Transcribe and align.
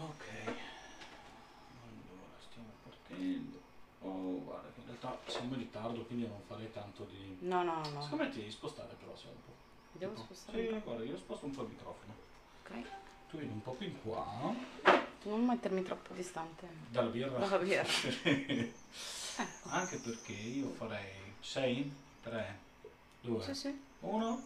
Ok. 0.00 0.24
Allora, 0.46 2.36
stiamo 2.48 2.68
partendo. 2.82 3.58
Oh, 4.02 4.42
guarda, 4.44 4.68
che 4.74 4.80
in 4.80 4.86
realtà 4.86 5.18
siamo 5.26 5.52
in 5.54 5.58
ritardo, 5.60 6.04
quindi 6.04 6.26
non 6.26 6.40
farei 6.46 6.70
tanto 6.72 7.04
di... 7.04 7.36
No, 7.40 7.62
no, 7.62 7.76
no. 7.92 8.02
Secondo 8.02 8.24
me 8.24 8.30
ti 8.30 8.38
devi 8.38 8.50
spostare 8.50 8.94
però, 8.98 9.14
se 9.16 9.26
un 9.26 9.34
po'. 9.44 9.52
Devo 9.92 10.12
Tipo- 10.12 10.24
spostare 10.24 10.66
Sì, 10.68 10.80
guarda, 10.82 11.04
io 11.04 11.16
sposto 11.16 11.46
un 11.46 11.52
po' 11.52 11.62
il 11.62 11.68
microfono. 11.68 12.14
Ok. 12.62 12.70
Tu 13.28 13.36
vieni 13.38 13.52
un 13.52 13.62
po' 13.62 13.72
più 13.72 13.86
in 13.86 14.00
qua. 14.02 14.54
Non 15.24 15.44
mettermi 15.44 15.82
troppo 15.82 16.14
distante. 16.14 16.66
Dalla 16.88 17.10
birra. 17.10 17.38
Dalla 17.38 17.58
birra. 17.58 17.84
Anche 19.64 19.96
perché 19.98 20.32
io 20.32 20.70
farei 20.70 21.34
6, 21.40 21.94
3, 22.22 22.58
2, 23.20 23.42
Sì, 23.44 23.54
sì. 23.54 23.80
1. 24.00 24.42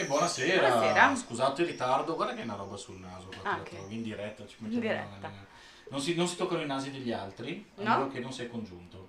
E 0.00 0.04
buonasera. 0.04 0.68
Buonasera. 0.68 1.16
Scusate 1.16 1.62
il 1.62 1.68
ritardo, 1.68 2.14
guarda 2.14 2.34
che 2.34 2.42
è 2.42 2.44
una 2.44 2.54
roba 2.54 2.76
sul 2.76 2.98
naso. 3.00 3.28
Ah, 3.30 3.32
te 3.32 3.42
la 3.42 3.56
ok. 3.56 3.68
trovo 3.70 3.88
In 3.88 4.02
diretta. 4.02 4.46
Ci 4.46 4.56
In 4.60 4.68
mettiamo 4.68 4.80
diretta. 5.08 5.28
nel- 5.28 5.46
Non 5.90 6.00
si, 6.00 6.14
non 6.14 6.28
si 6.28 6.36
toccano 6.36 6.60
i 6.62 6.66
nasi 6.66 6.90
degli 6.92 7.10
altri, 7.10 7.66
a 7.78 7.82
No? 7.82 7.96
meno 7.98 8.08
che 8.10 8.20
non 8.20 8.32
sei 8.32 8.48
congiunto. 8.48 9.08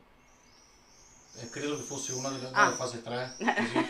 Eh, 1.41 1.49
credo 1.51 1.75
che 1.75 1.83
fosse 1.83 2.13
una 2.13 2.29
delle, 2.29 2.49
Ah. 2.53 2.63
della 2.65 2.75
fase 2.75 3.03
3. 3.03 3.35
Così. 3.37 3.87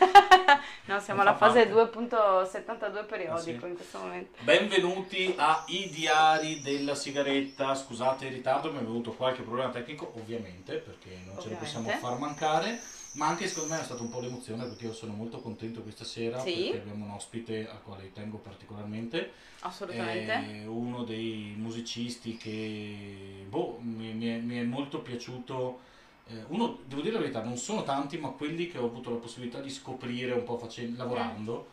No, 0.86 1.00
siamo 1.00 1.22
alla 1.22 1.36
fa 1.38 1.48
fase 1.48 1.68
parte. 1.68 1.74
2.72 1.74 3.06
periodico 3.06 3.36
Ah, 3.38 3.40
sì? 3.40 3.50
in 3.52 3.76
questo 3.76 3.98
momento. 4.00 4.40
Benvenuti 4.44 5.34
a 5.38 5.64
I 5.68 5.90
Diari 5.90 6.62
della 6.62 6.96
Sigaretta. 6.96 7.76
Scusate 7.76 8.26
il 8.26 8.34
ritardo, 8.34 8.72
mi 8.74 8.80
è 8.80 8.82
venuto 8.82 9.14
qualche 9.14 9.42
problema 9.44 9.70
tecnico, 9.70 10.12
ovviamente, 10.18 10.76
perché 10.78 11.10
non 11.12 11.40
ce 11.40 11.50
ne 11.50 11.56
Ovviamente. 11.56 11.64
possiamo 11.64 11.90
far 11.92 12.18
mancare. 12.18 12.82
Ma 13.14 13.28
anche 13.28 13.48
secondo 13.48 13.74
me 13.74 13.82
è 13.82 13.84
stata 13.84 14.02
un 14.04 14.10
po' 14.10 14.20
l'emozione 14.20 14.66
perché 14.66 14.86
io 14.86 14.94
sono 14.94 15.14
molto 15.14 15.40
contento 15.40 15.82
questa 15.82 16.04
sera 16.04 16.40
Sì. 16.40 16.54
perché 16.72 16.78
abbiamo 16.82 17.06
un 17.06 17.12
ospite 17.12 17.68
al 17.68 17.82
quale 17.82 18.12
tengo 18.14 18.38
particolarmente. 18.38 19.32
Assolutamente. 19.62 20.32
È 20.62 20.66
uno 20.68 21.04
dei 21.04 21.54
musicisti 21.58 22.38
che 22.38 23.46
boh, 23.50 23.80
mi, 23.82 24.14
mi 24.14 24.28
è, 24.28 24.38
mi 24.38 24.58
è 24.58 24.64
molto 24.64 25.00
piaciuto. 25.00 25.80
Eh, 26.28 26.44
uno, 26.50 26.80
devo 26.86 27.02
dire 27.02 27.14
la 27.16 27.20
verità, 27.22 27.44
non 27.44 27.58
sono 27.58 27.84
tanti, 27.84 28.18
ma 28.20 28.30
quelli 28.30 28.68
che 28.68 28.78
ho 28.78 28.86
avuto 28.86 29.10
la 29.10 29.16
possibilità 29.18 29.60
di 29.60 29.70
scoprire 29.72 30.34
un 30.34 30.44
po' 30.44 30.58
facendo, 30.60 30.98
lavorando. 30.98 31.70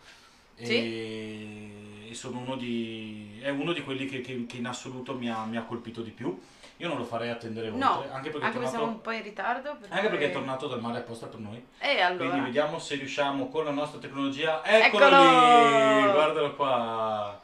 E, 0.57 2.09
e 2.09 2.15
sono 2.15 2.39
uno 2.39 2.57
di, 2.57 3.39
è 3.43 3.51
uno 3.51 3.73
di 3.75 3.83
quelli 3.83 4.07
che, 4.07 4.23
che- 4.23 4.47
che 4.47 4.57
in 4.57 4.67
assoluto 4.67 5.15
mi 5.15 5.29
ha, 5.31 5.45
mi 5.45 5.59
ha 5.59 5.65
colpito 5.65 6.01
di 6.01 6.11
più. 6.11 6.39
Io 6.79 6.89
non 6.89 6.99
lo 6.99 7.05
farei 7.05 7.31
attendere 7.31 7.69
oltre, 7.69 7.81
No, 7.83 8.05
anche 8.13 8.29
perché, 8.29 8.29
Anche 8.29 8.29
è 8.29 8.31
perché 8.31 8.43
tornato, 8.53 8.69
siamo 8.69 8.87
un 8.87 9.01
po' 9.01 9.11
in 9.13 9.23
ritardo. 9.23 9.77
anche 9.89 10.09
perché 10.09 10.27
è 10.27 10.33
tornato 10.33 10.67
dal 10.67 10.81
mare 10.81 10.99
apposta 10.99 11.27
per 11.27 11.39
noi. 11.41 11.65
E 11.79 12.01
allora? 12.01 12.29
Quindi 12.29 12.45
vediamo 12.47 12.79
se 12.79 12.97
riusciamo 12.97 13.49
con 13.49 13.65
la 13.65 13.71
nostra 13.71 13.99
tecnologia. 13.99 14.63
Eccolo, 14.63 15.07
Eccolo! 15.07 15.23
lì! 15.23 16.13
Guardalo 16.13 16.55
qua. 16.55 17.41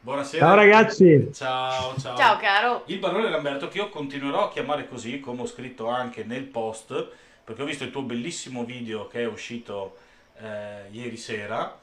Buonasera. 0.00 0.44
Ciao 0.46 0.54
ragazzi, 0.56 1.30
Ciao, 1.32 1.94
ciao. 1.96 2.16
Ciao 2.16 2.36
caro. 2.38 2.82
Il 2.86 2.98
barone 2.98 3.30
Lamberto 3.30 3.68
che 3.68 3.78
io 3.78 3.88
continuerò 3.88 4.46
a 4.46 4.50
chiamare 4.50 4.88
così, 4.88 5.20
come 5.20 5.42
ho 5.42 5.46
scritto 5.46 5.86
anche 5.88 6.24
nel 6.24 6.42
post, 6.42 7.06
perché 7.44 7.62
ho 7.62 7.64
visto 7.64 7.84
il 7.84 7.92
tuo 7.92 8.02
bellissimo 8.02 8.64
video 8.64 9.06
che 9.06 9.20
è 9.20 9.26
uscito 9.26 9.96
eh, 10.40 10.88
ieri 10.90 11.16
sera 11.16 11.78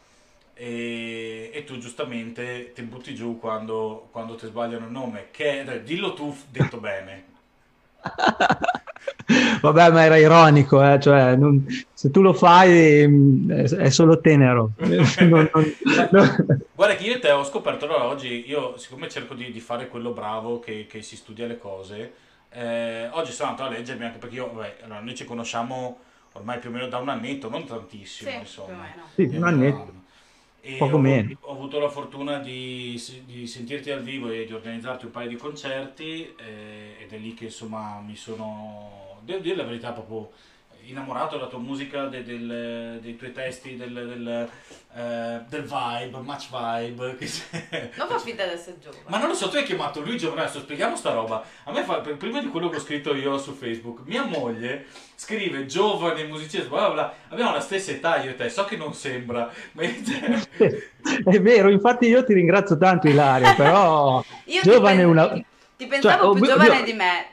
e, 0.60 1.52
e 1.54 1.64
tu 1.64 1.78
giustamente 1.78 2.74
ti 2.74 2.82
butti 2.82 3.16
giù 3.16 3.40
quando, 3.40 4.10
quando 4.12 4.36
ti 4.36 4.46
sbagliano 4.46 4.86
il 4.86 4.92
nome, 4.92 5.28
che 5.32 5.62
è, 5.64 5.82
dillo 5.82 6.14
tu 6.14 6.36
detto 6.52 6.80
bene. 6.80 7.28
vabbè 9.62 9.92
ma 9.92 10.04
era 10.04 10.18
ironico, 10.18 10.84
eh, 10.84 11.00
cioè, 11.00 11.36
non- 11.38 11.66
se 11.94 12.12
tu 12.12 12.22
lo 12.22 12.34
fai 12.34 13.08
mm, 13.08 13.52
è, 13.52 13.64
è 13.70 13.90
solo 13.90 14.20
tenero. 14.20 14.72
Non- 14.80 15.50
non- 15.54 15.76
non- 16.12 16.58
Guarda 16.76 16.96
che 16.96 17.04
io 17.06 17.16
e 17.16 17.20
te 17.20 17.32
ho 17.32 17.44
scoperto 17.44 17.86
allora 17.86 18.06
oggi, 18.06 18.48
io 18.48 18.78
siccome 18.78 19.10
cerco 19.10 19.34
di, 19.34 19.52
di 19.52 19.60
fare 19.60 19.88
quello 19.88 20.12
bravo 20.12 20.60
che, 20.60 20.88
che 20.90 21.02
si 21.02 21.16
studia 21.16 21.46
le 21.48 21.58
cose, 21.58 22.14
eh, 22.52 23.08
oggi 23.12 23.32
sono 23.32 23.50
andato 23.52 23.70
a 23.70 23.72
leggermi 23.74 24.06
anche 24.06 24.18
perché 24.18 24.36
io, 24.36 24.52
vabbè, 24.54 24.78
allora, 24.84 25.00
noi 25.02 25.16
ci 25.16 25.26
conosciamo 25.26 26.00
ormai 26.34 26.60
più 26.60 26.70
o 26.70 26.74
meno 26.74 26.88
da 26.88 26.98
un 26.98 27.10
annetto, 27.10 27.50
non 27.50 27.66
tantissimo 27.66 28.32
Sì, 28.32 28.38
insomma. 28.38 28.86
Sì, 29.16 29.24
un 29.24 29.44
annetto. 29.44 29.99
E 30.62 30.76
Poco 30.78 30.98
ho, 30.98 31.00
meno. 31.00 31.36
ho 31.40 31.52
avuto 31.52 31.80
la 31.80 31.90
fortuna 31.90 32.40
di, 32.40 33.02
di 33.26 33.48
sentirti 33.48 33.92
al 33.92 34.02
vivo 34.04 34.30
e 34.30 34.46
di 34.46 34.54
organizzarti 34.54 35.06
un 35.06 35.12
paio 35.12 35.30
di 35.30 35.36
concerti 35.38 36.36
eh, 36.38 36.98
ed 37.00 37.12
è 37.14 37.18
lì 37.18 37.34
che 37.34 37.46
insomma 37.46 38.00
mi 38.02 38.16
sono, 38.16 39.20
devo 39.24 39.40
dire 39.40 39.56
la 39.56 39.64
verità, 39.64 39.92
proprio 39.94 40.32
innamorato 40.90 41.36
della 41.38 41.48
tua 41.50 41.60
musica, 41.60 42.06
de- 42.06 42.24
del- 42.24 43.00
dei 43.02 43.16
tuoi 43.16 43.32
testi, 43.32 43.76
del, 43.76 43.94
del, 43.94 44.50
eh, 44.96 45.40
del 45.48 45.64
vibe, 45.64 46.18
much 46.22 46.48
vibe. 46.50 47.18
Non 47.98 48.08
fa 48.08 48.20
finta 48.20 48.46
di 48.46 48.54
essere 48.54 48.78
giovane. 48.82 49.04
Ma 49.08 49.18
non 49.20 49.28
lo 49.30 49.34
so, 49.34 49.50
tu 49.50 49.58
hai 49.58 49.64
chiamato 49.64 50.02
lui 50.02 50.18
giovane, 50.18 50.42
adesso 50.42 50.60
spieghiamo 50.60 50.96
sta 50.96 51.14
roba. 51.14 51.44
A 51.66 51.72
me 51.72 51.84
fa, 51.84 52.00
per- 52.02 52.18
prima 52.18 52.40
di 52.42 52.48
quello 52.48 52.70
che 52.70 52.78
ho 52.78 52.82
scritto 52.82 53.14
io 53.16 53.38
su 53.38 53.54
Facebook, 53.54 54.02
mia 54.06 54.24
moglie 54.24 54.86
scrive 55.16 55.66
giovane 55.66 56.24
musicista, 56.26 56.68
bla 56.70 56.90
bla. 56.90 57.14
Abbiamo 57.30 57.52
la 57.54 57.60
stessa 57.60 57.92
età 57.92 58.22
io 58.24 58.32
e 58.32 58.36
te, 58.36 58.50
so 58.50 58.66
che 58.66 58.78
non 58.78 58.94
sembra, 58.94 59.52
ma 59.74 59.82
è 59.84 61.42
vero, 61.42 61.70
infatti 61.70 62.08
io 62.08 62.24
ti 62.24 62.34
ringrazio 62.34 62.78
tanto 62.78 63.08
Ilaria, 63.08 63.54
però 63.54 64.24
Io 64.46 64.62
giovane 64.62 64.96
è 64.96 64.98
pen- 64.98 65.10
una... 65.10 65.44
ti- 65.80 65.88
pensavo 65.88 66.34
Cioè, 66.34 66.42
più 66.42 66.44
oh, 66.44 66.48
giovane 66.54 66.80
io- 66.80 66.84
di 66.84 66.94
me, 66.94 67.26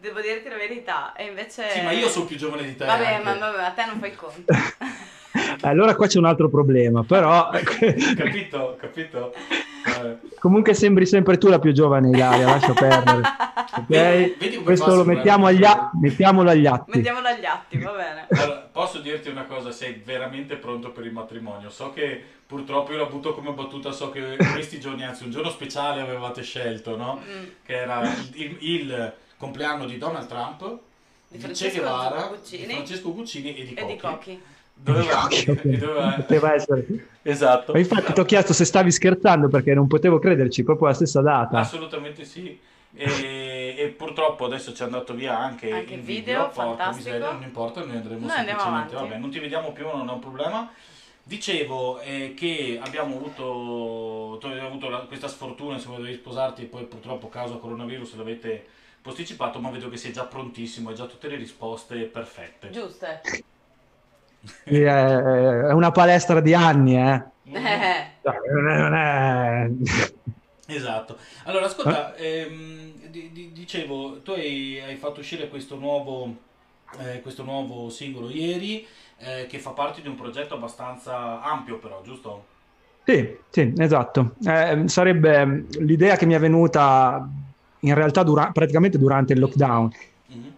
devo 0.00 0.20
dirti 0.20 0.48
la 0.48 0.56
verità. 0.56 1.12
E 1.14 1.26
invece... 1.26 1.70
sì, 1.70 1.80
ma 1.82 1.92
io 1.92 2.08
sono 2.08 2.24
più 2.24 2.36
giovane 2.36 2.64
di 2.64 2.74
te. 2.74 2.84
Vabbè, 2.84 3.20
ma, 3.22 3.34
vabbè, 3.34 3.62
a 3.62 3.70
te 3.70 3.84
non 3.86 4.00
fai 4.00 4.14
conto. 4.16 4.52
Allora 5.62 5.96
qua 5.96 6.06
c'è 6.06 6.18
un 6.18 6.26
altro 6.26 6.48
problema, 6.48 7.02
però 7.02 7.50
capito, 8.16 8.76
capito. 8.80 9.32
Eh, 9.86 10.18
comunque 10.38 10.72
sembri 10.74 11.04
sempre 11.06 11.36
tu 11.38 11.48
la 11.48 11.58
più 11.58 11.72
giovane 11.72 12.08
Ilaria, 12.08 12.46
lascia 12.46 12.72
perdere. 12.72 13.22
Ok? 13.76 13.86
Vedi- 13.88 14.36
vedi 14.38 14.56
Questo 14.62 14.94
lo 14.94 15.04
mettiamo 15.04 15.46
agli, 15.46 15.64
a- 15.64 15.90
mettiamolo 16.00 16.48
agli 16.50 16.64
atti. 16.66 16.92
Mettiamolo 16.94 17.26
agli 17.26 17.44
atti, 17.44 17.78
va 17.78 17.90
bene. 17.90 18.26
Allora, 18.30 18.68
posso 18.70 19.00
dirti 19.00 19.28
una 19.30 19.44
cosa, 19.46 19.72
sei 19.72 20.00
veramente 20.04 20.54
pronto 20.56 20.90
per 20.92 21.04
il 21.04 21.10
matrimonio. 21.12 21.70
So 21.70 21.90
che 21.92 22.22
purtroppo 22.46 22.92
io 22.92 22.98
la 22.98 23.06
butto 23.06 23.34
come 23.34 23.50
battuta, 23.50 23.90
so 23.90 24.10
che 24.10 24.36
questi 24.52 24.78
giorni, 24.78 25.02
anzi 25.04 25.24
un 25.24 25.32
giorno 25.32 25.50
speciale 25.50 26.00
avevate 26.02 26.42
scelto, 26.42 26.96
no? 26.96 27.20
Mm. 27.28 27.44
Che 27.64 27.74
era 27.74 28.02
il, 28.34 28.56
il 28.60 29.12
compleanno 29.38 29.86
di 29.86 29.98
Donald 29.98 30.28
Trump, 30.28 30.60
Di 31.26 31.36
di, 31.36 31.38
Francesco 31.42 31.72
Che 31.74 31.80
Guevara, 31.80 32.26
Guccini. 32.28 32.66
di 32.66 32.72
Francesco 32.74 33.12
Guccini 33.12 33.56
e 33.56 33.64
di 33.64 33.74
E 33.74 33.80
Cocchi. 33.80 33.92
di 33.92 33.98
Cocchi. 33.98 34.42
Doveva, 34.76 35.28
doveva- 35.62 36.12
Poteva 36.12 36.54
essere. 36.54 36.86
Esatto. 37.22 37.72
Ma 37.72 37.78
infatti 37.78 38.12
ti 38.12 38.20
ho 38.20 38.24
chiesto 38.24 38.52
se 38.52 38.64
stavi 38.64 38.90
scherzando 38.90 39.48
perché 39.48 39.72
non 39.72 39.86
potevo 39.86 40.18
crederci, 40.18 40.62
proprio 40.62 40.88
la 40.88 40.94
stessa 40.94 41.22
data. 41.22 41.58
Assolutamente 41.58 42.24
sì. 42.24 42.58
E, 42.96 43.74
e 43.76 43.88
purtroppo 43.88 44.44
adesso 44.44 44.72
ci 44.74 44.82
è 44.82 44.84
andato 44.84 45.14
via 45.14 45.36
anche, 45.36 45.70
Anche 45.70 45.94
il 45.94 46.00
video, 46.00 46.42
porca 46.50 46.62
fantastico. 46.62 46.96
miseria, 46.96 47.32
non 47.32 47.42
importa, 47.42 47.80
noi 47.84 47.96
andremo 47.96 48.20
Noi 48.20 48.30
semplicemente, 48.30 48.94
vabbè, 48.94 49.16
non 49.18 49.30
ti 49.30 49.38
vediamo 49.40 49.72
più, 49.72 49.86
non 49.86 50.08
è 50.08 50.12
un 50.12 50.18
problema. 50.20 50.70
Dicevo 51.26 52.00
eh, 52.00 52.34
che 52.36 52.78
abbiamo 52.80 53.16
avuto, 53.16 54.36
tu 54.38 54.46
hai 54.46 54.60
avuto 54.60 54.90
la- 54.90 54.98
questa 54.98 55.26
sfortuna, 55.26 55.74
insomma, 55.74 55.96
dovevi 55.96 56.14
sposarti 56.16 56.62
e 56.62 56.66
poi 56.66 56.84
purtroppo 56.84 57.26
a 57.28 57.30
causa 57.30 57.54
coronavirus 57.54 58.16
l'avete 58.16 58.64
posticipato, 59.00 59.58
ma 59.58 59.70
vedo 59.70 59.88
che 59.88 59.96
sei 59.96 60.12
già 60.12 60.24
prontissimo, 60.24 60.90
hai 60.90 60.94
già 60.94 61.06
tutte 61.06 61.28
le 61.28 61.36
risposte 61.36 61.96
perfette. 62.04 62.70
Giuste. 62.70 63.22
È, 64.64 65.72
una 65.72 65.90
palestra 65.90 66.40
di 66.40 66.54
anni, 66.54 66.96
eh. 66.96 67.24
Eh, 67.44 67.52
Non 68.52 68.68
è- 68.70 68.78
non 68.78 68.94
è- 68.94 69.70
Esatto. 70.66 71.18
Allora, 71.44 71.66
ascolta, 71.66 72.14
ehm, 72.16 72.92
di- 73.10 73.30
di- 73.32 73.52
dicevo, 73.52 74.20
tu 74.22 74.30
hai, 74.32 74.80
hai 74.80 74.96
fatto 74.96 75.20
uscire 75.20 75.48
questo 75.48 75.76
nuovo, 75.76 76.34
eh, 77.00 77.20
questo 77.20 77.42
nuovo 77.44 77.90
singolo 77.90 78.30
ieri, 78.30 78.86
eh, 79.18 79.46
che 79.46 79.58
fa 79.58 79.70
parte 79.70 80.00
di 80.00 80.08
un 80.08 80.14
progetto 80.14 80.54
abbastanza 80.54 81.42
ampio, 81.42 81.78
però, 81.78 82.00
giusto? 82.02 82.44
Sì, 83.04 83.36
sì, 83.50 83.72
esatto. 83.76 84.36
Eh, 84.46 84.84
sarebbe 84.88 85.66
l'idea 85.80 86.16
che 86.16 86.24
mi 86.24 86.32
è 86.32 86.38
venuta 86.38 87.28
in 87.80 87.94
realtà 87.94 88.22
dura- 88.22 88.50
praticamente 88.50 88.96
durante 88.96 89.34
il 89.34 89.40
lockdown. 89.40 89.90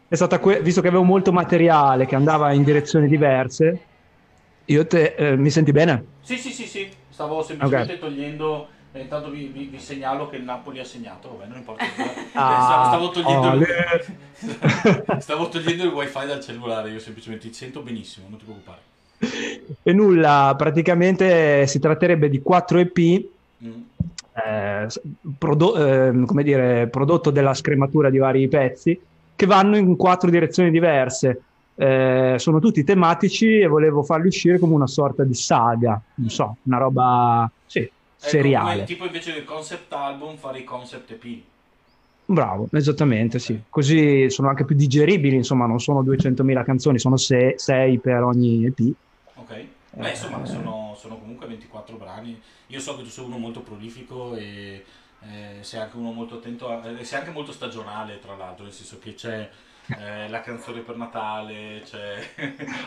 È 0.08 0.14
stata 0.14 0.38
que- 0.38 0.61
visto 0.62 0.81
che 0.81 0.88
avevo 0.88 1.03
molto 1.03 1.32
materiale 1.32 2.06
che 2.06 2.14
andava 2.14 2.53
in 2.53 2.62
direzioni 2.62 3.08
diverse, 3.08 3.87
io 4.67 4.87
te, 4.87 5.14
eh, 5.19 5.37
mi 5.37 5.50
senti 5.50 5.73
bene? 5.73 6.06
Sì, 6.20 6.37
sì, 6.38 6.50
sì, 6.50 6.64
sì, 6.64 6.88
stavo 7.11 7.43
semplicemente 7.43 7.99
togliendo, 7.99 8.69
eh, 8.93 9.00
intanto 9.00 9.31
vi, 9.31 9.47
vi- 9.47 9.64
vi 9.67 9.79
segnalo 9.81 10.29
che 10.29 10.37
il 10.37 10.44
Napoli 10.44 10.79
ha 10.79 10.85
segnato, 10.85 11.31
vabbè, 11.31 11.47
non 11.49 11.58
importa. 11.58 11.85
Ah, 12.38 12.85
stavo, 12.87 13.11
togliendo 13.11 13.47
il, 13.49 13.53
ole. 13.55 13.67
stavo 15.20 15.49
togliendo 15.49 15.85
il 15.85 15.91
wifi 15.93 16.26
dal 16.26 16.41
cellulare, 16.41 16.91
io 16.91 16.99
semplicemente 16.99 17.49
ti 17.49 17.55
sento 17.55 17.81
benissimo, 17.81 18.29
non 18.29 18.38
ti 18.38 18.44
preoccupare. 18.44 18.82
E 19.82 19.93
nulla, 19.94 20.55
praticamente 20.56 21.67
si 21.67 21.79
tratterebbe 21.79 22.29
di 22.29 22.41
4 22.43 22.79
EP, 22.79 23.35
Mm. 23.64 23.81
eh, 24.35 24.87
prodo- 25.38 25.76
ehm, 25.76 26.26
come 26.26 26.43
dire, 26.43 26.88
prodotto 26.91 27.31
della 27.31 27.55
scrematura 27.55 28.11
di 28.11 28.19
vari 28.19 28.47
pezzi, 28.49 29.00
che 29.37 29.47
vanno 29.47 29.77
in 29.77 29.94
quattro 29.97 30.31
direzioni 30.31 30.71
diverse. 30.71 31.43
Eh, 31.79 32.37
sono 32.38 32.59
tutti 32.59 32.83
tematici 32.83 33.59
e 33.59 33.67
volevo 33.67 34.03
farli 34.03 34.29
uscire 34.29 34.59
come 34.59 34.75
una 34.75 34.87
sorta 34.87 35.25
di 35.25 35.35
saga, 35.35 36.00
non 36.15 36.31
so, 36.31 36.56
una 36.62 36.79
roba, 36.79 37.50
sì, 37.67 37.88
seriale. 38.17 38.73
come- 38.73 38.85
tipo 38.87 39.05
invece 39.05 39.35
del 39.35 39.44
concept 39.44 39.93
album 39.93 40.37
fare 40.37 40.61
i 40.61 40.65
concept 40.65 41.11
EP. 41.11 41.43
Bravo, 42.29 42.67
esattamente, 42.73 43.38
sì. 43.38 43.61
Così 43.69 44.29
sono 44.31 44.49
anche 44.49 44.65
più 44.65 44.75
digeribili, 44.75 45.37
insomma, 45.37 45.67
non 45.67 45.79
sono 45.79 46.03
200.000 46.03 46.65
canzoni, 46.65 46.99
sono 46.99 47.17
6 47.17 48.00
per 48.00 48.23
ogni 48.23 48.65
EP. 48.65 48.81
Ok? 49.35 49.65
Beh, 49.93 50.11
insomma, 50.11 50.43
Eh. 50.43 50.47
sono, 50.47 50.94
sono 50.99 51.19
comunque 51.19 51.47
24 51.47 51.97
brani. 51.97 52.41
Io 52.69 52.81
so 52.81 52.97
che 52.97 53.03
tu 53.03 53.11
sei 53.11 53.25
uno 53.27 53.38
molto 53.38 53.61
prolifico 53.61 54.35
e 54.35 54.83
eh, 55.31 55.62
sei 55.62 55.81
anche 55.81 55.96
uno 55.96 56.12
molto 56.12 56.37
attento, 56.37 56.69
a- 56.69 56.87
eh, 56.88 57.05
sei 57.05 57.19
anche 57.20 57.31
molto 57.31 57.52
stagionale, 57.52 58.19
tra 58.19 58.37
l'altro, 58.37 58.64
nel 58.64 58.73
senso 58.73 58.99
che 58.99 59.14
c'è 59.14 59.49
eh, 59.99 60.28
la 60.28 60.40
canzone 60.40 60.81
per 60.81 60.96
Natale, 60.96 61.82
c'è... 61.84 62.14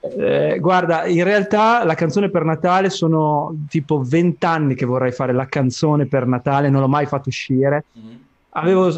Eh, 0.00 0.58
guarda, 0.58 1.06
in 1.06 1.24
realtà 1.24 1.84
la 1.84 1.94
canzone 1.94 2.30
per 2.30 2.44
Natale 2.44 2.90
sono 2.90 3.54
tipo 3.68 4.02
20 4.02 4.44
anni 4.44 4.74
che 4.74 4.84
vorrei 4.84 5.12
fare 5.12 5.32
la 5.32 5.46
canzone 5.46 6.06
per 6.06 6.26
Natale, 6.26 6.68
non 6.68 6.80
l'ho 6.80 6.88
mai 6.88 7.06
fatto 7.06 7.28
uscire. 7.28 7.84
Mm. 7.98 8.14
Avevo 8.50 8.90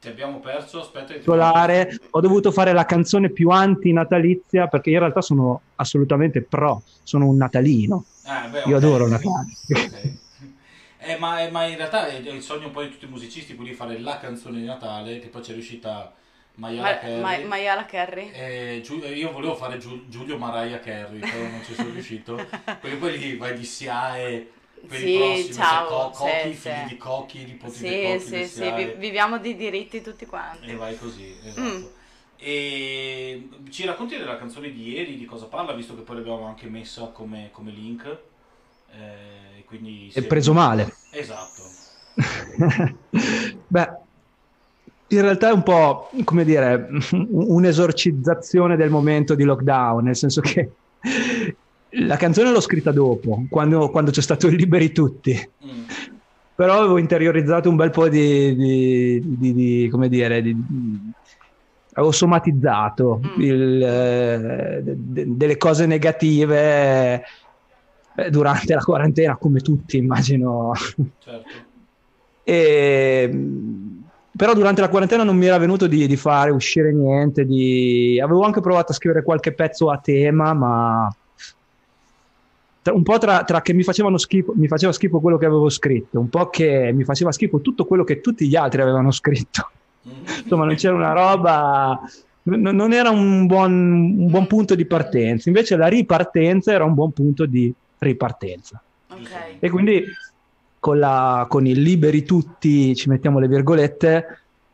Ti 0.00 0.08
abbiamo 0.08 0.40
perso, 0.40 0.80
aspetta 0.80 1.12
che 1.14 1.20
ti 1.20 2.00
ho 2.10 2.20
dovuto 2.20 2.50
fare 2.50 2.72
la 2.72 2.84
canzone 2.84 3.30
più 3.30 3.50
anti-natalizia 3.50 4.68
perché 4.68 4.90
in 4.90 5.00
realtà 5.00 5.20
sono 5.20 5.60
assolutamente 5.76 6.42
pro, 6.42 6.82
sono 7.02 7.26
un 7.26 7.36
natalino. 7.36 8.04
Ah, 8.28 8.48
beh, 8.52 8.64
Io 8.64 8.76
ok. 8.76 8.82
adoro 8.82 9.08
Natale. 9.08 9.52
Ok. 9.72 9.92
Eh, 11.00 11.16
ma, 11.16 11.40
eh, 11.42 11.50
ma 11.50 11.64
in 11.64 11.76
realtà 11.76 12.08
è, 12.08 12.20
è 12.22 12.30
il 12.30 12.42
sogno 12.42 12.66
un 12.66 12.72
po' 12.72 12.82
di 12.82 12.90
tutti 12.90 13.04
i 13.04 13.08
musicisti, 13.08 13.54
quelli 13.54 13.70
di 13.70 13.76
fare 13.76 13.98
la 14.00 14.18
canzone 14.18 14.58
di 14.58 14.64
Natale, 14.66 15.20
che 15.20 15.28
poi 15.28 15.42
c'è 15.42 15.52
riuscita 15.52 16.12
Mariah 16.54 16.82
Ma- 16.82 16.98
Carey. 16.98 17.44
Ma- 17.44 17.84
Carey. 17.86 18.32
Eh, 18.32 18.80
Giu- 18.84 19.04
io 19.04 19.30
volevo 19.32 19.54
fare 19.54 19.78
Giu- 19.78 20.08
Giulio 20.08 20.36
Mariah 20.38 20.80
Carey, 20.80 21.24
però 21.24 21.48
non 21.48 21.62
ci 21.62 21.74
sono 21.74 21.92
riuscito. 21.92 22.36
Perché 22.80 22.96
poi 22.96 23.16
lì 23.18 23.36
vai 23.36 23.56
di 23.56 23.64
SIAE 23.64 24.52
per 24.86 25.00
Sì, 25.00 25.06
i 25.06 25.10
prossimi, 25.10 25.54
ciao, 25.54 25.84
co- 25.84 26.12
sì, 26.12 26.26
cocchi, 26.40 26.54
sì. 26.54 26.70
figli 26.70 26.84
di 26.86 26.96
cocchi, 26.96 27.44
nipoti 27.44 27.84
di 27.84 27.84
Sì, 27.84 27.96
cocchi 27.96 28.28
sì, 28.28 28.46
sì, 28.48 28.70
viviamo 28.96 29.38
di 29.38 29.54
diritti 29.56 30.00
tutti 30.00 30.26
quanti. 30.26 30.72
E 30.72 30.74
vai 30.76 30.96
così, 30.96 31.36
esatto. 31.42 31.60
Mm. 31.60 31.84
E 32.40 33.48
ci 33.70 33.84
racconti 33.84 34.16
della 34.16 34.38
canzone 34.38 34.70
di 34.70 34.90
ieri, 34.90 35.16
di 35.16 35.24
cosa 35.24 35.46
parla, 35.46 35.72
visto 35.72 35.96
che 35.96 36.02
poi 36.02 36.16
l'abbiamo 36.16 36.46
anche 36.46 36.68
messa 36.68 37.06
come, 37.06 37.50
come 37.52 37.72
link. 37.72 38.18
Eh, 38.92 39.64
quindi 39.64 40.10
È 40.12 40.22
preso 40.22 40.52
male. 40.52 40.96
Esatto. 41.10 41.62
Beh, 43.68 43.88
in 45.08 45.20
realtà 45.22 45.48
è 45.48 45.52
un 45.52 45.62
po', 45.62 46.10
come 46.24 46.44
dire, 46.44 46.88
un'esorcizzazione 47.30 48.76
del 48.76 48.90
momento 48.90 49.34
di 49.34 49.44
lockdown, 49.44 50.04
nel 50.04 50.16
senso 50.16 50.40
che 50.40 50.72
la 51.90 52.16
canzone 52.16 52.50
l'ho 52.50 52.60
scritta 52.60 52.92
dopo, 52.92 53.46
quando, 53.48 53.90
quando 53.90 54.10
c'è 54.10 54.20
stato 54.20 54.46
il 54.46 54.54
liberi 54.56 54.92
tutti. 54.92 55.32
Mm. 55.64 55.84
però 56.54 56.78
avevo 56.78 56.98
interiorizzato 56.98 57.70
un 57.70 57.76
bel 57.76 57.90
po' 57.90 58.08
di, 58.08 58.54
di- 58.54 59.22
di- 59.24 59.52
di- 59.54 59.88
come 59.90 60.08
dire, 60.08 60.42
di- 60.42 60.54
di- 60.54 61.12
avevo 61.98 62.12
somatizzato 62.12 63.20
Mm. 63.24 63.40
il, 63.40 63.82
eh, 63.82 64.80
de- 64.82 64.94
de- 64.96 65.24
delle 65.36 65.56
cose 65.56 65.84
negative 65.86 67.22
eh, 68.16 68.30
durante 68.30 68.74
la 68.74 68.80
quarantena, 68.80 69.36
come 69.36 69.60
tutti 69.60 69.96
immagino. 69.96 70.72
Certo. 71.18 71.48
E, 72.48 73.30
però 74.34 74.54
durante 74.54 74.80
la 74.80 74.88
quarantena 74.88 75.22
non 75.22 75.36
mi 75.36 75.44
era 75.44 75.58
venuto 75.58 75.86
di, 75.86 76.06
di 76.06 76.16
fare 76.16 76.50
uscire 76.50 76.94
niente. 76.94 77.44
di- 77.44 78.18
Avevo 78.22 78.40
anche 78.42 78.62
provato 78.62 78.92
a 78.92 78.94
scrivere 78.94 79.22
qualche 79.22 79.52
pezzo 79.52 79.90
a 79.90 79.98
tema, 79.98 80.54
ma 80.54 81.14
un 82.90 83.02
po' 83.02 83.18
tra, 83.18 83.44
tra 83.44 83.60
che 83.60 83.74
mi, 83.74 83.82
facevano 83.82 84.16
schifo, 84.16 84.54
mi 84.56 84.66
faceva 84.66 84.92
schifo 84.92 85.20
quello 85.20 85.36
che 85.36 85.44
avevo 85.44 85.68
scritto, 85.68 86.18
un 86.18 86.30
po' 86.30 86.48
che 86.48 86.90
mi 86.94 87.04
faceva 87.04 87.32
schifo 87.32 87.60
tutto 87.60 87.84
quello 87.84 88.02
che 88.02 88.22
tutti 88.22 88.48
gli 88.48 88.56
altri 88.56 88.80
avevano 88.80 89.10
scritto. 89.10 89.70
Mm. 90.08 90.24
Insomma, 90.42 90.64
non 90.64 90.74
c'era 90.74 90.94
una 90.94 91.12
roba. 91.12 92.00
Non 92.42 92.92
era 92.94 93.10
un 93.10 93.46
buon, 93.46 93.72
un 93.72 94.30
buon 94.30 94.46
punto 94.46 94.74
di 94.74 94.86
partenza, 94.86 95.50
invece 95.50 95.76
la 95.76 95.86
ripartenza 95.86 96.72
era 96.72 96.84
un 96.84 96.94
buon 96.94 97.12
punto 97.12 97.44
di 97.44 97.70
ripartenza. 97.98 98.82
Ok. 99.10 99.56
E 99.58 99.68
quindi 99.68 100.02
con, 100.78 100.98
la- 100.98 101.44
con 101.46 101.66
il 101.66 101.80
liberi 101.82 102.22
tutti, 102.24 102.94
ci 102.94 103.10
mettiamo 103.10 103.38
le 103.38 103.48
virgolette, 103.48 104.24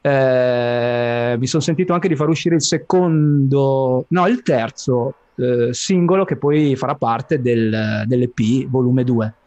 eh, 0.01 1.37
mi 1.37 1.47
sono 1.49 1.63
sentito 1.63 1.93
anche 1.95 2.07
di 2.07 2.15
far 2.15 2.29
uscire 2.29 2.55
il 2.55 2.63
secondo, 2.63 4.05
no, 4.09 4.27
il 4.29 4.43
terzo 4.43 5.15
eh, 5.37 5.71
singolo 5.73 6.25
che 6.25 6.37
poi 6.37 6.77
farà 6.77 6.95
parte 6.95 7.41
del, 7.41 8.05
dell'EP 8.07 8.67
volume 8.69 9.03
2 9.03 9.27
Ok, 9.27 9.27
ok. 9.27 9.44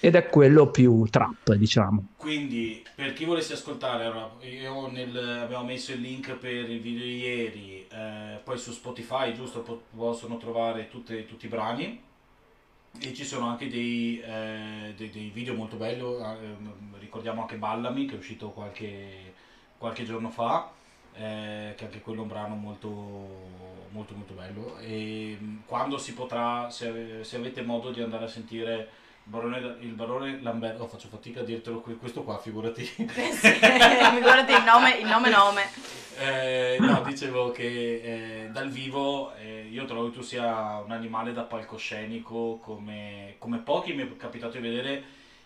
Ed 0.00 0.14
è 0.14 0.28
quello 0.28 0.70
più 0.70 1.04
trap, 1.10 1.54
diciamo. 1.54 2.08
Quindi, 2.16 2.84
per 2.94 3.12
chi 3.12 3.24
volesse 3.24 3.54
ascoltare, 3.54 4.04
allora, 4.04 4.30
nel- 4.90 5.40
abbiamo 5.42 5.64
messo 5.64 5.92
il 5.92 6.00
link 6.00 6.34
per 6.34 6.68
il 6.70 6.80
video 6.80 7.02
di 7.04 7.16
ieri, 7.18 7.86
eh, 7.88 8.38
poi 8.42 8.58
su 8.58 8.72
Spotify, 8.72 9.32
giusto, 9.34 9.60
po- 9.60 9.82
possono 9.94 10.36
trovare 10.36 10.88
tutte- 10.88 11.26
tutti 11.26 11.46
i 11.46 11.48
brani. 11.48 12.00
E 13.00 13.14
ci 13.14 13.24
sono 13.24 13.46
anche 13.48 13.68
dei, 13.68 14.20
eh, 14.20 14.92
dei- 14.94 15.10
dei 15.10 15.30
video 15.30 15.54
molto 15.54 15.76
belli, 15.76 16.02
eh, 16.02 16.36
ricordiamo 16.98 17.40
anche 17.40 17.56
Ballami 17.56 18.04
che 18.04 18.14
è 18.14 18.18
uscito 18.18 18.50
qualche, 18.50 19.32
qualche 19.78 20.04
giorno 20.04 20.28
fa, 20.28 20.70
eh, 21.14 21.72
che 21.74 21.84
anche 21.84 22.00
quello 22.00 22.20
è 22.20 22.22
un 22.22 22.28
brano 22.28 22.54
molto 22.54 22.90
molto 23.92 24.14
molto 24.14 24.34
bello. 24.34 24.78
E 24.78 25.36
mh, 25.38 25.62
quando 25.66 25.98
si 25.98 26.14
potrà, 26.14 26.68
se, 26.70 27.22
se 27.22 27.36
avete 27.36 27.62
modo 27.62 27.90
di 27.90 28.00
andare 28.02 28.24
a 28.24 28.28
sentire 28.28 28.88
barone, 29.24 29.76
il 29.80 29.92
barone 29.92 30.40
Lamberto, 30.40 30.84
oh, 30.84 30.88
faccio 30.88 31.08
fatica 31.08 31.40
a 31.40 31.44
dirtelo 31.44 31.80
que- 31.80 31.96
questo 31.96 32.22
qua, 32.22 32.38
figurati. 32.38 32.84
Figurati 32.84 34.52
il 34.52 34.62
nome, 34.64 34.98
il 34.98 35.06
nome 35.06 35.30
nome. 35.30 35.62
Eh, 36.18 36.76
no, 36.78 37.02
dicevo 37.02 37.50
che 37.50 38.44
eh, 38.44 38.50
dal 38.50 38.70
vivo 38.70 39.34
eh, 39.34 39.66
io 39.70 39.84
trovo 39.86 40.08
che 40.08 40.16
tu 40.16 40.22
sia 40.22 40.78
un 40.78 40.92
animale 40.92 41.32
da 41.32 41.42
palcoscenico 41.42 42.60
come, 42.62 43.34
come 43.38 43.58
pochi 43.58 43.94
mi 43.94 44.02
è 44.02 44.16
capitato 44.16 44.58
di 44.58 44.68
vedere 44.68 45.02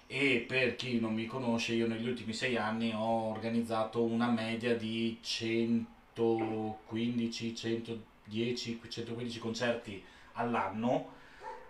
e 0.08 0.44
per 0.46 0.76
chi 0.76 1.00
non 1.00 1.14
mi 1.14 1.26
conosce 1.26 1.74
io 1.74 1.86
negli 1.86 2.08
ultimi 2.08 2.32
sei 2.32 2.56
anni 2.56 2.92
ho 2.94 3.30
organizzato 3.30 4.02
una 4.02 4.28
media 4.28 4.76
di 4.76 5.18
115, 5.20 7.54
110, 7.54 8.80
115 8.88 9.38
concerti 9.38 10.02
all'anno 10.34 11.14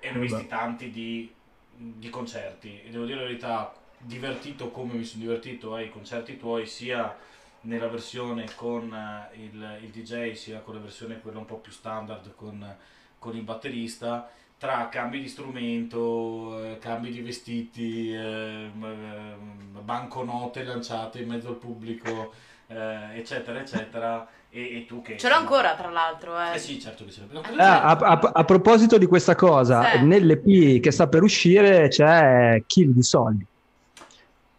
e 0.01 0.11
ne 0.11 0.19
ho 0.19 0.21
visti 0.21 0.47
tanti 0.47 0.91
di, 0.91 1.33
di 1.77 2.11
concerti. 2.11 2.83
E 2.83 2.91
devo 2.91 3.05
dire 3.05 3.21
la 3.21 3.27
verità 3.27 3.75
divertito 3.99 4.71
come 4.71 4.95
mi 4.95 5.05
sono 5.05 5.23
divertito 5.23 5.75
ai 5.75 5.91
concerti 5.91 6.37
tuoi 6.37 6.67
sia 6.67 7.17
nella 7.63 7.89
versione 7.89 8.47
con 8.55 8.93
eh, 8.93 9.43
il, 9.43 9.79
il 9.83 9.91
DJ 9.91 10.33
sia 10.33 10.61
con 10.61 10.75
la 10.75 10.81
versione 10.81 11.21
quella 11.21 11.39
un 11.39 11.47
po' 11.47 11.57
più 11.57 11.73
standard 11.73 12.35
con, 12.35 12.77
con 13.19 13.35
il 13.35 13.43
batterista 13.43 14.31
tra 14.59 14.89
cambi 14.89 15.21
di 15.21 15.29
strumento, 15.29 16.63
eh, 16.65 16.79
cambi 16.79 17.11
di 17.11 17.21
vestiti, 17.21 18.13
eh, 18.13 18.71
ehm, 18.73 19.81
banconote 19.83 20.65
lanciate 20.65 21.21
in 21.21 21.29
mezzo 21.29 21.49
al 21.49 21.57
pubblico, 21.57 22.33
eh, 22.69 23.19
eccetera, 23.19 23.61
eccetera. 23.61 24.27
E, 24.51 24.79
e 24.79 24.87
tu 24.87 25.03
che... 25.03 25.17
Ce 25.19 25.29
l'ho 25.29 25.35
ancora, 25.35 25.75
tra 25.75 25.91
l'altro. 25.91 26.39
Eh. 26.41 26.55
Eh 26.55 26.59
sì, 26.59 26.81
certo 26.81 27.05
che 27.05 27.11
ce 27.11 27.21
l'abbiamo. 27.21 27.47
Ah, 27.59 27.83
a, 27.83 27.97
a- 27.97 28.31
a 28.35 28.45
proposito 28.45 28.99
di 28.99 29.07
questa 29.07 29.35
cosa, 29.35 29.83
Sì. 29.93 30.05
nell'EP 30.05 30.81
che 30.81 30.91
sta 30.91 31.09
per 31.09 31.23
uscire 31.23 31.89
c'è 31.89 32.63
Kill 32.67 32.93
di 32.93 33.03
Soldi. 33.03 33.47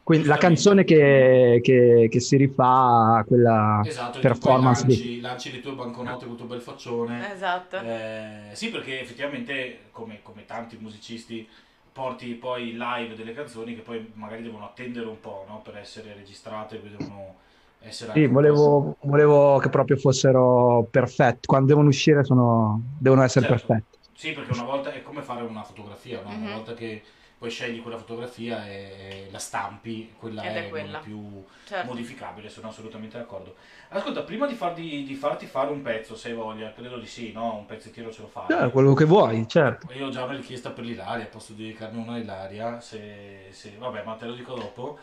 Quindi 0.04 0.28
la 0.28 0.38
canzone 0.38 0.86
che, 0.86 1.60
che- 1.62 2.08
che 2.10 2.20
si 2.22 2.38
rifà 2.38 3.18
a 3.18 3.24
quella 3.26 3.84
Esatto, 3.86 4.20
performance 4.20 4.86
lanci, 4.86 5.20
lanci 5.20 5.52
le 5.52 5.60
tue 5.60 5.74
banconote 5.74 6.24
con 6.24 6.34
il 6.34 6.38
tuo 6.40 6.48
bel 6.48 6.62
faccione. 6.62 7.34
Esatto. 7.34 7.78
Eh, 7.82 8.52
sì, 8.54 8.70
perché 8.70 9.02
effettivamente, 9.02 9.80
come, 9.92 10.20
come 10.24 10.46
tanti 10.46 10.78
musicisti, 10.80 11.46
porti 11.92 12.36
poi 12.36 12.78
live 12.78 13.16
delle 13.16 13.34
canzoni 13.34 13.76
che 13.76 13.82
poi 13.82 14.10
magari 14.14 14.44
devono 14.44 14.64
attendere 14.66 15.08
un 15.08 15.20
po' 15.20 15.44
no? 15.48 15.62
per 15.62 15.76
essere 15.76 16.14
registrate, 16.14 16.78
poi 16.78 16.90
devono 16.92 17.36
Sì, 17.80 18.26
volevo, 18.28 18.98
volevo 19.02 19.58
che 19.60 19.70
proprio 19.70 19.98
fossero 19.98 20.88
perfetti. 20.90 21.46
Quando 21.48 21.68
devono 21.68 21.88
uscire 21.90 22.24
sono- 22.24 22.82
devono 23.00 23.22
essere 23.24 23.46
Certo. 23.46 23.68
perfetti. 23.68 24.00
Sì, 24.14 24.32
perché 24.32 24.52
una 24.54 24.64
volta 24.64 24.92
è 24.92 25.04
come 25.04 25.22
fare 25.22 25.44
una 25.44 25.64
fotografia, 25.64 26.22
no? 26.24 26.30
una 26.30 26.38
Mhm. 26.38 26.54
volta 26.56 26.74
che 26.74 27.04
poi 27.38 27.52
scegli 27.52 27.82
quella 27.84 27.98
fotografia 28.00 28.66
e 28.68 29.28
la 29.30 29.38
stampi, 29.38 30.12
quella 30.18 30.42
Ed 30.44 30.56
è 30.56 30.70
quella. 30.70 30.98
più 30.98 31.44
Certo. 31.66 31.86
modificabile, 31.88 32.50
sono 32.50 32.70
assolutamente 32.70 33.16
d'accordo. 33.20 33.56
Ascolta, 33.90 34.24
prima 34.24 34.48
di, 34.48 34.56
farti, 34.56 35.04
di 35.04 35.14
farti 35.14 35.46
fare 35.46 35.70
un 35.70 35.84
pezzo, 35.84 36.16
se 36.16 36.30
hai 36.30 36.34
voglia, 36.36 36.74
credo 36.74 36.98
di 36.98 37.06
sì, 37.06 37.32
no? 37.32 37.58
Un 37.58 37.68
pezzettino 37.68 38.12
ce 38.12 38.22
lo 38.24 38.28
fai. 38.28 38.58
Eh, 38.58 38.72
quello 38.72 38.96
che 38.96 39.06
vuoi, 39.06 39.48
certo. 39.48 39.88
Io 39.94 40.08
ho 40.08 40.10
già 40.10 40.24
una 40.24 40.36
richiesta 40.36 40.72
per 40.72 40.84
l'Ilaria, 40.84 41.26
posso 41.28 41.54
dedicarne 41.54 42.00
una 42.02 42.14
a 42.14 42.18
Ilaria, 42.18 42.82
se, 42.82 43.50
se- 43.52 43.76
vabbè, 43.78 44.04
ma 44.04 44.16
te 44.16 44.26
lo 44.26 44.34
dico 44.34 44.56
dopo. 44.56 44.98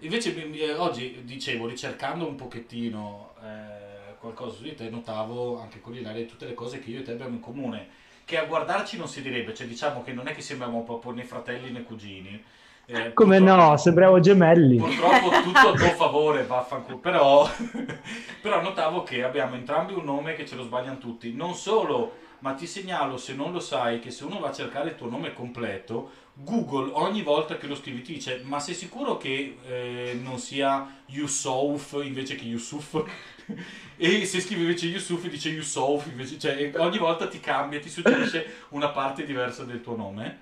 Invece 0.00 0.32
oggi 0.76 1.22
dicevo, 1.24 1.66
ricercando 1.66 2.26
un 2.26 2.36
pochettino 2.36 3.30
eh, 3.42 4.14
qualcosa 4.20 4.54
su 4.56 4.62
di 4.62 4.74
te, 4.74 4.88
notavo 4.90 5.60
anche 5.60 5.80
con 5.80 5.92
l'Ilaria 5.92 6.24
tutte 6.24 6.46
le 6.46 6.54
cose 6.54 6.78
che 6.78 6.90
io 6.90 7.00
e 7.00 7.02
te 7.02 7.12
abbiamo 7.12 7.34
in 7.34 7.40
comune, 7.40 7.88
che 8.24 8.38
a 8.38 8.44
guardarci 8.44 8.96
non 8.96 9.08
si 9.08 9.22
direbbe, 9.22 9.54
cioè 9.54 9.66
diciamo 9.66 10.02
che 10.04 10.12
non 10.12 10.28
è 10.28 10.34
che 10.34 10.40
sembriamo 10.40 10.84
proprio 10.84 11.12
né 11.12 11.24
fratelli 11.24 11.72
né 11.72 11.82
cugini. 11.82 12.40
Eh, 12.86 13.12
Come 13.12 13.38
purtroppo- 13.38 13.62
no, 13.62 13.76
sembriamo 13.76 14.20
gemelli. 14.20 14.76
Purtroppo 14.76 15.30
tutto 15.42 15.68
a 15.68 15.72
tuo 15.76 15.88
favore, 15.90 16.44
vaffanculo. 16.44 16.98
Però, 16.98 17.46
però 18.40 18.62
notavo 18.62 19.02
che 19.02 19.24
abbiamo 19.24 19.56
entrambi 19.56 19.94
un 19.94 20.04
nome 20.04 20.34
che 20.34 20.46
ce 20.46 20.54
lo 20.54 20.62
sbagliano 20.62 20.96
tutti. 20.98 21.34
Non 21.34 21.54
solo, 21.54 22.12
ma 22.38 22.54
ti 22.54 22.66
segnalo, 22.66 23.16
se 23.16 23.34
non 23.34 23.52
lo 23.52 23.60
sai, 23.60 23.98
che 23.98 24.10
se 24.10 24.24
uno 24.24 24.38
va 24.38 24.48
a 24.48 24.52
cercare 24.52 24.90
il 24.90 24.94
tuo 24.94 25.10
nome 25.10 25.34
completo, 25.34 26.10
Google 26.40 26.92
ogni 26.92 27.22
volta 27.22 27.56
che 27.56 27.66
lo 27.66 27.74
scrivi 27.74 28.02
ti 28.02 28.14
dice 28.14 28.40
ma 28.44 28.60
sei 28.60 28.74
sicuro 28.74 29.16
che 29.16 29.58
eh, 29.66 30.18
non 30.22 30.38
sia 30.38 31.02
Yusuf 31.06 31.98
invece 32.02 32.36
che 32.36 32.44
Yusuf? 32.44 33.02
e 33.96 34.24
se 34.24 34.40
scrivi 34.40 34.62
invece 34.62 34.86
Yusuf 34.86 35.26
dice 35.26 35.48
Yusuf 35.48 36.06
invece, 36.06 36.38
cioè 36.38 36.72
ogni 36.76 36.98
volta 36.98 37.26
ti 37.28 37.40
cambia, 37.40 37.80
ti 37.80 37.88
suggerisce 37.90 38.66
una 38.70 38.90
parte 38.90 39.24
diversa 39.24 39.64
del 39.64 39.80
tuo 39.82 39.96
nome. 39.96 40.38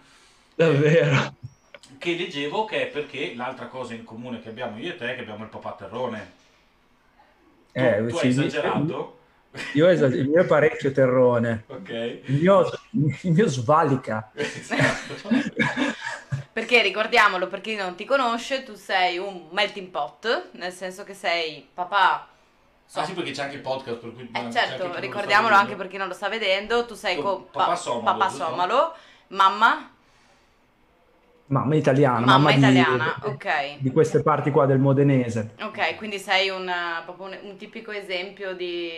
Davvero. 0.57 1.35
Che 1.99 2.17
leggevo 2.17 2.65
che 2.65 2.83
è 2.89 2.91
perché 2.93 3.35
l'altra 3.35 3.67
cosa 3.67 3.93
in 3.95 4.05
comune 4.05 4.41
che 4.41 4.49
abbiamo 4.51 4.79
io 4.79 4.91
e 4.93 4.97
te 4.97 5.13
è 5.13 5.15
che 5.17 5.23
abbiamo 5.23 5.43
il 5.45 5.51
papà 5.51 5.75
terrone. 5.75 6.33
Tu, 7.77 7.85
Eh, 7.85 8.05
tu 8.09 8.17
hai 8.17 8.29
esagerato? 8.29 9.16
Io 9.75 9.89
esa- 9.89 10.07
il 10.07 10.29
mio 10.29 10.41
è 10.43 10.47
parecchio 10.47 10.93
terrone. 10.93 11.65
Ok. 11.69 11.89
Il 12.27 12.41
mio, 12.41 12.71
il 13.23 13.33
mio 13.33 13.49
svalica. 13.49 14.31
Esatto. 14.35 15.29
Perché 16.53 16.81
ricordiamolo, 16.81 17.49
per 17.49 17.61
chi 17.61 17.75
non 17.75 17.95
ti 17.97 18.07
conosce, 18.07 18.63
tu 18.63 18.75
sei 18.75 19.19
un 19.19 19.49
melting 19.51 19.89
pot, 19.89 20.49
nel 20.53 20.73
senso 20.73 21.05
che 21.05 21.13
sei 21.13 21.67
papà. 21.73 22.29
Ah 22.95 23.05
sì, 23.05 23.13
perché 23.13 23.33
c'è 23.33 23.43
anche 23.43 23.57
il 23.57 23.61
podcast 23.61 23.99
per 23.99 24.15
cui... 24.15 24.31
Eh 24.33 24.51
certo, 24.51 24.91
ricordiamolo 24.99 25.55
anche 25.55 25.75
per 25.75 25.89
chi 25.89 25.97
non 25.99 26.09
lo 26.09 26.15
sta 26.15 26.29
vedendo, 26.29 26.87
tu 26.87 26.95
sei 26.95 27.17
Con 27.17 27.25
con 27.25 27.51
papà 27.51 27.67
pa- 27.67 27.77
somalo, 27.77 28.05
papà 28.19 28.31
somalo, 28.31 28.95
mamma, 29.29 29.91
Mamma 31.49 31.77
italiana, 31.77 32.19
mamma 32.27 32.33
mamma 32.39 32.51
di- 32.53 32.59
italiana, 32.59 33.17
ok. 33.23 33.77
di 33.79 33.93
queste 33.93 34.21
parti 34.21 34.51
qua 34.51 34.67
del 34.67 34.81
modenese. 34.81 35.53
Ok, 35.61 35.95
quindi 35.95 36.19
sei 36.19 36.49
un, 36.49 36.69
eh, 36.69 37.03
proprio 37.05 37.27
un, 37.27 37.39
un 37.51 37.57
tipico 37.57 37.93
esempio 37.93 38.53
di 38.55 38.91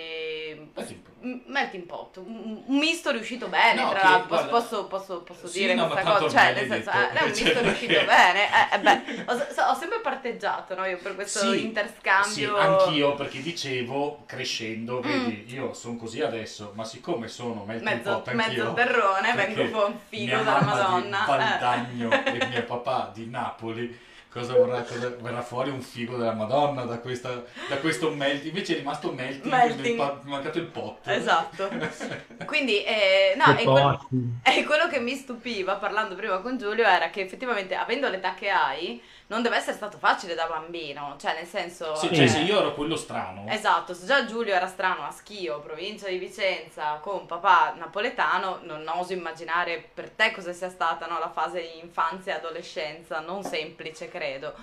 m- 1.21 1.40
melting 1.47 1.85
pot, 1.85 2.17
un, 2.17 2.62
un 2.64 2.78
misto 2.78 3.11
riuscito 3.11 3.49
bene, 3.49 3.83
No, 3.83 3.90
tra 3.90 3.99
che, 4.00 4.07
l'altro. 4.07 4.28
Posso, 4.28 4.47
guarda- 4.49 4.50
posso, 4.59 4.85
posso- 4.87 5.21
posso 5.23 5.47
Sì, 5.47 5.59
dire 5.61 5.75
no, 5.75 5.83
ma 5.83 5.88
questa 5.93 6.09
tanto 6.11 6.25
cosa? 6.25 6.38
Cioè, 6.38 6.52
nel 6.55 6.69
senso, 6.71 6.90
detto. 6.90 6.99
eh, 6.99 7.19
è 7.19 7.23
un 7.25 7.28
Cioè, 7.35 7.45
misto 7.45 7.52
non 7.52 7.59
è 7.59 7.67
riuscito 7.78 8.05
bene. 8.07 8.40
Eh, 8.49 8.75
eh, 8.75 8.78
beh, 8.81 9.25
ho, 9.26 9.37
so- 9.52 9.62
ho 9.64 9.75
sempre 9.75 10.00
parteggiato 10.00 10.75
no, 10.75 10.85
io 10.87 10.99
per 11.02 11.14
questo 11.17 11.52
Sì, 11.52 11.64
interscambio. 11.64 12.57
Sì, 12.57 12.61
anch'io 12.67 13.14
perché 13.14 13.43
dicevo, 13.43 14.23
crescendo, 14.25 15.02
Mm. 15.05 15.26
vedi, 15.26 15.45
io 15.52 15.75
sono 15.75 15.97
così 15.97 16.23
adesso, 16.23 16.73
ma 16.75 16.85
siccome 16.85 17.28
sono 17.28 17.64
melting 17.67 17.88
Mezzo, 17.97 18.11
pot 18.23 18.28
anch'io, 18.28 18.47
mezzo 18.62 18.73
terrone, 18.73 19.35
perché 19.35 19.52
vengo 19.55 19.87
un 19.87 19.95
figo 20.09 20.35
mia 20.35 20.43
dalla 20.43 20.61
mamma 20.62 20.75
Madonna. 20.88 21.19
di 21.19 21.26
Valdagno 21.26 22.11
eh. 22.11 22.37
e 22.38 22.47
mio 22.47 22.64
papà 22.64 23.11
di 23.14 23.26
Napoli, 23.28 23.99
cosa 24.30 24.54
vorrà, 24.54 24.83
cosa- 24.83 25.16
verrà 25.16 25.42
fuori 25.42 25.71
un 25.71 25.80
figo 25.80 26.16
della 26.16 26.33
Madonna 26.33 26.85
da, 26.85 26.99
questa, 26.99 27.45
da 27.68 27.78
questo 27.78 28.11
melting, 28.11 28.47
invece 28.49 28.75
è 28.75 28.78
rimasto 28.78 29.12
melting, 29.12 29.45
Melting. 29.52 30.00
è 30.00 30.28
mancato 30.28 30.59
il 30.59 30.66
pot. 30.66 31.07
Esatto. 31.07 31.68
Quindi, 32.45 32.83
eh, 32.85 33.35
no, 33.37 33.54
Che 33.54 33.62
e 33.62 33.64
quel-. 33.64 33.99
E 34.42 34.64
quello 34.66 34.88
che 34.88 35.00
mi 35.00 35.14
stupiva 35.14 35.76
parlando 35.76 36.14
prima 36.14 36.38
con 36.38 36.57
Giulio 36.59 36.85
era 36.85 37.11
che 37.11 37.21
effettivamente 37.23 37.75
avendo 37.75 38.09
l'età 38.09 38.35
che 38.35 38.49
hai 38.50 39.02
non 39.29 39.43
deve 39.43 39.57
essere 39.57 39.77
stato 39.77 39.99
facile 39.99 40.35
da 40.35 40.47
bambino, 40.47 41.17
cioè 41.19 41.35
nel 41.35 41.47
senso... 41.47 41.95
Sì, 41.97 42.09
eh, 42.09 42.15
cioè 42.15 42.27
se 42.27 42.41
io 42.41 42.59
ero 42.61 42.75
quello 42.75 42.97
strano, 42.97 43.45
Esatto, 43.49 43.93
se 43.95 44.07
già 44.07 44.25
Giulio 44.25 44.55
era 44.55 44.67
strano 44.67 45.03
a 45.05 45.11
Schio, 45.11 45.61
provincia 45.61 46.09
di 46.09 46.19
Vicenza, 46.19 46.99
con 47.03 47.27
papà 47.27 47.75
napoletano, 47.77 48.61
non 48.63 48.87
oso 48.89 49.13
immaginare 49.13 49.91
per 49.93 50.11
te 50.11 50.33
cosa 50.33 50.53
sia 50.53 50.71
stata 50.71 51.07
no, 51.07 51.19
la 51.19 51.31
fase 51.31 51.61
di 51.61 51.81
infanzia 51.83 52.35
e 52.35 52.39
adolescenza, 52.39 53.21
non 53.21 53.43
semplice 53.45 54.09
credo. 54.09 54.55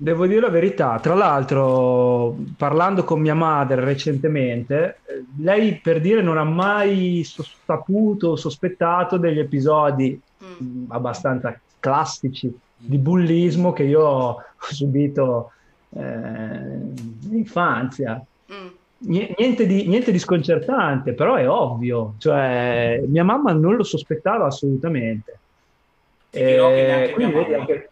Devo 0.00 0.26
dire 0.28 0.40
la 0.42 0.48
verità, 0.48 1.00
tra 1.00 1.14
l'altro, 1.14 2.36
parlando 2.56 3.02
con 3.02 3.20
mia 3.20 3.34
madre 3.34 3.82
recentemente, 3.84 5.00
eh, 5.06 5.24
lei 5.38 5.80
per 5.80 6.00
dire 6.00 6.22
non 6.22 6.38
ha 6.38 6.44
mai 6.44 7.24
saputo 7.24 8.28
o 8.28 8.36
sospettato 8.36 9.16
degli 9.18 9.40
episodi 9.40 10.20
Mm. 10.40 10.84
mh, 10.84 10.92
abbastanza 10.92 11.60
classici 11.80 12.56
di 12.78 12.98
bullismo 12.98 13.72
che 13.72 13.82
io 13.84 14.00
ho 14.06 14.42
subito 14.58 15.52
eh, 15.90 16.00
in 16.00 17.30
infanzia. 17.32 18.24
Mm. 18.52 18.66
Ni- 19.00 19.34
Niente 19.38 19.66
di, 19.66 19.86
niente 19.86 20.10
di 20.10 20.18
sconcertante, 20.18 21.12
però 21.14 21.34
è 21.36 21.48
ovvio, 21.48 22.14
cioè 22.18 23.00
mia 23.06 23.22
mamma 23.24 23.52
non 23.52 23.76
lo 23.76 23.84
sospettava 23.84 24.46
assolutamente. 24.46 25.38
Ti 26.30 26.44
dirò 26.44 26.68
che 26.68 26.82
Eh, 26.82 26.86
neanche 26.86 27.16
mia 27.16 27.28
mamma. 27.30 27.56
anche... 27.58 27.90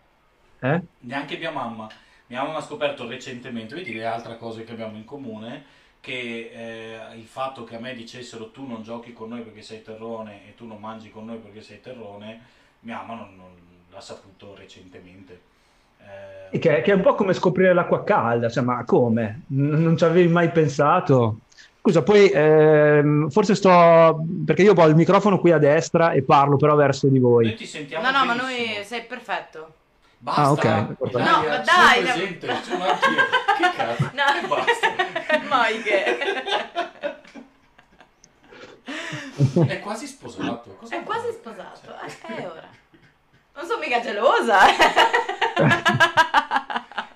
Eh? 0.60 0.82
neanche 1.00 1.36
mia 1.38 1.50
mamma. 1.50 1.88
Mia 2.28 2.42
mamma 2.42 2.58
ha 2.58 2.62
scoperto 2.62 3.06
recentemente, 3.06 3.74
vedi 3.76 3.92
le 3.94 4.04
altre 4.04 4.36
cose 4.36 4.64
che 4.64 4.72
abbiamo 4.72 4.96
in 4.96 5.04
comune, 5.04 5.62
che 6.00 6.50
eh, 6.52 7.16
il 7.16 7.24
fatto 7.24 7.62
che 7.64 7.76
a 7.76 7.80
me 7.80 7.94
dicessero 7.94 8.50
tu 8.50 8.66
non 8.66 8.82
giochi 8.82 9.12
con 9.12 9.28
noi 9.28 9.42
perché 9.42 9.62
sei 9.62 9.82
terrone 9.82 10.48
e 10.48 10.54
tu 10.56 10.66
non 10.66 10.78
mangi 10.80 11.10
con 11.10 11.24
noi 11.24 11.38
perché 11.38 11.60
sei 11.62 11.80
terrone, 11.80 12.40
mia 12.80 12.96
mamma 12.96 13.14
non, 13.14 13.36
non 13.36 13.50
l'ha 13.96 14.02
saputo 14.02 14.54
recentemente. 14.54 15.40
Eh, 16.52 16.58
Che, 16.58 16.82
che 16.82 16.92
è 16.92 16.94
un 16.94 17.00
po' 17.00 17.14
come 17.14 17.32
scoprire 17.32 17.72
l'acqua 17.72 18.04
calda, 18.04 18.48
cioè, 18.50 18.62
ma 18.62 18.84
come? 18.84 19.44
N- 19.48 19.80
Non 19.82 19.96
ci 19.96 20.04
avevi 20.04 20.28
mai 20.28 20.50
pensato? 20.50 21.40
Scusa, 21.80 22.02
poi 22.02 22.28
ehm, 22.32 23.30
forse 23.30 23.54
sto... 23.54 24.22
perché 24.44 24.62
io 24.62 24.74
ho 24.74 24.86
il 24.86 24.94
microfono 24.96 25.38
qui 25.38 25.52
a 25.52 25.58
destra 25.58 26.10
e 26.10 26.22
parlo 26.24 26.56
però 26.56 26.74
verso 26.74 27.08
di 27.08 27.18
noi 27.18 27.44
voi. 27.46 27.54
ti 27.54 27.64
sentiamo 27.66 28.04
No, 28.04 28.10
no, 28.18 28.24
ma 28.26 28.34
benissimo. 28.34 28.74
noi 28.74 28.84
sei 28.84 29.04
perfetto. 29.06 29.74
Basta, 30.18 30.42
Ah, 30.42 30.50
ok. 30.50 30.64
Ilaria, 30.64 30.96
No, 30.98 31.48
ma 31.48 31.64
sono 31.64 31.64
dai, 31.64 32.00
presente, 32.02 32.54
sono 32.62 32.84
anch'io. 32.84 33.22
Che 33.56 33.70
cazzo? 33.76 34.10
No. 34.12 34.48
Basta. 34.48 34.88
Mai 35.48 35.82
che... 35.82 36.04
È 39.66 39.80
quasi 39.80 40.06
sposato. 40.06 40.76
Cosa 40.80 40.96
È 40.96 41.02
quasi 41.02 41.26
sposato, 41.32 41.90
eh, 41.90 42.34
è 42.34 42.46
ora. 42.46 42.68
Sono 43.66 43.78
mica 43.80 44.00
gelosa. 44.00 44.58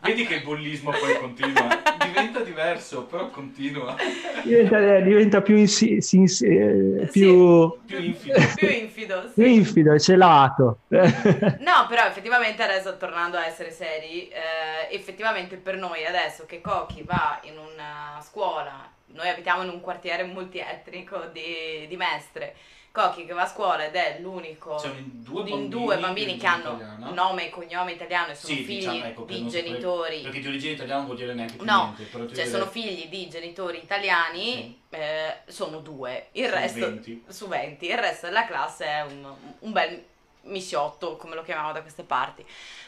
Vedi 0.03 0.25
che 0.27 0.37
il 0.37 0.43
bullismo 0.43 0.91
poi 0.91 1.19
continua, 1.19 1.69
diventa 2.05 2.41
diverso, 2.41 3.05
però 3.05 3.29
continua. 3.29 3.95
Diventa, 4.43 4.79
eh, 4.97 5.03
diventa 5.03 5.41
più, 5.43 5.57
insi- 5.57 6.01
si- 6.01 6.17
insi- 6.17 6.47
eh, 6.47 7.07
Sì. 7.11 7.21
più, 7.21 7.79
Più 7.87 7.99
infido. 8.03 8.41
Più 8.57 8.69
infido, 8.69 9.23
sì. 9.29 9.33
più 9.35 9.45
infido, 9.47 9.99
celato. 9.99 10.79
No, 10.89 11.87
però 11.89 12.07
effettivamente 12.07 12.63
adesso 12.63 12.97
tornando 12.97 13.37
a 13.37 13.47
essere 13.47 13.71
seri, 13.71 14.29
eh, 14.29 14.89
effettivamente 14.95 15.57
per 15.57 15.77
noi 15.77 16.05
adesso 16.07 16.45
che 16.47 16.61
Cochi 16.61 17.03
va 17.05 17.39
in 17.43 17.59
una 17.59 18.19
scuola, 18.23 18.91
noi 19.13 19.29
abitiamo 19.29 19.63
in 19.63 19.69
un 19.69 19.81
quartiere 19.81 20.25
multietnico 20.25 21.27
di, 21.31 21.87
di 21.87 21.97
Mestre, 21.97 22.55
Cochi 22.93 23.25
che 23.25 23.33
va 23.33 23.43
a 23.43 23.47
scuola 23.47 23.85
ed 23.85 23.95
è 23.95 24.19
l'unico 24.21 24.81
un- 24.83 25.23
due 25.23 25.49
in 25.51 25.69
due 25.69 25.97
bambini 25.97 26.37
che 26.37 26.47
hanno 26.47 26.75
italiana. 26.75 27.11
nome 27.11 27.47
e 27.47 27.51
cognome 27.51 27.93
italiano 27.93 28.33
e 28.33 28.35
sono 28.35 28.53
Sì, 28.53 28.65
figli 28.65 28.79
diciamo, 28.79 29.05
ecco, 29.05 29.23
di 29.25 29.47
genitori. 29.49 30.23
Perché 30.23 30.41
di 30.41 30.47
origine 30.49 30.73
italiana 30.73 30.97
non 30.99 31.07
vuol 31.07 31.19
dire 31.19 31.35
neanche 31.35 31.55
più 31.55 31.65
No, 31.65 31.85
niente. 31.85 32.03
però 32.05 32.27
Cioè 32.27 32.47
sono 32.47 32.67
figli 32.67 33.07
di 33.09 33.29
genitori 33.29 33.79
italiani, 33.79 34.81
eh, 34.91 35.37
sono 35.47 35.79
due, 35.79 36.29
il 36.33 36.47
Su 36.47 36.51
resto 36.51 36.79
20. 36.81 37.25
su 37.29 37.47
20, 37.47 37.87
il 37.87 37.97
resto 37.99 38.27
della 38.27 38.45
classe 38.45 38.85
è 38.87 39.03
un, 39.03 39.35
un 39.61 39.71
bel 39.73 40.05
misciotto, 40.43 41.17
come 41.17 41.37
lo 41.37 41.43
chiamiamo 41.45 41.71
da 41.71 41.83
queste 41.83 42.03
parti. 42.03 42.45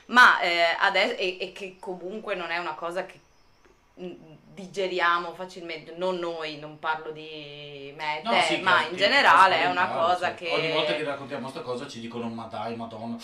Ma 0.07 0.41
eh, 0.41 0.65
adesso, 0.81 1.15
e, 1.17 1.37
e 1.41 1.53
che 1.53 1.77
comunque 1.79 2.35
non 2.35 2.51
è 2.51 2.59
una 2.59 2.75
cosa 2.75 3.07
che 3.07 3.21
mm, 4.01 4.11
digeriamo 4.55 5.33
facilmente, 5.35 5.95
non 5.97 6.17
noi, 6.17 6.59
non 6.59 6.79
parlo 6.79 7.11
di 7.11 7.93
me 7.97 8.21
No, 8.23 8.31
te, 8.31 8.43
sì, 8.43 8.61
ma 8.61 8.87
in 8.87 8.97
generale 8.97 9.63
è 9.63 9.67
una 9.67 9.89
cosa 9.89 10.35
che... 10.35 10.51
Ogni 10.51 10.73
volta 10.73 10.95
che 10.95 11.05
raccontiamo 11.05 11.43
questa 11.43 11.63
cosa 11.63 11.87
ci 11.87 12.01
dicono 12.01 12.29
ma 12.29 12.45
dai, 12.47 12.77
madonna. 12.77 13.17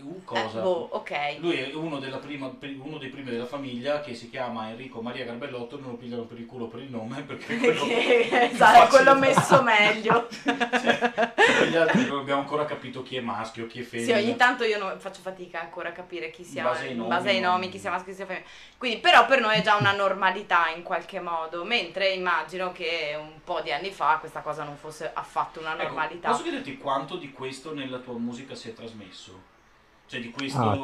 Uh, 0.00 0.24
cosa? 0.24 0.58
Eh, 0.58 0.62
boh, 0.62 0.88
ok. 0.92 1.36
Lui 1.38 1.56
è 1.56 1.74
uno, 1.74 1.98
della 1.98 2.18
prima- 2.18 2.52
uno 2.82 2.98
dei 2.98 3.08
primi 3.08 3.30
della 3.30 3.46
famiglia 3.46 4.00
che 4.00 4.14
si 4.14 4.28
chiama 4.30 4.68
Enrico 4.70 5.00
Maria 5.00 5.24
Garbellotto 5.24 5.78
non 5.78 5.90
lo 5.90 5.96
pigliano 5.96 6.22
per 6.24 6.38
il 6.38 6.46
culo 6.46 6.66
per 6.66 6.80
il 6.80 6.90
nome 6.90 7.22
perché 7.22 7.56
quello 7.56 7.84
esatto, 7.88 8.88
quello 8.88 9.14
messo 9.16 9.62
meglio. 9.62 10.28
Cioè, 10.78 11.66
gli 11.70 11.76
altri 11.76 12.06
non 12.06 12.18
abbiamo 12.20 12.40
ancora 12.40 12.64
capito 12.64 13.02
chi 13.02 13.16
è 13.16 13.20
maschio, 13.20 13.66
chi 13.66 13.80
è 13.80 13.82
Sì, 13.82 13.88
femmina. 13.88 14.18
ogni 14.18 14.36
tanto 14.36 14.64
io 14.64 14.78
non- 14.78 14.98
faccio 15.00 15.20
fatica 15.20 15.60
ancora 15.60 15.88
a 15.90 15.92
capire 15.92 16.30
chi 16.30 16.44
sia 16.44 16.62
In 16.62 16.68
base 16.68 16.86
ai 16.86 16.94
nomi, 16.94 17.08
base 17.08 17.28
ai 17.30 17.40
no? 17.40 17.50
nomi, 17.52 17.68
chi 17.68 17.78
sia 17.78 17.90
maschio, 17.90 18.10
chi 18.12 18.16
sia 18.16 18.26
femmina. 18.26 18.46
Quindi, 18.76 18.98
però 18.98 19.26
per 19.26 19.40
noi 19.40 19.56
è 19.56 19.62
già 19.62 19.76
una 19.76 19.92
normalità 19.92 20.68
in 20.74 20.82
qualche 20.82 21.20
modo, 21.20 21.64
mentre 21.64 22.10
immagino 22.10 22.72
che 22.72 23.16
un 23.18 23.40
po' 23.42 23.60
di 23.60 23.72
anni 23.72 23.90
fa 23.90 24.16
questa 24.20 24.40
cosa 24.40 24.62
non 24.64 24.76
fosse 24.76 25.10
affatto 25.12 25.60
una 25.60 25.72
Ecco, 25.74 25.82
normalità. 25.84 26.30
posso 26.30 26.42
chiederti 26.42 26.76
quanto 26.78 27.16
di 27.16 27.32
questo 27.32 27.72
nella 27.74 27.98
tua 27.98 28.14
musica 28.18 28.54
si 28.54 28.68
è 28.70 28.74
trasmesso? 28.74 29.56
Cioè 30.08 30.20
di 30.20 30.30
questo... 30.30 30.58
Ah, 30.58 30.78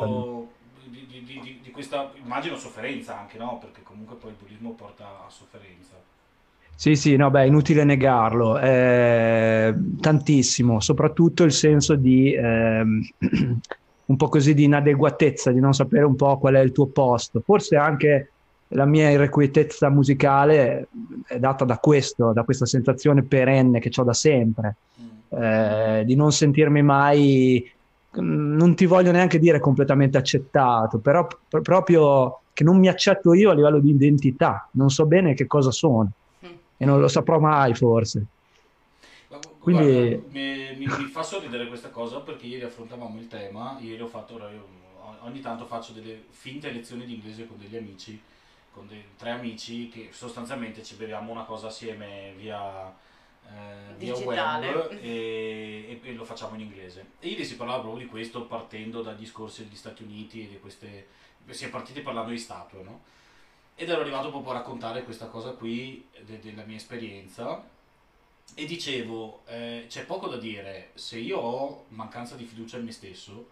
di, 0.85 1.07
di- 1.09 1.25
di- 1.25 1.59
di- 1.63 1.71
questa, 1.71 2.13
immagino, 2.23 2.57
sofferenza 2.57 3.19
anche, 3.19 3.39
no? 3.39 3.59
Perché 3.59 3.83
comunque 3.83 4.17
poi 4.17 4.31
il 4.31 4.37
bullismo 4.39 4.71
porta 4.73 5.05
a 5.27 5.31
sofferenza. 5.31 5.95
Sì, 6.77 6.97
sì, 6.97 7.17
no, 7.17 7.31
beh, 7.31 7.47
inutile 7.47 7.85
negarlo, 7.85 8.59
eh, 8.59 9.75
tantissimo, 10.01 10.81
soprattutto 10.81 11.45
il 11.45 11.53
senso 11.53 11.95
di 11.95 12.33
eh, 12.33 12.83
un 14.07 14.17
po' 14.17 14.29
così 14.29 14.55
di 14.55 14.65
inadeguatezza, 14.65 15.53
di 15.53 15.61
non 15.61 15.73
sapere 15.73 16.05
un 16.05 16.17
po' 16.17 16.37
qual 16.39 16.55
è 16.55 16.61
il 16.61 16.73
tuo 16.73 16.87
posto. 16.89 17.41
Forse 17.41 17.77
anche 17.77 18.33
la 18.69 18.85
mia 18.85 19.11
irrequietezza 19.11 19.89
musicale 19.89 20.89
è 21.27 21.39
data 21.39 21.65
da 21.65 21.79
questo, 21.79 22.33
da 22.33 22.43
questa 22.43 22.67
sensazione 22.67 23.23
perenne 23.23 23.79
che 23.79 23.91
ho 23.95 24.05
da 24.05 24.13
sempre, 24.13 24.77
mm. 25.01 25.43
eh, 25.43 26.03
di 26.05 26.17
non 26.17 26.33
sentirmi 26.33 26.83
mai, 26.83 27.71
non 28.21 28.75
ti 28.75 28.87
voglio 28.87 29.11
neanche 29.11 29.39
dire 29.39 29.59
completamente 29.61 30.19
accettato, 30.19 30.99
però 30.99 31.27
pr- 31.27 31.63
proprio 31.63 32.41
che 32.53 32.65
non 32.65 32.79
mi 32.79 32.89
accetto 32.89 33.35
io 33.35 33.51
a 33.51 33.55
livello 33.55 33.81
di 33.81 33.91
identità, 33.91 34.69
non 34.73 34.91
so 34.91 35.07
bene 35.07 35.35
che 35.35 35.47
cosa 35.47 35.71
sono. 35.71 36.11
E 36.77 36.85
non 36.85 37.01
lo 37.01 37.09
saprò 37.09 37.39
mai 37.39 37.75
forse. 37.75 38.27
Quindi... 39.65 39.83
Guarda, 39.83 40.27
mi, 40.31 40.77
mi, 40.77 40.87
mi, 40.87 41.07
fa 41.07 41.23
sorridere 41.23 41.67
questa 41.69 41.89
cosa 41.89 42.21
perché 42.21 42.47
ieri 42.47 42.65
affrontavamo 42.65 43.19
il 43.19 43.29
tema, 43.29 43.79
ieri 43.81 44.03
ho 44.03 44.07
fatto, 44.07 44.39
ogni 45.23 45.41
tanto 45.41 45.65
faccio 45.65 45.93
delle 45.93 46.25
finte 46.31 46.71
lezioni 46.71 47.07
di 47.07 47.15
inglese 47.15 47.47
con 47.47 47.57
degli 47.59 47.77
amici, 47.77 48.21
con 48.71 48.87
dei, 48.87 49.03
tre 49.17 49.31
amici 49.31 49.89
che 49.89 50.09
sostanzialmente 50.13 50.83
ci 50.83 50.97
beviamo 50.97 51.33
una 51.33 51.45
cosa 51.45 51.69
assieme 51.69 52.35
via, 52.37 52.95
eh, 53.49 53.95
via 53.97 54.15
web 54.17 54.91
e, 55.01 56.01
e, 56.03 56.09
e, 56.09 56.13
lo 56.13 56.25
facciamo 56.25 56.55
in 56.55 56.63
inglese. 56.63 57.13
E 57.21 57.29
ieri 57.29 57.45
si 57.45 57.57
parlava 57.57 57.81
proprio 57.81 58.05
di 58.05 58.11
questo 58.11 58.47
partendo 58.47 59.03
dagli 59.03 59.21
discorsi 59.21 59.65
degli 59.65 59.77
Stati 59.77 60.03
Uniti 60.03 60.45
e 60.45 60.49
di 60.49 60.59
queste... 60.61 61.09
si 61.51 61.65
è 61.65 61.71
partiti 61.71 62.01
parlando 62.01 62.31
di 62.31 62.39
statue, 62.39 62.83
no? 62.83 63.01
ed 63.77 63.89
ero 63.89 64.03
arrivato 64.03 64.31
proprio 64.31 64.53
a 64.53 64.57
raccontare 64.59 65.03
questa 65.03 65.27
cosa 65.27 65.51
qui 65.51 66.09
de- 66.25 66.39
della 66.39 66.63
mia 66.65 66.77
esperienza 66.77 67.63
e 68.55 68.67
dicevo 68.67 69.43
eh, 69.47 69.87
c'è 69.89 70.05
poco 70.05 70.29
da 70.29 70.37
dire 70.37 70.91
se 70.95 71.19
io 71.19 71.39
ho 71.39 71.85
mancanza 71.89 72.37
di 72.37 72.45
fiducia 72.45 72.77
in 72.77 72.85
me 72.85 72.93
stesso 72.93 73.51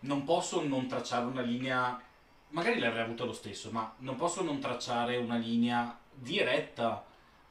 non 0.00 0.24
posso 0.24 0.66
non 0.66 0.88
tracciare 0.88 1.26
una 1.26 1.42
linea 1.42 2.00
magari 2.48 2.80
l'avrei 2.80 3.04
avuta 3.04 3.24
lo 3.24 3.32
stesso 3.32 3.70
ma 3.70 3.94
non 3.98 4.16
posso 4.16 4.42
non 4.42 4.58
tracciare 4.58 5.16
una 5.16 5.36
linea 5.36 5.96
diretta 6.12 7.04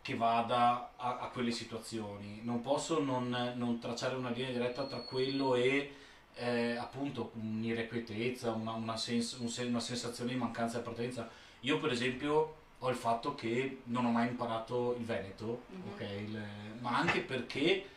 che 0.05 0.15
vada 0.15 0.91
a, 0.97 1.17
a 1.17 1.29
quelle 1.29 1.49
situazioni 1.49 2.41
non 2.43 2.61
posso 2.61 3.01
non, 3.01 3.53
non, 3.55 3.79
tracciare 3.79 4.13
una 4.13 4.29
linea 4.29 4.51
diretta 4.51 4.85
tra 4.85 4.99
quello 4.99 5.55
e 5.55 5.95
eh, 6.35 6.75
appunto 6.75 7.31
un'irrequietezza 7.33 8.51
una, 8.51 8.73
una, 8.73 8.97
sens- 8.97 9.33
una 9.39 9.79
sensazione 9.79 10.33
di 10.33 10.37
mancanza 10.37 10.77
di 10.77 10.83
appartenenza 10.83 11.27
io 11.61 11.79
per 11.79 11.91
esempio 11.91 12.57
ho 12.77 12.89
il 12.89 12.95
fatto 12.95 13.33
che 13.33 13.79
non 13.85 14.05
ho 14.05 14.11
mai 14.11 14.27
imparato 14.27 14.95
il 14.99 15.05
Veneto, 15.05 15.63
mm-hmm. 15.71 15.93
okay, 15.93 16.23
il, 16.23 16.43
ma 16.81 16.97
anche 16.99 17.21
perché 17.21 17.87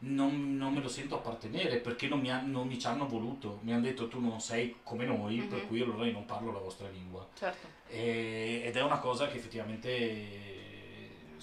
non, 0.00 0.56
non, 0.56 0.72
me 0.72 0.80
lo 0.80 0.88
sento 0.88 1.16
appartenere, 1.16 1.78
perché 1.78 2.06
non 2.06 2.20
mi, 2.20 2.30
ha, 2.30 2.40
non 2.40 2.68
mi 2.68 2.78
ci 2.78 2.86
hanno 2.86 3.08
voluto. 3.08 3.58
Mi 3.62 3.72
hanno 3.72 3.82
detto 3.82 4.06
tu 4.06 4.20
non 4.20 4.40
sei 4.40 4.76
come 4.82 5.04
noi, 5.04 5.38
mm-hmm. 5.38 5.48
per 5.48 5.66
cui 5.66 5.80
allora 5.80 6.06
io 6.06 6.12
non 6.12 6.26
parlo 6.26 6.52
la 6.52 6.60
vostra 6.60 6.88
lingua. 6.88 7.26
Certo. 7.36 7.66
E, 7.88 8.62
ed 8.64 8.76
è 8.76 8.82
una 8.82 8.98
cosa 8.98 9.26
che 9.26 9.36
effettivamente... 9.36 10.64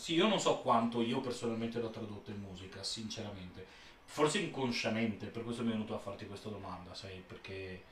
Sì, 0.04 0.16
io 0.16 0.28
non 0.28 0.38
so 0.38 0.58
quanto 0.58 1.02
io 1.02 1.22
personalmente 1.22 1.80
l'ho 1.80 1.90
tradotto 1.90 2.30
in 2.30 2.42
musica, 2.42 2.84
sinceramente. 2.84 3.66
Forse 4.04 4.40
inconsciamente, 4.40 5.28
per 5.28 5.44
questo 5.44 5.64
mi 5.64 5.70
è 5.70 5.72
venuto 5.72 5.96
a 5.96 5.98
farti 5.98 6.28
questa 6.28 6.50
domanda, 6.50 6.94
sai, 6.94 7.24
perché 7.26 7.84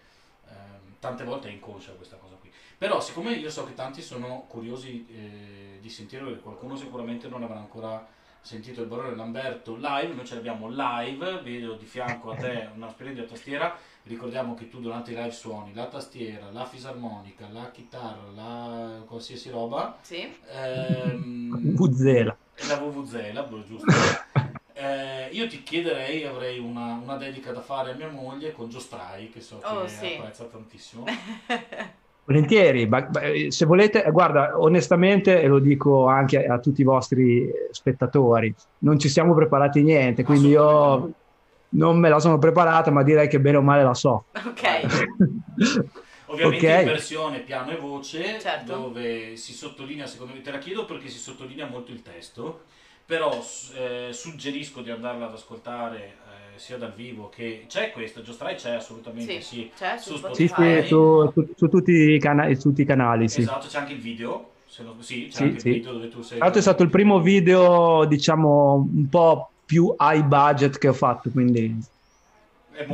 Ehm, 0.51 0.95
tante 0.99 1.23
volte 1.23 1.47
è 1.47 1.51
inconscia 1.51 1.93
questa 1.93 2.17
cosa 2.17 2.35
qui. 2.35 2.51
Però 2.77 2.99
siccome 2.99 3.33
io 3.33 3.49
so 3.49 3.63
che 3.63 3.73
tanti 3.73 4.01
sono 4.01 4.45
curiosi 4.47 5.05
eh, 5.09 5.79
di 5.79 5.89
sentire, 5.89 6.23
perché 6.23 6.41
qualcuno 6.41 6.75
sicuramente 6.75 7.27
non 7.27 7.43
avrà 7.43 7.57
ancora 7.57 8.05
sentito 8.41 8.81
il 8.81 8.87
Barone 8.87 9.15
Lamberto 9.15 9.75
live, 9.75 10.13
noi 10.13 10.25
ce 10.25 10.35
l'abbiamo 10.35 10.67
live, 10.69 11.41
vedo 11.41 11.75
di 11.75 11.85
fianco 11.85 12.31
a 12.31 12.35
te 12.35 12.69
una 12.75 12.89
splendida 12.89 13.25
tastiera, 13.25 13.75
ricordiamo 14.03 14.53
che 14.53 14.67
tu 14.67 14.79
durante 14.79 15.11
i 15.11 15.15
live 15.15 15.31
suoni 15.31 15.73
la 15.73 15.87
tastiera, 15.87 16.49
la 16.51 16.65
fisarmonica, 16.65 17.47
la 17.51 17.69
chitarra, 17.71 18.29
la 18.35 19.03
qualsiasi 19.07 19.49
roba. 19.49 19.97
Sì. 20.01 20.27
Ehm, 20.53 21.59
Vuvuzela. 21.61 22.35
La 22.67 22.77
Vuvuzela, 22.77 23.47
giusto. 23.65 23.85
Eh, 24.73 25.29
io 25.33 25.47
ti 25.47 25.61
chiederei, 25.61 26.25
avrei 26.25 26.57
una, 26.57 26.99
una, 27.03 27.15
dedica 27.15 27.51
da 27.51 27.61
fare 27.61 27.91
a 27.91 27.95
mia 27.95 28.09
moglie 28.09 28.51
con 28.51 28.67
Giostrai, 28.67 29.29
che 29.29 29.39
so 29.39 29.61
oh, 29.61 29.83
che 29.83 29.89
sì. 29.89 30.15
apprezza 30.17 30.45
tantissimo. 30.45 31.03
Volentieri, 32.25 32.89
se 33.49 33.65
volete, 33.65 34.09
guarda, 34.11 34.59
onestamente, 34.59 35.39
e 35.39 35.47
lo 35.47 35.59
dico 35.59 36.07
anche 36.07 36.45
a 36.45 36.57
tutti 36.57 36.81
i 36.81 36.85
vostri 36.85 37.47
spettatori, 37.69 38.53
non 38.79 38.97
ci 38.97 39.07
siamo 39.07 39.35
preparati 39.35 39.83
niente, 39.83 40.23
quindi 40.23 40.47
io 40.47 41.13
non 41.71 41.99
me 41.99 42.09
la 42.09 42.19
sono 42.19 42.37
preparata, 42.37 42.91
ma 42.91 43.03
direi 43.03 43.27
che 43.27 43.39
bene 43.39 43.57
o 43.57 43.61
male 43.61 43.83
la 43.83 43.93
so. 43.93 44.25
Ok. 44.33 44.63
Ovviamente 46.31 46.65
okay. 46.65 46.81
in 46.83 46.87
versione 46.87 47.39
piano 47.39 47.71
e 47.71 47.75
voce, 47.75 48.39
certo. 48.39 48.73
dove 48.73 49.35
si 49.35 49.51
sottolinea, 49.53 50.05
secondo 50.05 50.33
me, 50.33 50.41
te 50.41 50.51
la 50.51 50.59
chiedo 50.59 50.85
perché 50.85 51.09
si 51.09 51.17
sottolinea 51.17 51.67
molto 51.67 51.91
il 51.91 52.01
testo 52.01 52.61
però 53.11 53.43
eh, 53.75 54.13
suggerisco 54.13 54.79
di 54.79 54.89
andarla 54.89 55.27
ad 55.27 55.33
ascoltare 55.33 55.97
eh, 55.97 56.57
sia 56.57 56.77
dal 56.77 56.93
vivo 56.93 57.27
che 57.27 57.65
c'è 57.67 57.91
questa, 57.91 58.21
Giostrai 58.21 58.55
c'è 58.55 58.75
assolutamente 58.75 59.41
sì, 59.41 59.55
sì. 59.55 59.71
C'è 59.75 59.97
su, 59.97 60.15
Spotify. 60.15 60.75
Sì, 60.77 60.81
sì 60.83 60.87
su, 60.87 61.29
su, 61.33 61.53
su, 61.53 61.67
tutti 61.67 61.91
i 61.91 62.19
canali, 62.21 62.55
su 62.55 62.69
tutti 62.69 62.83
i 62.83 62.85
canali 62.85 63.27
sì. 63.27 63.41
esatto 63.41 63.67
c'è 63.67 63.79
anche 63.79 63.91
il 63.91 63.99
video 63.99 64.51
non, 64.77 64.95
sì, 65.03 65.27
c'è 65.27 65.35
sì, 65.35 65.43
anche 65.43 65.67
il 65.67 65.73
video 65.75 65.91
dove 65.91 66.07
tu 66.07 66.21
sei 66.21 66.37
tra 66.37 66.45
l'altro 66.45 66.59
è 66.59 66.63
stato 66.63 66.83
il 66.83 66.89
primo 66.89 67.19
video 67.19 68.05
diciamo 68.05 68.87
un 68.93 69.09
po' 69.09 69.50
più 69.71 69.95
high 69.97 70.23
budget 70.23 70.77
che 70.77 70.89
ho 70.89 70.93
fatto 70.93 71.29
quindi 71.29 71.79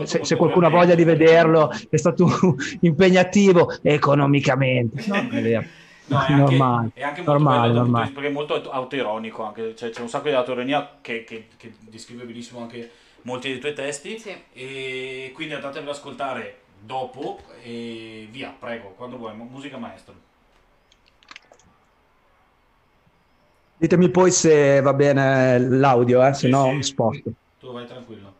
se, 0.04 0.24
se, 0.24 0.36
qualcuno 0.36 0.68
ha 0.68 0.70
voglia 0.70 0.94
di 0.94 1.04
vederlo 1.04 1.72
è 1.90 1.98
stato 1.98 2.56
impegnativo 2.82 3.80
economicamente 3.82 5.04
no, 5.08 5.16
è 5.16 5.42
vero 5.42 5.66
No, 6.10 6.26
è 6.26 6.34
normale, 6.36 6.86
anche, 6.86 7.00
è 7.02 7.04
anche 7.04 7.22
molto 7.22 7.32
normale, 7.34 7.68
bello 7.68 7.80
normale. 7.82 8.12
perché 8.12 8.28
è 8.30 8.32
molto 8.32 8.72
autoironico 8.72 9.44
anche, 9.44 9.76
cioè, 9.76 9.90
c'è 9.90 10.00
un 10.00 10.08
sacco 10.08 10.30
di 10.30 10.36
autoironia 10.36 11.00
che, 11.02 11.26
che, 11.26 11.48
che, 11.58 11.74
descrive 11.80 12.24
benissimo 12.24 12.62
anche 12.62 12.90
molti 13.24 13.50
dei 13.50 13.60
tuoi 13.60 13.74
testi 13.74 14.18
sì. 14.18 14.34
e 14.54 15.32
quindi 15.34 15.56
andatevelo 15.56 15.92
ad 15.92 15.98
ascoltare 15.98 16.60
dopo 16.80 17.42
e 17.62 18.26
via, 18.32 18.56
prego, 18.58 18.94
quando 18.96 19.18
vuoi, 19.18 19.36
musica 19.36 19.78
maestro. 19.78 20.14
Ditemi 23.78 24.10
poi 24.10 24.32
se 24.32 24.82
va 24.82 24.94
bene 24.94 25.60
l'audio, 25.60 26.26
eh? 26.26 26.34
se 26.34 26.48
sì, 26.48 26.50
no 26.50 26.72
sì. 26.76 26.84
sposto. 26.84 27.32
Tu 27.60 27.72
vai 27.72 27.86
tranquillo. 27.86 28.36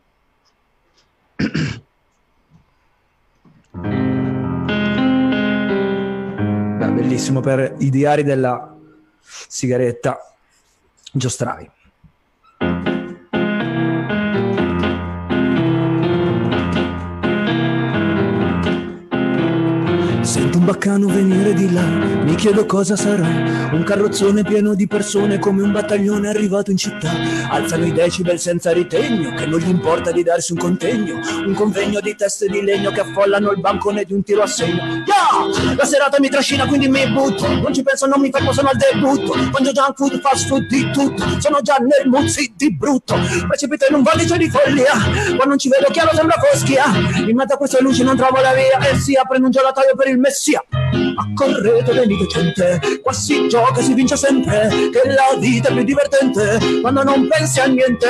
bellissimo 7.18 7.42
per 7.42 7.76
i 7.80 7.90
diari 7.90 8.24
della 8.24 8.76
sigaretta 9.22 10.20
Giostrai. 11.12 11.77
Baccano 20.68 21.08
venire 21.08 21.54
di 21.54 21.72
là, 21.72 21.86
mi 21.86 22.36
chiedo 22.36 22.66
cosa 22.66 22.98
sarà. 22.98 23.26
Un 23.72 23.84
carrozzone 23.86 24.44
pieno 24.44 24.76
di 24.76 24.86
persone 24.86 25.40
come 25.40 25.62
un 25.62 25.72
battaglione 25.72 26.28
arrivato 26.28 26.72
in 26.72 26.78
città. 26.78 27.10
Alzano 27.50 27.86
i 27.86 27.94
decibel 27.94 28.38
senza 28.38 28.74
ritegno, 28.74 29.34
che 29.34 29.46
non 29.46 29.60
gli 29.60 29.70
importa 29.70 30.12
di 30.12 30.24
darsi 30.24 30.52
un 30.52 30.58
contegno. 30.58 31.20
Un 31.46 31.54
convegno 31.54 32.02
di 32.02 32.14
teste 32.18 32.48
di 32.48 32.62
legno 32.62 32.92
che 32.92 33.00
affollano 33.00 33.52
il 33.52 33.62
bancone 33.62 34.04
di 34.04 34.12
un 34.12 34.24
tiro 34.24 34.42
a 34.42 34.48
segno. 34.48 34.84
Yeah! 35.06 35.76
La 35.76 35.86
serata 35.86 36.20
mi 36.20 36.28
trascina 36.28 36.66
quindi 36.66 36.90
mi 36.90 37.08
butto. 37.14 37.48
Non 37.48 37.74
ci 37.74 37.82
penso, 37.82 38.06
non 38.06 38.20
mi 38.20 38.30
fermo, 38.30 38.52
sono 38.52 38.68
al 38.68 38.76
debutto. 38.76 39.36
Mangio 39.36 39.72
junk 39.72 39.96
food, 39.96 40.20
fast 40.20 40.48
food 40.48 40.68
di 40.68 40.92
tutto. 40.92 41.24
Sono 41.40 41.62
già 41.62 41.78
nel 41.78 42.10
muzzi 42.10 42.52
di 42.58 42.76
brutto. 42.76 43.16
Precipito 43.48 43.86
in 43.88 43.96
un 43.96 44.04
valice 44.04 44.38
di 44.38 44.50
follia. 44.50 44.92
Qua 45.34 45.46
non 45.46 45.58
ci 45.58 45.70
vedo 45.70 45.90
chiaro, 45.92 46.14
sembra 46.14 46.36
foschia. 46.42 46.86
In 47.26 47.36
mezzo 47.38 47.54
a 47.54 47.58
queste 47.58 47.82
luci 47.82 48.04
non 48.04 48.18
trovo 48.18 48.42
la 48.42 48.54
via. 48.54 48.80
E 48.80 48.98
si 48.98 49.16
apre 49.16 49.38
un 49.38 49.50
gelataio 49.50 49.96
per 49.96 50.08
il 50.10 50.18
il 50.18 50.24
messia. 50.58 50.87
Accorrete, 51.20 51.94
venite 51.94 52.26
gente, 52.26 52.80
qua 53.02 53.12
si 53.12 53.48
gioca, 53.48 53.82
si 53.82 53.94
vince 53.94 54.16
sempre, 54.16 54.70
che 54.92 55.02
la 55.08 55.38
vita 55.40 55.70
è 55.70 55.74
più 55.74 55.84
divertente 55.84 56.80
quando 56.82 57.04
non 57.04 57.28
pensi 57.28 57.60
a 57.60 57.66
niente. 57.66 58.08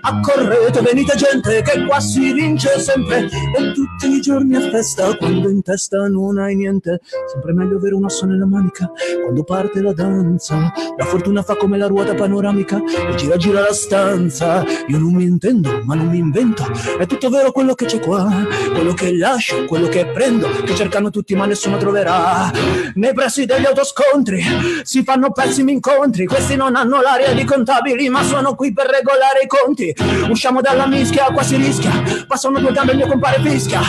Accorrete, 0.00 0.80
venite 0.80 1.16
gente, 1.16 1.62
che 1.62 1.84
qua 1.84 2.00
si 2.00 2.32
vince 2.32 2.78
sempre, 2.80 3.26
e 3.26 3.72
tutti 3.72 4.08
i 4.08 4.20
giorni 4.20 4.56
è 4.56 4.70
festa 4.70 5.16
quando 5.16 5.48
in 5.48 5.62
testa 5.62 6.08
non 6.08 6.38
hai 6.38 6.54
niente. 6.54 7.00
Sempre 7.32 7.52
meglio 7.52 7.76
avere 7.76 7.94
un 7.94 8.04
osso 8.04 8.26
nella 8.26 8.46
manica 8.46 8.90
quando 9.22 9.44
parte 9.44 9.80
la 9.80 9.92
danza. 9.92 10.72
La 10.96 11.04
fortuna 11.04 11.42
fa 11.42 11.56
come 11.56 11.76
la 11.78 11.86
ruota 11.86 12.14
panoramica 12.14 12.80
e 13.08 13.14
gira 13.16 13.36
gira 13.36 13.60
la 13.60 13.72
stanza. 13.72 14.64
Io 14.86 14.98
non 14.98 15.12
mi 15.12 15.24
intendo, 15.24 15.82
ma 15.84 15.94
non 15.94 16.08
mi 16.08 16.18
invento, 16.18 16.64
è 16.98 17.06
tutto 17.06 17.28
vero 17.28 17.52
quello 17.52 17.74
che 17.74 17.86
c'è 17.86 18.00
qua, 18.00 18.28
quello 18.72 18.94
che 18.94 19.14
lascio, 19.16 19.64
quello 19.66 19.88
che 19.88 20.06
prendo, 20.06 20.48
che 20.64 20.74
cercano 20.74 21.10
tutti 21.10 21.34
ma 21.34 21.46
nessuno 21.46 21.76
troverà 21.76 22.05
fischia 22.06 22.52
nei 22.94 23.12
pressi 23.12 23.44
degli 23.44 23.66
autoscontri 23.66 24.42
si 24.82 25.02
fanno 25.02 25.32
pessimi 25.32 25.72
incontri. 25.72 26.26
Questi 26.26 26.56
non 26.56 26.76
hanno 26.76 27.00
l'aria 27.00 27.32
di 27.32 27.44
contabili 27.44 28.08
ma 28.08 28.22
sono 28.22 28.54
qui 28.54 28.72
per 28.72 28.86
regolare 28.86 29.42
i 29.42 29.46
conti. 29.46 29.94
Usciamo 30.30 30.60
dalla 30.60 30.86
mischia 30.86 31.26
qua 31.32 31.42
si 31.42 31.56
rischia. 31.56 31.90
Passano 32.26 32.60
due 32.60 32.72
gambe 32.72 32.92
il 32.92 32.98
mio 32.98 33.08
compare 33.08 33.40
fischia. 33.42 33.80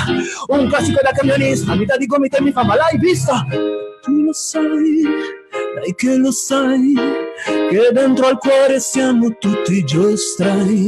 Un 0.48 0.68
classico 0.68 1.00
da 1.02 1.12
camionista 1.12 1.76
mi 1.76 1.86
dà 1.86 1.98
di 1.98 2.06
gomito 2.06 2.38
e 2.38 2.42
mi 2.42 2.52
fa 2.52 2.64
ma 2.64 2.76
l'hai 2.76 2.98
vista? 2.98 3.46
Tu 4.02 4.24
lo 4.24 4.34
sai 4.34 5.04
dai 5.76 5.96
che 5.96 6.16
lo 6.16 6.32
sai 6.32 7.27
che 7.46 7.90
dentro 7.94 8.28
al 8.28 8.38
cuore 8.38 8.80
siamo 8.80 9.38
tutti 9.38 9.84
giostrai, 9.84 10.88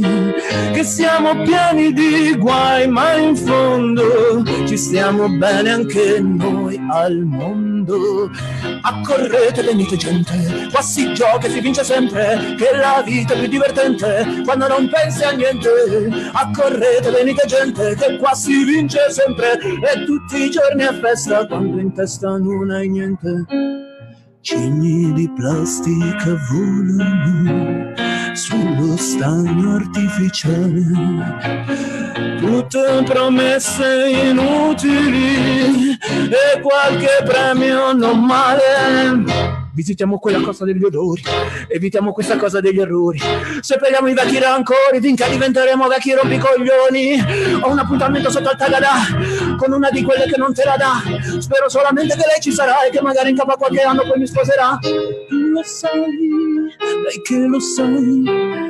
che 0.72 0.82
siamo 0.82 1.42
pieni 1.42 1.92
di 1.92 2.34
guai, 2.36 2.88
ma 2.88 3.14
in 3.14 3.36
fondo 3.36 4.42
ci 4.66 4.76
stiamo 4.76 5.28
bene 5.28 5.70
anche 5.70 6.20
noi 6.20 6.80
al 6.90 7.16
mondo. 7.18 8.30
Accorrete, 8.82 9.62
venite 9.62 9.96
gente, 9.96 10.68
qua 10.70 10.80
si 10.82 11.12
gioca 11.12 11.46
e 11.46 11.50
si 11.50 11.60
vince 11.60 11.84
sempre, 11.84 12.54
che 12.56 12.76
la 12.76 13.02
vita 13.04 13.34
è 13.34 13.38
più 13.38 13.48
divertente 13.48 14.42
quando 14.44 14.68
non 14.68 14.88
pensi 14.88 15.22
a 15.22 15.30
niente. 15.32 15.68
Accorrete, 16.32 17.10
venite 17.10 17.46
gente, 17.46 17.94
che 17.94 18.16
qua 18.16 18.34
si 18.34 18.64
vince 18.64 19.10
sempre 19.10 19.58
e 19.58 20.04
tutti 20.04 20.44
i 20.44 20.50
giorni 20.50 20.84
è 20.84 20.94
festa 21.00 21.46
quando 21.46 21.78
in 21.80 21.92
testa 21.92 22.36
non 22.38 22.70
hai 22.70 22.88
niente. 22.88 23.89
Cigni 24.42 25.12
di 25.12 25.30
plastica 25.36 26.34
volano 26.50 27.92
sullo 28.32 28.96
stagno 28.96 29.74
artificiale, 29.74 30.82
tutte 32.40 33.02
promesse 33.04 34.08
inutili 34.08 35.90
e 35.90 36.60
qualche 36.62 37.22
premio 37.22 37.92
non 37.92 38.24
male. 38.24 39.59
Visitiamo 39.80 40.18
quella 40.18 40.42
cosa 40.42 40.66
degli 40.66 40.84
odori, 40.84 41.22
evitiamo 41.66 42.12
questa 42.12 42.36
cosa 42.36 42.60
degli 42.60 42.78
errori. 42.78 43.18
Sepeliamo 43.60 44.08
i 44.08 44.12
vecchi 44.12 44.38
rancori, 44.38 45.00
finché 45.00 45.26
diventeremo 45.30 45.88
vecchi 45.88 46.12
rompicoglioni. 46.12 47.62
Ho 47.62 47.70
un 47.70 47.78
appuntamento 47.78 48.28
sotto 48.28 48.50
al 48.50 48.58
Tagadà 48.58 49.56
con 49.56 49.72
una 49.72 49.90
di 49.90 50.02
quelle 50.02 50.26
che 50.26 50.36
non 50.36 50.52
te 50.52 50.64
la 50.64 50.76
dà. 50.76 51.00
Spero 51.40 51.70
solamente 51.70 52.14
che 52.14 52.26
lei 52.26 52.40
ci 52.42 52.52
sarà 52.52 52.84
e 52.84 52.90
che 52.90 53.00
magari 53.00 53.30
in 53.30 53.36
capo 53.36 53.52
a 53.52 53.56
qualche 53.56 53.80
anno 53.80 54.02
poi 54.02 54.18
mi 54.18 54.26
sposerà. 54.26 54.78
Tu 54.82 55.36
lo 55.48 55.62
sai, 55.64 56.49
lei 56.78 57.20
che 57.22 57.36
lo 57.38 57.60
sai, 57.60 58.22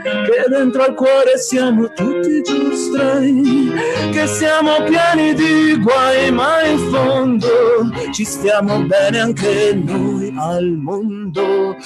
che 0.02 0.48
dentro 0.48 0.82
al 0.82 0.94
cuore 0.94 1.38
siamo 1.38 1.92
tutti 1.92 2.40
giustrai, 2.42 3.72
che 4.12 4.26
siamo 4.26 4.82
pieni 4.84 5.34
di 5.34 5.76
guai, 5.80 6.30
ma 6.30 6.62
in 6.62 6.78
fondo 6.90 7.90
ci 8.12 8.24
stiamo 8.24 8.80
bene 8.84 9.20
anche 9.20 9.74
noi 9.74 10.32
al 10.36 10.66
mondo. 10.66 11.76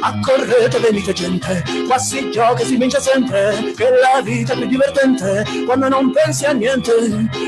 Accorrete, 0.00 0.78
venite 0.78 1.12
gente, 1.12 1.62
qua 1.86 1.98
si 1.98 2.30
gioca 2.30 2.62
e 2.62 2.64
si 2.64 2.76
vince 2.76 3.00
sempre, 3.00 3.72
che 3.76 3.88
la 3.90 4.20
vita 4.20 4.52
è 4.52 4.56
più 4.56 4.66
divertente 4.66 5.44
quando 5.64 5.88
non 5.88 6.10
pensi 6.10 6.44
a 6.44 6.52
niente. 6.52 6.92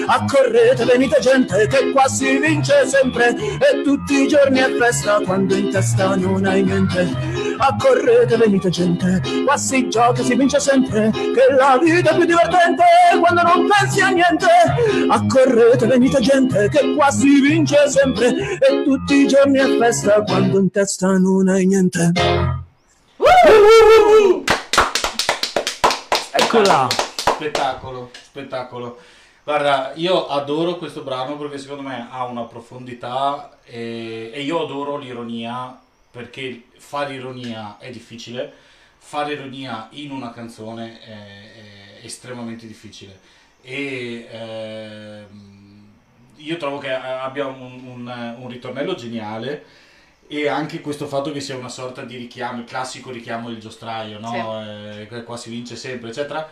Accorrete, 0.06 0.84
venite 0.84 1.18
gente, 1.20 1.66
che 1.66 1.90
qua 1.90 2.06
si 2.06 2.38
vince 2.38 2.86
sempre 2.86 3.30
e 3.30 3.82
tutti 3.82 4.22
i 4.22 4.28
giorni 4.28 4.60
è 4.60 4.70
festa 4.76 5.20
quando 5.24 5.54
in 5.54 5.70
testa 5.70 6.14
non 6.14 6.44
hai 6.44 6.62
niente. 6.62 7.42
Accorrete, 7.56 8.13
venite 8.36 8.70
gente, 8.70 9.20
qua 9.44 9.56
si 9.56 9.88
gioca 9.88 10.22
si 10.22 10.34
vince 10.34 10.60
sempre, 10.60 11.10
che 11.10 11.54
la 11.56 11.78
vita 11.78 12.10
è 12.10 12.16
più 12.16 12.24
divertente 12.24 12.84
quando 13.18 13.42
non 13.42 13.68
pensi 13.68 14.00
a 14.00 14.08
niente. 14.08 14.46
Accorrete, 15.08 15.86
venite 15.86 16.20
gente, 16.20 16.68
che 16.68 16.94
qua 16.94 17.10
si 17.10 17.40
vince 17.40 17.88
sempre 17.88 18.58
e 18.58 18.82
tutti 18.84 19.14
i 19.14 19.26
giorni 19.26 19.58
è 19.58 19.76
festa 19.78 20.22
quando 20.22 20.58
in 20.58 20.70
testa 20.70 21.18
non 21.18 21.48
hai 21.48 21.66
niente. 21.66 22.12
Eccola. 26.32 26.88
Spettacolo, 26.90 28.10
spettacolo. 28.12 28.98
Guarda, 29.44 29.92
io 29.96 30.26
adoro 30.28 30.76
questo 30.76 31.02
brano 31.02 31.36
perché 31.36 31.58
secondo 31.58 31.82
me 31.82 32.08
ha 32.10 32.24
una 32.24 32.44
profondità 32.44 33.58
e, 33.64 34.30
e 34.32 34.40
io 34.40 34.62
adoro 34.62 34.96
l'ironia 34.96 35.80
perché 36.14 36.66
fare 36.76 37.14
ironia 37.14 37.76
è 37.78 37.90
difficile, 37.90 38.52
fare 38.96 39.32
ironia 39.32 39.88
in 39.90 40.12
una 40.12 40.30
canzone 40.30 41.00
è, 41.00 42.00
è 42.00 42.06
estremamente 42.06 42.68
difficile. 42.68 43.18
E 43.62 44.28
ehm, 44.30 45.88
io 46.36 46.56
trovo 46.56 46.78
che 46.78 46.92
abbia 46.92 47.46
un, 47.46 47.82
un, 47.84 48.34
un 48.38 48.48
ritornello 48.48 48.94
geniale 48.94 49.64
e 50.28 50.46
anche 50.46 50.80
questo 50.80 51.06
fatto 51.06 51.32
che 51.32 51.40
sia 51.40 51.56
una 51.56 51.68
sorta 51.68 52.02
di 52.02 52.16
richiamo, 52.16 52.60
il 52.60 52.64
classico 52.64 53.10
richiamo 53.10 53.48
del 53.48 53.58
giostraio, 53.58 54.20
no? 54.20 54.62
Eh, 54.62 55.24
qua 55.24 55.36
si 55.36 55.50
vince 55.50 55.74
sempre, 55.74 56.10
eccetera. 56.10 56.48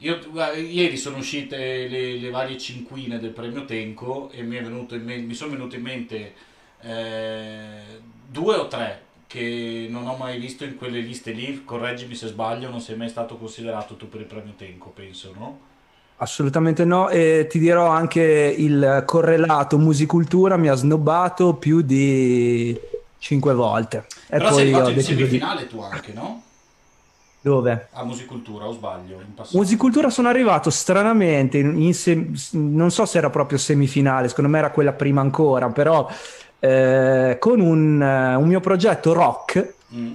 Io, 0.00 0.20
ieri 0.54 0.98
sono 0.98 1.16
uscite 1.16 1.88
le, 1.88 2.16
le 2.16 2.30
varie 2.30 2.58
cinquine 2.58 3.18
del 3.18 3.30
premio 3.30 3.64
Tenco 3.64 4.30
e 4.30 4.42
mi, 4.42 4.56
è 4.56 4.62
venuto 4.62 4.94
in 4.94 5.04
men- 5.04 5.24
mi 5.24 5.32
sono 5.32 5.52
venute 5.52 5.76
in 5.76 5.82
mente 5.82 6.34
eh, 6.82 7.80
due 8.28 8.56
o 8.56 8.68
tre 8.68 9.05
che 9.26 9.86
non 9.90 10.06
ho 10.06 10.16
mai 10.16 10.38
visto 10.40 10.64
in 10.64 10.76
quelle 10.76 11.00
liste 11.00 11.32
lì, 11.32 11.64
correggimi 11.64 12.14
se 12.14 12.28
sbaglio, 12.28 12.70
non 12.70 12.80
sei 12.80 12.96
mai 12.96 13.08
stato 13.08 13.36
considerato 13.36 13.96
tu 13.96 14.08
per 14.08 14.20
il 14.20 14.26
premio 14.26 14.54
Tenco, 14.54 14.90
penso, 14.90 15.32
no? 15.34 15.60
Assolutamente 16.18 16.86
no, 16.86 17.10
e 17.10 17.46
ti 17.46 17.58
dirò 17.58 17.88
anche 17.88 18.22
il 18.56 19.02
correlato 19.04 19.76
musicultura 19.78 20.56
mi 20.56 20.68
ha 20.68 20.74
snobbato 20.74 21.56
più 21.56 21.82
di 21.82 22.74
cinque 23.18 23.52
volte. 23.52 24.06
E 24.26 24.38
Però 24.38 24.48
poi 24.50 24.64
sei 24.64 24.70
ho 24.72 24.88
in 24.88 24.94
deciso 24.94 25.26
di... 25.26 25.36
semifinale 25.36 25.66
tu 25.66 25.80
anche, 25.80 26.12
no? 26.14 26.42
Dove? 27.42 27.88
A 27.92 28.04
Musicultura, 28.04 28.66
o 28.66 28.72
sbaglio? 28.72 29.18
Musicultura 29.52 30.10
sono 30.10 30.28
arrivato 30.28 30.70
stranamente, 30.70 31.58
in, 31.58 31.80
in 31.80 31.94
sem- 31.94 32.34
non 32.52 32.90
so 32.90 33.06
se 33.06 33.18
era 33.18 33.30
proprio 33.30 33.58
semifinale, 33.58 34.28
secondo 34.28 34.50
me 34.50 34.58
era 34.58 34.70
quella 34.70 34.92
prima 34.92 35.20
ancora, 35.20 35.70
però 35.70 36.08
eh, 36.70 37.38
con 37.38 37.60
un, 37.60 38.02
eh, 38.02 38.34
un 38.34 38.46
mio 38.48 38.60
progetto 38.60 39.12
rock, 39.12 39.74
Mm. 39.94 40.12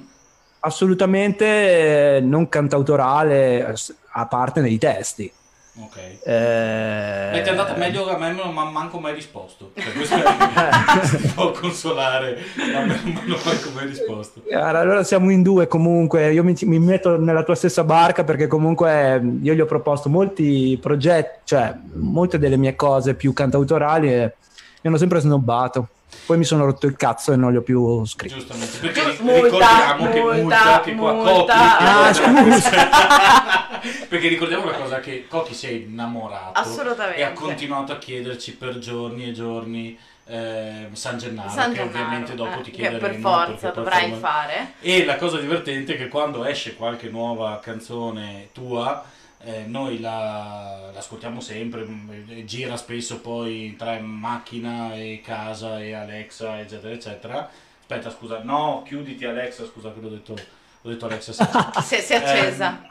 assolutamente 0.59 2.17
eh, 2.17 2.19
non 2.19 2.49
cantautorale, 2.49 3.73
a 4.11 4.25
parte 4.25 4.59
nei 4.61 4.77
testi. 4.77 5.31
Ok. 5.79 5.95
Eh, 5.97 7.29
ti 7.31 7.47
è 7.47 7.49
andata 7.49 7.77
meglio 7.77 8.05
a 8.09 8.17
me, 8.17 8.33
non 8.33 8.51
mi 8.53 8.59
ha 8.59 8.65
manco 8.65 8.99
mai 8.99 9.13
risposto. 9.13 9.71
Per 9.73 9.93
questo 9.93 10.17
ti 10.17 11.27
può 11.33 11.51
consolare. 11.51 12.37
A 12.75 12.81
me 12.85 12.99
non 13.01 13.23
mi 13.25 13.33
ha 13.33 13.37
manco 13.45 13.69
mai 13.73 13.85
risposto. 13.87 14.41
Allora 14.51 15.03
siamo 15.03 15.29
in 15.31 15.41
due 15.41 15.67
comunque, 15.67 16.33
io 16.33 16.43
mi, 16.43 16.53
mi 16.63 16.79
metto 16.79 17.17
nella 17.17 17.43
tua 17.43 17.55
stessa 17.55 17.85
barca 17.85 18.25
perché 18.25 18.47
comunque 18.47 18.91
eh, 18.91 19.21
io 19.41 19.53
gli 19.53 19.61
ho 19.61 19.65
proposto 19.65 20.09
molti 20.09 20.77
progetti, 20.81 21.39
cioè 21.45 21.73
molte 21.93 22.37
delle 22.37 22.57
mie 22.57 22.75
cose 22.75 23.13
più 23.13 23.31
cantautorali 23.31 24.13
e 24.13 24.33
mi 24.81 24.89
hanno 24.89 24.97
sempre 24.97 25.21
snobbato. 25.21 25.87
Poi 26.25 26.37
mi 26.37 26.43
sono 26.45 26.65
rotto 26.65 26.85
il 26.87 26.95
cazzo 26.95 27.31
e 27.33 27.35
non 27.35 27.51
li 27.51 27.57
ho 27.57 27.61
più 27.61 28.05
scritti. 28.05 28.35
Giustamente. 28.35 28.77
Perché 28.79 29.17
Multa, 29.21 29.43
ricordiamo 29.43 30.09
che 30.09 30.21
multa, 30.21 30.35
multa, 30.35 30.81
che 30.81 30.95
qua 30.95 31.13
multa. 31.13 31.31
Cocchi. 31.31 31.83
Ah, 31.83 32.13
scusa. 32.13 33.79
Perché 34.07 34.27
ricordiamo 34.27 34.63
una 34.63 34.73
cosa 34.77 34.99
che 34.99 35.25
Cocchi 35.27 35.53
si 35.53 35.67
è 35.67 35.71
innamorato 35.71 36.59
Assolutamente. 36.59 37.19
e 37.19 37.23
ha 37.23 37.31
continuato 37.33 37.91
a 37.91 37.97
chiederci 37.97 38.55
per 38.55 38.77
giorni 38.77 39.29
e 39.29 39.31
giorni 39.31 39.97
eh, 40.25 40.87
San 40.93 41.17
Gennaro, 41.17 41.49
San 41.49 41.71
che 41.71 41.77
Gennaro, 41.79 41.89
ovviamente 41.89 42.35
dopo 42.35 42.59
eh, 42.59 42.61
ti 42.61 42.71
che 42.71 42.77
chiederemo. 42.83 42.99
per 43.07 43.15
forza 43.19 43.69
dovrai 43.71 44.13
fare. 44.13 44.73
E 44.81 45.03
la 45.05 45.15
cosa 45.15 45.37
divertente 45.37 45.95
è 45.95 45.97
che 45.97 46.07
quando 46.07 46.45
esce 46.45 46.75
qualche 46.75 47.09
nuova 47.09 47.59
canzone 47.61 48.49
tua, 48.53 49.03
eh, 49.43 49.63
noi 49.65 49.99
la, 49.99 50.89
la 50.93 50.99
ascoltiamo 50.99 51.39
sempre, 51.41 51.85
e 52.29 52.45
gira 52.45 52.75
spesso 52.77 53.19
poi 53.19 53.75
tra 53.77 53.99
macchina 53.99 54.93
e 54.95 55.21
casa 55.23 55.79
e 55.79 55.93
Alexa, 55.93 56.59
eccetera, 56.59 56.93
eccetera. 56.93 57.49
Aspetta, 57.79 58.09
scusa, 58.09 58.41
no, 58.43 58.83
chiuditi 58.85 59.25
Alexa, 59.25 59.65
scusa 59.65 59.91
che 59.93 59.99
l'ho 59.99 60.09
detto, 60.09 60.33
l'ho 60.81 60.89
detto 60.91 61.05
Alexa. 61.05 61.33
sì. 61.33 61.43
Si 61.83 61.95
è, 61.95 61.99
si 62.01 62.13
è 62.13 62.15
accesa. 62.17 62.81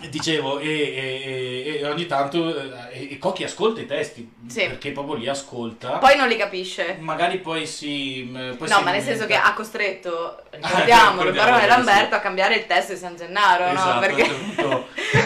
Eh, 0.00 0.10
Dicevo, 0.10 0.58
e, 0.58 0.68
e- 0.68 1.78
e- 1.80 1.86
ogni 1.86 2.04
tanto 2.04 2.54
eh, 2.90 3.12
e, 3.12 3.18
Cocchi 3.18 3.44
ascolta 3.44 3.80
i 3.80 3.86
testi 3.86 4.30
Sì. 4.46 4.66
perché 4.66 4.92
proprio 4.92 5.14
li 5.14 5.26
ascolta. 5.26 5.92
Poi 5.96 6.18
non 6.18 6.28
li 6.28 6.36
capisce. 6.36 6.96
Magari 7.00 7.38
poi 7.38 7.66
si. 7.66 8.28
mh, 8.30 8.56
poi 8.56 8.68
No, 8.68 8.76
si 8.76 8.82
ma 8.84 8.90
nel 8.90 9.00
senso 9.02 9.24
che 9.24 9.36
ha 9.36 9.54
costretto, 9.54 10.42
ricordiamolo, 10.52 11.30
ricordiamolo, 11.30 11.32
Barone 11.32 11.60
sì. 11.62 11.66
Lamberto 11.68 12.14
a 12.14 12.18
cambiare 12.18 12.56
il 12.56 12.66
testo 12.66 12.92
di 12.92 12.98
San 12.98 13.16
Gennaro, 13.16 13.64
Esatto, 13.68 13.94
no? 13.94 14.00
Perché 14.00 14.22
eh, 14.24 15.25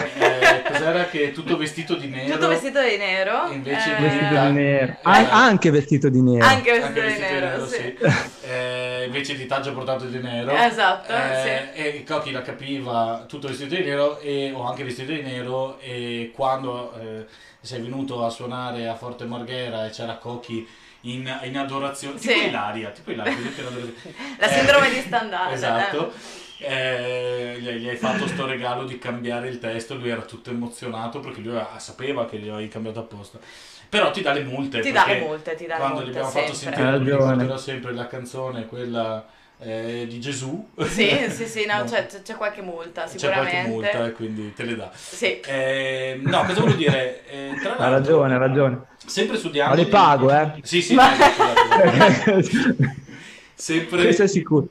cos'era 0.83 1.05
che 1.05 1.31
tutto 1.31 1.57
vestito 1.57 1.95
di 1.95 2.07
nero? 2.07 2.33
tutto 2.33 2.47
vestito 2.47 2.81
di 2.81 2.97
nero. 2.97 3.47
Invece 3.51 3.97
eh, 3.97 4.01
Vestito 4.01 4.45
di 4.45 4.51
nero. 4.51 4.91
Eh, 4.91 4.97
An- 5.03 5.27
anche 5.29 5.69
vestito 5.71 6.09
di 6.09 6.21
nero. 6.21 6.45
Anche 6.45 6.71
vestito, 6.71 6.85
anche 6.87 7.01
di 7.01 7.07
vestito 7.07 7.39
nero, 7.39 7.67
sì. 7.67 7.97
Eh, 8.47 9.03
invece 9.05 9.35
di 9.35 9.45
taggio 9.45 9.73
portato 9.73 10.05
di 10.05 10.17
nero. 10.19 10.51
Esatto, 10.51 11.11
Eh, 11.13 11.69
E 11.73 12.03
Cocchi 12.05 12.31
la 12.31 12.41
capiva 12.41 13.25
tutto 13.27 13.47
vestito 13.47 13.75
di 13.75 13.83
nero 13.83 14.19
e, 14.19 14.51
o 14.53 14.63
anche 14.67 14.83
vestito 14.83 15.11
di 15.11 15.21
nero 15.21 15.79
e 15.79 16.31
quando 16.33 16.93
eh, 16.99 17.25
sei 17.61 17.81
venuto 17.81 18.25
a 18.25 18.29
suonare 18.29 18.87
a 18.87 18.95
Forte 18.95 19.25
Marghera 19.25 19.85
e 19.85 19.89
c'era 19.89 20.15
Cocchi 20.15 20.67
in, 21.01 21.39
in 21.43 21.57
adorazione, 21.57 22.19
Sì. 22.19 22.27
tipo 22.27 22.47
Ilaria, 22.47 22.89
tipo 22.89 23.11
Ilaria. 23.11 23.33
La 24.37 24.47
Eh, 24.49 24.53
sindrome 24.53 24.89
di 24.89 24.99
standard. 24.99 25.51
Esatto. 25.53 26.09
Eh, 26.09 26.40
gli, 26.61 27.69
gli 27.79 27.89
hai 27.89 27.95
fatto 27.97 28.27
sto 28.27 28.45
regalo 28.45 28.85
di 28.85 28.97
cambiare 28.97 29.47
il 29.49 29.59
testo, 29.59 29.95
lui 29.95 30.09
era 30.09 30.21
tutto 30.21 30.49
emozionato 30.51 31.19
perché 31.19 31.41
lui 31.41 31.59
sapeva 31.77 32.25
che 32.25 32.37
gli 32.37 32.49
avevi 32.49 32.67
cambiato 32.67 32.99
apposta. 32.99 33.39
Però 33.89 34.11
ti 34.11 34.21
dà 34.21 34.31
le 34.33 34.43
multe. 34.43 34.79
Ti 34.79 34.91
dà 34.91 35.05
le 35.05 35.19
multe, 35.19 35.55
ti 35.55 35.65
dà 35.65 35.75
Quando 35.75 35.95
multe, 35.95 36.07
gli 36.07 36.13
abbiamo 36.13 36.29
fatto 36.29 36.53
sempre. 36.53 36.77
sentire, 36.77 36.87
Hai 36.87 36.99
mi 36.99 37.09
ragione. 37.09 37.31
ricorderò 37.31 37.57
sempre 37.57 37.93
la 37.93 38.07
canzone, 38.07 38.65
quella 38.67 39.25
eh, 39.59 40.05
di 40.07 40.19
Gesù. 40.21 40.69
Sì, 40.87 41.25
sì, 41.29 41.45
sì, 41.45 41.65
no, 41.65 41.79
No. 41.79 41.83
c'è, 41.83 42.05
c'è- 42.05 42.21
c'è 42.21 42.35
qualche 42.35 42.61
multa, 42.61 43.03
C'è 43.03 43.09
sicuramente. 43.09 43.49
qualche 43.51 43.67
multa 43.69 44.05
e 44.05 44.11
quindi 44.13 44.53
te 44.53 44.63
le 44.63 44.75
dà. 44.77 44.89
Sì. 44.93 45.39
Eh, 45.41 46.19
no, 46.23 46.43
cosa 46.45 46.61
volevo 46.61 46.77
dire? 46.77 47.25
Eh, 47.27 47.53
tra 47.61 47.75
Ha 47.75 47.89
ragione, 47.89 48.35
ha 48.35 48.37
ragione. 48.37 48.81
Sempre 49.05 49.35
studiando. 49.37 49.75
Ma 49.75 49.81
le 49.81 49.87
pago, 49.87 50.31
eh. 50.31 50.51
Sì, 50.61 50.81
sì, 50.81 50.93
Ma-. 50.93 51.11
Sempre, 53.61 54.11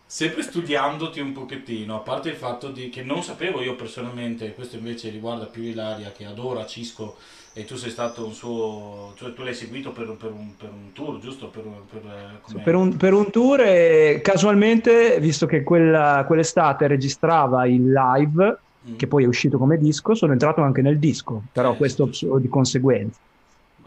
sempre 0.06 0.42
studiandoti 0.42 1.20
un 1.20 1.30
pochettino, 1.30 1.94
a 1.94 2.00
parte 2.00 2.30
il 2.30 2.34
fatto 2.34 2.70
di, 2.70 2.88
che 2.88 3.04
non 3.04 3.22
sapevo 3.22 3.62
io 3.62 3.76
personalmente, 3.76 4.52
questo 4.52 4.74
invece 4.78 5.10
riguarda 5.10 5.44
più 5.44 5.62
Ilaria 5.62 6.10
che 6.10 6.24
adora 6.24 6.66
Cisco 6.66 7.16
e 7.52 7.64
tu 7.64 7.76
sei 7.76 7.90
stato 7.90 8.26
un 8.26 8.32
suo, 8.32 9.12
cioè 9.16 9.32
tu 9.32 9.44
l'hai 9.44 9.54
seguito 9.54 9.92
per, 9.92 10.16
per 10.18 10.32
un, 10.32 10.56
per 10.56 10.70
un 10.70 10.92
tour, 10.92 11.20
giusto? 11.20 11.46
Per, 11.50 11.62
per, 11.88 12.02
eh, 12.04 12.62
Per 12.64 12.74
un, 12.74 12.96
per 12.96 13.12
un 13.12 13.30
tour 13.30 13.60
e 13.60 14.20
casualmente, 14.24 15.20
visto 15.20 15.46
che 15.46 15.62
quella- 15.62 16.24
quell'estate 16.26 16.88
registrava 16.88 17.68
il 17.68 17.92
live, 17.92 18.58
Mm. 18.88 18.96
che 18.96 19.06
poi 19.06 19.24
è 19.24 19.26
uscito 19.26 19.58
come 19.58 19.76
disco, 19.76 20.14
sono 20.14 20.32
entrato 20.32 20.62
anche 20.62 20.80
nel 20.80 20.98
disco, 20.98 21.42
però 21.52 21.74
Eh, 21.74 21.76
questo 21.76 22.10
sì. 22.12 22.26
di 22.40 22.48
conseguenza. 22.48 23.20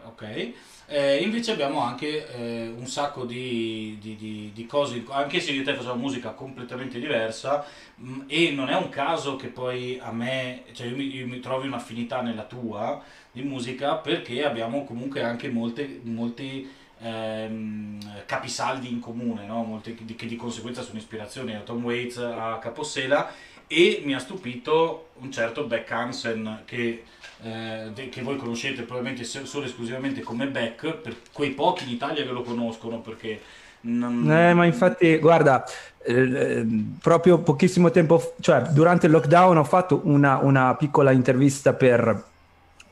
Ok, 0.04 0.52
Eh, 0.86 1.22
invece 1.22 1.52
abbiamo 1.52 1.80
anche 1.80 2.28
eh, 2.36 2.68
un 2.68 2.86
sacco 2.86 3.24
di, 3.24 3.96
di- 4.00 4.16
di- 4.16 4.50
di 4.52 4.66
cose, 4.66 5.02
anche 5.08 5.40
se 5.40 5.52
io 5.52 5.62
e 5.62 5.64
te 5.64 5.74
facciamo 5.74 5.94
musica 5.98 6.30
completamente 6.32 6.98
diversa 7.00 7.64
mh, 7.96 8.24
e 8.26 8.50
non 8.50 8.68
è 8.68 8.76
un 8.76 8.90
caso 8.90 9.36
che 9.36 9.46
poi 9.48 9.98
a 10.02 10.12
me, 10.12 10.64
cioè 10.72 10.86
io 10.88 10.96
mi, 10.96 11.06
io 11.14 11.26
mi 11.26 11.40
trovi 11.40 11.66
un'affinità 11.68 12.20
nella 12.20 12.44
tua 12.44 13.02
di 13.32 13.42
musica 13.42 13.94
perché 13.96 14.44
abbiamo 14.44 14.84
comunque 14.84 15.22
anche 15.22 15.48
molte, 15.48 16.00
molti 16.04 16.70
ehm, 17.00 18.24
capisaldi 18.26 18.90
in 18.90 19.00
comune, 19.00 19.46
no? 19.46 19.62
Molte 19.64 19.94
che 19.94 20.04
di, 20.04 20.36
conseguenza 20.36 20.82
sono 20.82 20.98
ispirazioni 20.98 21.52
da 21.52 21.60
Tom 21.60 21.82
Waits 21.82 22.18
a 22.18 22.58
Capossela 22.60 23.32
e 23.66 24.02
mi 24.04 24.14
ha 24.14 24.18
stupito 24.18 25.08
un 25.20 25.32
certo 25.32 25.64
Beck 25.64 25.90
Hansen 25.90 26.62
che 26.66 27.04
eh, 27.42 28.08
che 28.10 28.22
voi 28.22 28.36
conoscete 28.36 28.82
probabilmente 28.82 29.24
solo 29.24 29.66
esclusivamente 29.66 30.20
come 30.22 30.46
Beck, 30.46 30.94
per 30.94 31.16
quei 31.32 31.50
pochi 31.50 31.84
in 31.84 31.90
Italia 31.90 32.24
che 32.24 32.30
lo 32.30 32.42
conoscono, 32.42 33.00
perché 33.00 33.40
non... 33.82 34.30
Eh, 34.30 34.54
ma 34.54 34.64
infatti, 34.64 35.18
guarda, 35.18 35.64
eh, 36.02 36.12
eh, 36.14 36.66
proprio 37.00 37.38
pochissimo 37.38 37.90
tempo, 37.90 38.34
cioè 38.40 38.62
durante 38.70 39.06
il 39.06 39.12
lockdown 39.12 39.58
ho 39.58 39.64
fatto 39.64 40.00
una, 40.04 40.38
una 40.38 40.74
piccola 40.76 41.10
intervista 41.10 41.72
per 41.74 42.24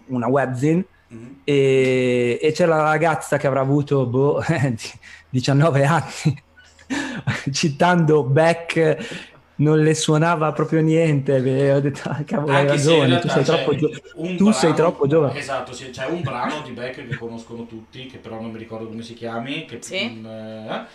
una 0.06 0.28
webzine 0.28 0.84
Mhm. 1.12 1.40
e, 1.44 2.38
e 2.40 2.52
c'è 2.52 2.64
la 2.64 2.82
ragazza 2.84 3.36
che 3.36 3.46
avrà 3.46 3.60
avuto 3.60 4.06
boh, 4.06 4.42
di- 4.48 4.98
19 5.28 5.84
anni, 5.84 6.42
citando 7.52 8.22
Beck, 8.24 9.30
non 9.62 9.82
le 9.82 9.94
suonava 9.94 10.52
proprio 10.52 10.80
niente. 10.80 11.36
e 11.36 11.72
ho 11.72 11.80
detto, 11.80 12.08
ah, 12.08 12.22
cavolo, 12.24 12.52
hai 12.52 12.60
Anche 12.60 12.72
ragione, 12.72 13.18
tu 13.18 13.28
sei 13.28 13.42
c'è 13.44 13.54
troppo, 13.54 13.74
gio- 13.74 13.90
tu 14.36 14.50
sei 14.50 14.72
brano- 14.72 14.74
troppo 14.74 15.06
giovane. 15.06 15.38
Esatto, 15.38 15.72
sì, 15.72 15.90
c'è 15.90 16.06
un 16.06 16.22
brano 16.22 16.60
di 16.62 16.72
Beck 16.72 17.06
che 17.06 17.16
conoscono 17.16 17.66
tutti, 17.66 18.06
che 18.06 18.18
però 18.18 18.40
non 18.40 18.50
mi 18.50 18.58
ricordo 18.58 18.86
come 18.88 19.02
si 19.02 19.14
chiami. 19.14 19.64
Che, 19.64 19.78
Sì. 19.80 20.08
mm, 20.08 20.26
eh, 20.26 20.86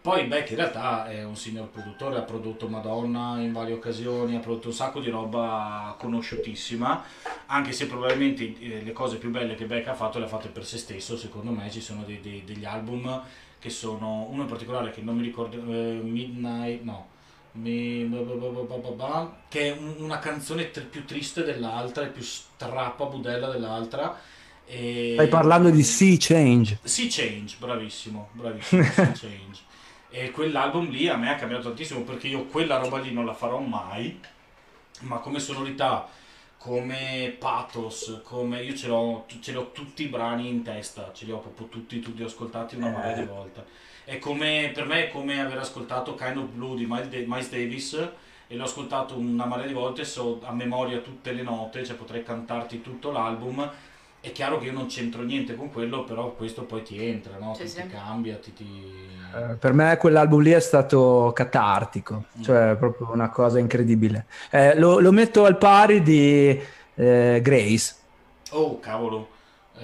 poi 0.00 0.24
Beck 0.26 0.50
in 0.50 0.56
realtà 0.56 1.08
è 1.10 1.24
un 1.24 1.34
signor 1.36 1.68
produttore, 1.68 2.16
ha 2.18 2.22
prodotto 2.22 2.68
Madonna 2.68 3.40
in 3.40 3.52
varie 3.52 3.74
occasioni, 3.74 4.36
ha 4.36 4.40
prodotto 4.40 4.68
un 4.68 4.74
sacco 4.74 5.00
di 5.00 5.10
roba 5.10 5.96
conosciutissima, 5.98 7.02
anche 7.46 7.72
se 7.72 7.86
probabilmente 7.86 8.44
eh, 8.60 8.82
le 8.84 8.92
cose 8.92 9.16
più 9.16 9.30
belle 9.30 9.54
che 9.56 9.64
Beck 9.66 9.88
ha 9.88 9.94
fatto 9.94 10.18
le 10.18 10.26
ha 10.26 10.28
fatte 10.28 10.48
per 10.48 10.64
se 10.64 10.78
stesso, 10.78 11.16
secondo 11.16 11.50
me 11.50 11.68
ci 11.70 11.80
sono 11.80 12.02
dei- 12.06 12.20
dei- 12.20 12.44
degli 12.44 12.64
album 12.64 13.22
che 13.58 13.70
sono, 13.70 14.26
uno 14.30 14.42
in 14.42 14.48
particolare 14.48 14.90
che 14.90 15.00
non 15.02 15.16
mi 15.16 15.22
ricordo, 15.22 15.56
eh, 15.56 16.00
Midnight, 16.02 16.82
no, 16.82 17.06
mi- 17.52 18.08
che 19.48 19.74
è 19.74 19.76
un- 19.78 19.96
una 19.98 20.18
canzone 20.18 20.70
tr- 20.70 20.86
più 20.86 21.04
triste 21.04 21.42
dell'altra 21.44 22.04
e 22.04 22.08
più 22.08 22.22
strappa 22.22 23.04
budella 23.06 23.50
dell'altra. 23.50 24.18
E... 24.64 25.12
Stai 25.14 25.28
parlando 25.28 25.70
di 25.70 25.82
Sea 25.82 26.16
Change. 26.18 26.78
Sea 26.82 27.06
Change, 27.10 27.56
bravissimo, 27.58 28.28
bravissimo, 28.32 28.82
Sea 28.84 29.12
Change. 29.12 29.60
E 30.10 30.30
quell'album 30.30 30.90
lì 30.90 31.08
a 31.08 31.16
me 31.16 31.30
ha 31.30 31.36
cambiato 31.36 31.64
tantissimo 31.64 32.02
perché 32.02 32.28
io 32.28 32.44
quella 32.44 32.76
roba 32.76 32.98
lì 32.98 33.12
non 33.12 33.24
la 33.24 33.34
farò 33.34 33.58
mai, 33.60 34.18
ma 35.00 35.18
come 35.18 35.38
sonorità, 35.38 36.06
come 36.58 37.34
pathos, 37.38 38.20
come 38.22 38.62
io 38.62 38.74
ce 38.76 38.88
l'ho, 38.88 39.26
ce 39.40 39.52
l'ho 39.52 39.72
tutti 39.72 40.02
i 40.04 40.08
brani 40.08 40.48
in 40.48 40.62
testa, 40.62 41.10
ce 41.14 41.24
li 41.24 41.32
ho 41.32 41.38
proprio 41.38 41.66
tutti, 41.68 41.98
tutti 42.00 42.22
ascoltati 42.22 42.76
una 42.76 42.90
marea 42.90 43.14
di 43.14 43.24
volte. 43.24 43.64
È 44.04 44.18
come, 44.18 44.70
per 44.74 44.86
me 44.86 45.06
è 45.06 45.10
come 45.10 45.40
aver 45.40 45.58
ascoltato 45.58 46.14
Kind 46.14 46.36
of 46.36 46.44
Blue 46.50 46.76
di 46.76 46.86
Miles, 46.86 47.08
Da- 47.08 47.18
Miles 47.26 47.50
Davis 47.50 48.08
e 48.48 48.56
l'ho 48.56 48.64
ascoltato 48.64 49.16
una 49.16 49.46
marea 49.46 49.66
di 49.66 49.72
volte, 49.72 50.04
so 50.04 50.40
a 50.44 50.52
memoria 50.52 50.98
tutte 50.98 51.32
le 51.32 51.42
note, 51.42 51.84
cioè 51.84 51.96
potrei 51.96 52.22
cantarti 52.22 52.80
tutto 52.82 53.10
l'album. 53.10 53.70
È 54.20 54.30
chiaro 54.32 54.58
che 54.58 54.66
io 54.66 54.72
non 54.72 54.86
c'entro 54.86 55.22
niente 55.22 55.54
con 55.56 55.70
quello, 55.72 56.04
però 56.04 56.32
questo 56.34 56.64
poi 56.64 56.82
ti 56.82 57.02
entra, 57.04 57.38
no? 57.38 57.54
Sì, 57.54 57.64
ti, 57.64 57.68
sì. 57.68 57.82
ti 57.82 57.86
cambia, 57.88 58.36
ti... 58.38 58.52
ti... 58.52 59.08
Eh, 59.34 59.56
Per 59.56 59.72
me 59.72 59.96
quell'album 59.96 60.40
lì 60.42 60.50
è 60.50 60.60
stato 60.60 61.32
catartico, 61.34 62.26
Mm. 62.38 62.42
cioè 62.42 62.76
proprio 62.78 63.10
una 63.12 63.30
cosa 63.30 63.58
incredibile. 63.58 64.26
Eh, 64.50 64.78
lo, 64.78 64.98
lo 65.00 65.12
metto 65.12 65.44
al 65.44 65.56
pari 65.58 66.02
di 66.02 66.60
eh, 66.94 67.40
Grace, 67.42 67.94
Oh, 68.52 68.78
cavolo. 68.80 69.28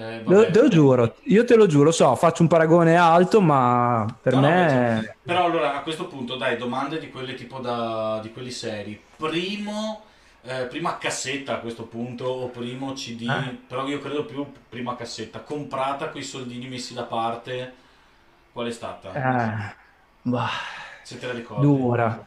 Eh, 0.01 0.23
lo, 0.25 0.49
te 0.49 0.61
lo 0.61 0.67
giuro, 0.69 1.15
io 1.23 1.43
te 1.43 1.55
lo 1.55 1.65
giuro, 1.67 1.91
so, 1.91 2.15
faccio 2.15 2.41
un 2.41 2.47
paragone 2.47 2.95
alto, 2.95 3.41
ma 3.41 4.05
per 4.21 4.33
No, 4.33 4.39
no, 4.39 4.47
me... 4.47 5.01
beh, 5.01 5.15
Però 5.23 5.43
allora 5.43 5.75
a 5.75 5.81
questo 5.81 6.07
punto 6.07 6.35
dai 6.37 6.55
domande 6.57 6.99
di 6.99 7.09
quelle 7.09 7.33
tipo 7.33 7.59
da 7.59 8.19
di 8.21 8.31
quelli 8.31 8.51
seri. 8.51 8.99
Primo 9.17 10.03
eh, 10.43 10.65
prima 10.67 10.97
cassetta 10.97 11.55
a 11.55 11.59
questo 11.59 11.83
punto 11.83 12.23
o 12.25 12.47
primo 12.47 12.93
CD, 12.93 13.27
Ah. 13.27 13.53
però 13.67 13.85
io 13.87 13.99
credo 13.99 14.23
più 14.25 14.45
prima 14.69 14.95
cassetta, 14.95 15.41
comprata 15.41 16.09
con 16.09 16.21
i 16.21 16.23
soldini 16.23 16.69
messi 16.69 16.93
da 16.93 17.03
parte. 17.03 17.73
Qual 18.53 18.67
è 18.67 18.71
stata? 18.71 19.11
eh, 19.13 19.75
bah, 20.21 20.49
Se 21.03 21.17
te 21.19 21.27
la 21.27 21.33
ricordi. 21.33 21.65
dura, 21.65 22.25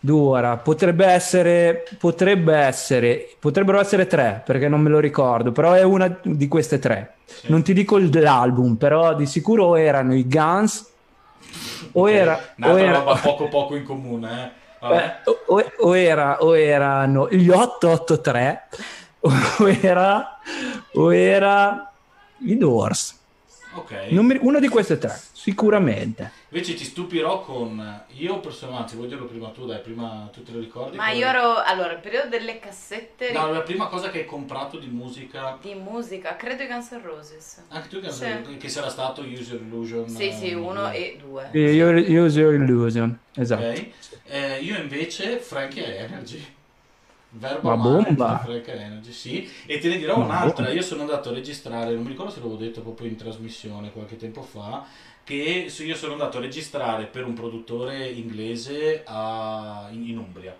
dura. 0.00 0.56
Potrebbe 0.56 1.06
essere, 1.06 1.84
potrebbe 1.98 2.54
essere, 2.56 3.28
potrebbero 3.38 3.80
essere 3.80 4.06
tre, 4.06 4.42
perché 4.44 4.68
non 4.68 4.80
me 4.80 4.90
lo 4.90 4.98
ricordo, 5.00 5.52
però 5.52 5.72
è 5.72 5.82
una 5.82 6.18
di 6.22 6.48
queste 6.48 6.78
tre. 6.78 7.14
Sì. 7.24 7.46
Non 7.50 7.62
ti 7.62 7.72
dico 7.72 7.96
il- 7.96 8.10
l'album, 8.20 8.76
però 8.76 9.14
di 9.14 9.26
sicuro 9.26 9.74
erano 9.76 10.14
i 10.14 10.26
Guns 10.26 10.86
o 11.92 12.02
Ok, 12.02 12.10
era... 12.10 12.40
O 12.62 12.78
era- 12.78 13.00
poco 13.00 13.48
poco 13.48 13.74
in 13.76 13.84
comune, 13.84 14.44
eh. 14.44 14.50
Vabbè. 14.80 14.96
Eh, 15.24 15.30
o, 15.46 15.64
o 15.88 15.96
era, 15.96 16.42
o 16.42 16.56
erano 16.56 17.28
gli 17.30 17.48
883 17.48 18.68
o 19.20 19.68
era, 19.68 20.38
o 20.94 21.12
era 21.12 21.90
i 22.44 22.56
Doors. 22.56 23.16
Ok. 23.74 23.92
Non 24.10 24.24
mi- 24.26 24.38
uno 24.40 24.60
di 24.60 24.68
queste 24.68 24.96
tre, 24.98 25.18
sicuramente. 25.38 26.32
Invece 26.50 26.74
ti 26.74 26.82
stupirò 26.84 27.42
con 27.42 28.04
io 28.08 28.40
personalmente, 28.40 28.96
vuoi 28.96 29.06
dirlo 29.06 29.26
prima 29.26 29.50
tu, 29.50 29.66
dai, 29.66 29.80
prima 29.80 30.28
tu 30.32 30.42
te 30.42 30.50
lo 30.50 30.58
ricordi? 30.58 30.96
Ma 30.96 31.10
io 31.10 31.26
ero, 31.28 31.62
allora, 31.62 31.92
il 31.92 32.00
periodo 32.00 32.28
delle 32.28 32.58
cassette 32.58 33.30
No, 33.30 33.52
la 33.52 33.60
prima 33.60 33.86
cosa 33.86 34.10
che 34.10 34.20
hai 34.20 34.24
comprato 34.26 34.78
di 34.78 34.88
musica, 34.88 35.56
di 35.62 35.74
musica, 35.74 36.34
credo 36.34 36.64
i 36.64 36.66
Guns 36.66 36.90
N' 36.90 37.02
Roses. 37.02 37.64
anche 37.68 37.88
tu 37.88 38.00
che, 38.00 38.10
Sì. 38.10 38.56
che 38.58 38.68
sarà 38.68 38.88
stato 38.88 39.20
Use 39.22 39.52
Your 39.52 39.62
Illusion. 39.62 40.08
Sì, 40.08 40.32
sì, 40.32 40.50
eh, 40.50 40.54
uno 40.54 40.90
e 40.90 41.16
due. 41.20 41.48
Io- 41.52 42.24
Use 42.24 42.40
Your 42.40 42.54
Illusion, 42.54 43.16
esatto. 43.34 43.62
Ok. 43.64 43.86
Eh, 44.24 44.58
io 44.60 44.76
invece 44.76 45.38
Frankie 45.38 45.98
Energy. 45.98 46.56
Ma 47.30 47.50
amare 47.72 47.76
bomba. 47.76 48.42
Energy, 48.48 49.12
sì. 49.12 49.50
E 49.66 49.78
te 49.78 49.88
ne 49.88 49.98
dirò 49.98 50.16
Ma 50.16 50.24
un'altra. 50.24 50.64
bomba. 50.64 50.70
Io 50.70 50.80
sono 50.82 51.02
andato 51.02 51.28
a 51.28 51.32
registrare, 51.34 51.92
non 51.92 52.02
mi 52.02 52.08
ricordo 52.08 52.32
se 52.32 52.38
l'avevo 52.38 52.56
detto 52.56 52.80
proprio 52.80 53.06
in 53.06 53.16
trasmissione 53.16 53.92
qualche 53.92 54.16
tempo 54.16 54.40
fa, 54.40 54.86
che 55.28 55.70
io 55.82 55.94
sono 55.96 56.12
andato 56.12 56.38
a 56.38 56.40
registrare 56.40 57.04
per 57.06 57.24
un 57.26 57.34
produttore 57.34 58.06
inglese 58.08 59.02
a- 59.06 59.88
in, 59.92 60.08
in 60.08 60.18
Umbria. 60.18 60.56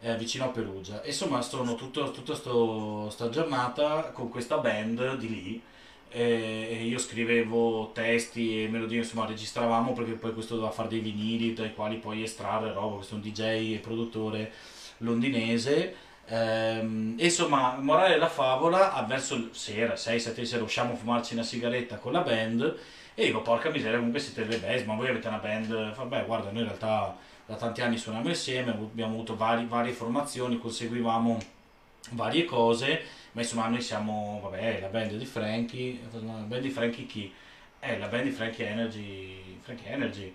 eh, 0.00 0.16
vicino 0.16 0.44
a 0.44 0.48
Perugia 0.48 1.02
e 1.02 1.08
insomma 1.08 1.40
sono 1.42 1.74
tutta 1.74 2.06
sto- 2.34 3.08
sta 3.10 3.28
giornata 3.30 4.10
con 4.12 4.28
questa 4.28 4.58
band 4.58 5.16
di 5.16 5.28
lì 5.28 5.62
e 6.08 6.68
e 6.70 6.84
io 6.84 6.98
scrivevo 6.98 7.90
testi 7.94 8.64
e 8.64 8.68
melodie, 8.68 8.98
insomma 8.98 9.26
registravamo 9.26 9.92
perché 9.92 10.12
poi 10.12 10.32
questo 10.34 10.54
doveva 10.56 10.72
fare 10.72 10.88
dei 10.88 11.00
vinili 11.00 11.52
dai 11.54 11.74
quali 11.74 11.96
poi 11.96 12.22
estrarre 12.22 12.72
roba, 12.72 12.96
questo 12.96 13.14
è 13.14 13.18
un 13.18 13.22
DJ 13.22 13.74
e 13.74 13.78
produttore 13.82 14.52
londinese 14.98 15.96
Ehm, 16.28 17.14
insomma, 17.20 17.76
morale 17.80 18.14
della 18.14 18.28
favola, 18.28 19.04
verso 19.08 19.48
sera, 19.52 19.94
6-7 19.96 20.44
sera 20.44 20.64
usciamo 20.64 20.94
a 20.94 20.96
fumarci 20.96 21.34
una 21.34 21.44
sigaretta 21.44 21.98
con 21.98 22.10
la 22.12 22.20
band 22.20 22.76
e 23.18 23.24
dico, 23.24 23.40
porca 23.40 23.70
miseria, 23.70 23.96
comunque 23.96 24.20
siete 24.20 24.44
le 24.44 24.58
best, 24.58 24.84
ma 24.84 24.94
voi 24.94 25.08
avete 25.08 25.26
una 25.26 25.38
band, 25.38 25.94
vabbè, 25.94 26.26
guarda, 26.26 26.50
noi 26.50 26.60
in 26.60 26.66
realtà 26.66 27.16
da 27.46 27.54
tanti 27.54 27.80
anni 27.80 27.96
suoniamo 27.96 28.28
insieme, 28.28 28.72
abbiamo 28.72 29.14
avuto 29.14 29.34
vari, 29.36 29.64
varie 29.64 29.92
formazioni, 29.92 30.58
conseguivamo 30.58 31.38
varie 32.10 32.44
cose, 32.44 33.00
ma 33.32 33.40
insomma 33.40 33.68
noi 33.68 33.80
siamo, 33.80 34.40
vabbè, 34.42 34.80
la 34.82 34.88
band 34.88 35.12
di 35.12 35.24
Frankie, 35.24 35.98
la 36.12 36.18
band 36.20 36.60
di 36.60 36.68
Frankie 36.68 37.06
chi? 37.06 37.32
Eh, 37.80 37.98
la 37.98 38.08
band 38.08 38.24
di 38.24 38.30
Frankie 38.32 38.66
Energy, 38.66 39.58
Frankie 39.62 39.90
Energy. 39.90 40.34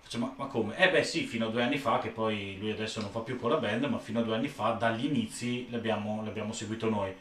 Faccio, 0.00 0.18
ma, 0.18 0.34
ma 0.36 0.46
come? 0.46 0.76
Eh 0.78 0.90
beh 0.90 1.04
sì, 1.04 1.26
fino 1.26 1.46
a 1.46 1.50
due 1.50 1.62
anni 1.62 1.78
fa, 1.78 2.00
che 2.00 2.08
poi 2.08 2.56
lui 2.58 2.72
adesso 2.72 3.00
non 3.00 3.10
fa 3.10 3.20
più 3.20 3.38
con 3.38 3.50
la 3.50 3.58
band, 3.58 3.84
ma 3.84 3.98
fino 3.98 4.18
a 4.18 4.22
due 4.22 4.34
anni 4.34 4.48
fa, 4.48 4.72
dagli 4.72 5.04
inizi, 5.04 5.70
l'abbiamo, 5.70 6.24
l'abbiamo 6.24 6.52
seguito 6.52 6.88
noi. 6.90 7.14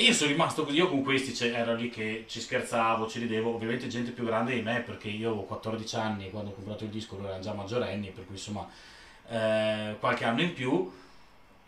Io 0.00 0.12
sono 0.12 0.30
rimasto 0.30 0.64
così, 0.64 0.76
io 0.76 0.88
con 0.88 1.02
questi 1.02 1.34
cioè, 1.34 1.48
ero 1.48 1.74
lì 1.74 1.90
che 1.90 2.24
ci 2.28 2.38
scherzavo, 2.40 3.08
ci 3.08 3.18
ridevo, 3.18 3.52
ovviamente 3.52 3.88
gente 3.88 4.12
più 4.12 4.24
grande 4.24 4.54
di 4.54 4.62
me, 4.62 4.78
perché 4.80 5.08
io 5.08 5.30
avevo 5.30 5.42
14 5.42 5.96
anni 5.96 6.30
quando 6.30 6.50
ho 6.50 6.54
comprato 6.54 6.84
il 6.84 6.90
disco, 6.90 7.18
erano 7.20 7.42
già 7.42 7.52
maggiorenni, 7.52 8.10
per 8.10 8.24
cui 8.24 8.36
insomma 8.36 8.64
eh, 9.28 9.96
qualche 9.98 10.24
anno 10.24 10.42
in 10.42 10.52
più. 10.52 10.88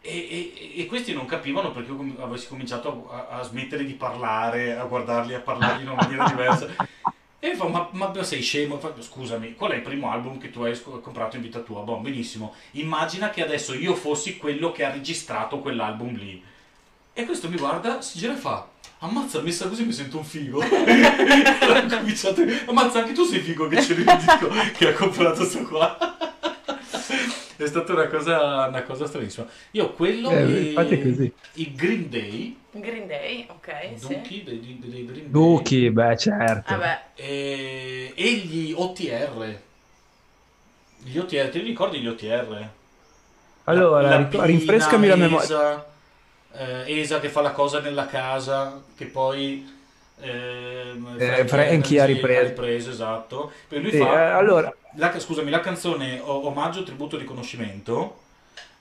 E, 0.01 0.11
e, 0.11 0.81
e, 0.81 0.87
questi 0.87 1.13
non 1.13 1.27
capivano 1.27 1.73
perché 1.73 1.91
io 1.91 2.23
avessi 2.23 2.47
cominciato 2.47 3.11
a, 3.11 3.39
a, 3.39 3.43
smettere 3.43 3.85
di 3.85 3.95
parlare, 3.95 4.77
a 4.77 4.85
guardarli, 4.85 5.35
a 5.35 5.41
parlargli 5.41 5.83
in 5.83 5.89
una 5.89 6.01
maniera 6.01 6.29
diversa. 6.29 6.69
E 7.41 7.57
fa, 7.57 7.67
ma, 7.67 7.89
ma 7.91 8.23
sei 8.23 8.43
scemo? 8.43 8.79
Fa, 8.79 8.95
scusami, 8.97 9.55
qual 9.55 9.73
è 9.73 9.75
il 9.75 9.83
primo 9.83 10.09
album 10.09 10.39
che 10.39 10.51
tu 10.51 10.63
hai 10.63 10.81
comprato 10.81 11.35
in 11.35 11.43
vita 11.43 11.59
tua? 11.59 11.81
Boh, 11.83 11.97
benissimo. 11.97 12.55
Immagina 12.73 13.31
che 13.31 13.43
adesso 13.43 13.75
io 13.75 13.97
fossi 13.97 14.37
quello 14.37 14.71
che 14.71 14.85
ha 14.85 14.93
registrato 14.93 15.59
quell'album 15.59 16.15
lì. 16.17 16.59
E 17.13 17.25
questo 17.25 17.49
mi 17.49 17.57
guarda, 17.57 18.01
si 18.01 18.19
gira 18.19 18.35
e 18.35 18.37
fa, 18.37 18.67
ammazza, 19.01 19.41
messa 19.43 19.69
così 19.69 19.85
mi 19.85 19.93
sento 19.93 20.19
un 20.19 20.25
figo. 20.25 20.63
cominciato, 21.91 22.43
ammazza, 22.67 23.01
anche 23.01 23.13
tu 23.13 23.25
sei 23.25 23.41
figo 23.41 23.67
che 23.67 23.77
c'è 23.77 23.93
il 23.95 24.05
disco 24.05 24.49
che 24.77 24.89
ha 24.89 24.93
comprato 24.93 25.45
sto 25.45 25.63
qua. 25.65 25.99
è 27.57 27.67
stata 27.67 27.93
una 27.93 28.07
cosa, 28.07 28.67
una 28.69 28.83
cosa 28.83 29.07
stranissima. 29.07 29.47
Io 29.73 29.93
quello 29.93 30.31
eh, 30.31 30.73
e 30.77 31.03
così. 31.03 31.33
il 31.55 31.75
Green 31.75 32.09
Day. 32.09 32.57
Green 32.71 33.07
Day, 33.09 33.47
ok. 33.49 33.99
Dookie 34.01 34.23
sì. 34.23 34.43
dei, 34.45 34.61
dei, 34.61 34.79
dei 34.79 35.05
Green 35.05 35.23
Day. 35.23 35.31
Dookie, 35.31 35.91
beh 35.91 36.17
certo. 36.17 36.73
Ah, 36.73 37.03
e, 37.17 38.13
e, 38.15 38.33
gli 38.35 38.73
OTR. 38.75 39.59
Gli 41.03 41.19
OTR, 41.19 41.49
ti 41.49 41.59
ricordi 41.59 41.99
gli 41.99 42.07
OTR? 42.07 42.69
Allora, 43.65 44.01
la, 44.01 44.29
la 44.31 44.45
rinfrescami 44.45 45.07
la 45.09 45.17
memoria 45.17 45.89
eh, 46.53 47.01
Esa 47.01 47.21
che 47.21 47.29
fa 47.29 47.41
la 47.41 47.53
cosa 47.53 47.81
nella 47.81 48.07
casa, 48.07 48.83
che 48.97 49.07
poi 49.07 49.79
eh, 50.21 50.95
eh, 51.17 51.47
Frankie 51.47 52.01
ha 52.01 52.05
ripreso. 52.05 52.41
ha 52.41 52.43
ripreso, 52.43 52.91
esatto. 52.91 53.53
Poi 53.69 53.81
lui 53.81 53.91
sì, 53.91 53.99
fa, 53.99 54.13
eh, 54.13 54.31
allora... 54.31 54.75
la, 54.97 55.19
scusami, 55.19 55.51
la 55.51 55.61
canzone 55.61 56.21
Omaggio, 56.23 56.83
Tributo, 56.83 57.17
Riconoscimento 57.17 58.19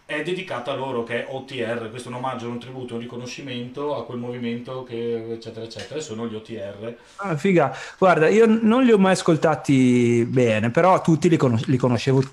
è 0.05 0.23
dedicata 0.23 0.71
a 0.71 0.75
loro, 0.75 1.03
che 1.03 1.23
è 1.23 1.27
OTR, 1.29 1.91
questo 1.91 2.09
è 2.09 2.11
un 2.11 2.17
omaggio, 2.17 2.49
un 2.49 2.57
tributo, 2.57 2.95
un 2.95 2.99
riconoscimento 2.99 3.95
a 3.95 4.03
quel 4.05 4.17
movimento 4.17 4.83
che 4.83 5.33
eccetera 5.33 5.63
eccetera, 5.63 5.99
e 5.99 6.01
sono 6.01 6.25
gli 6.25 6.33
OTR. 6.33 6.95
Ah, 7.17 7.37
figa, 7.37 7.75
guarda, 7.95 8.27
io 8.27 8.47
non 8.47 8.83
li 8.83 8.91
ho 8.91 8.97
mai 8.97 9.11
ascoltati 9.11 10.25
bene, 10.27 10.71
però 10.71 10.99
tutti 11.01 11.29
li, 11.29 11.37
conos- 11.37 11.65
li 11.65 11.77
conoscevo, 11.77 12.23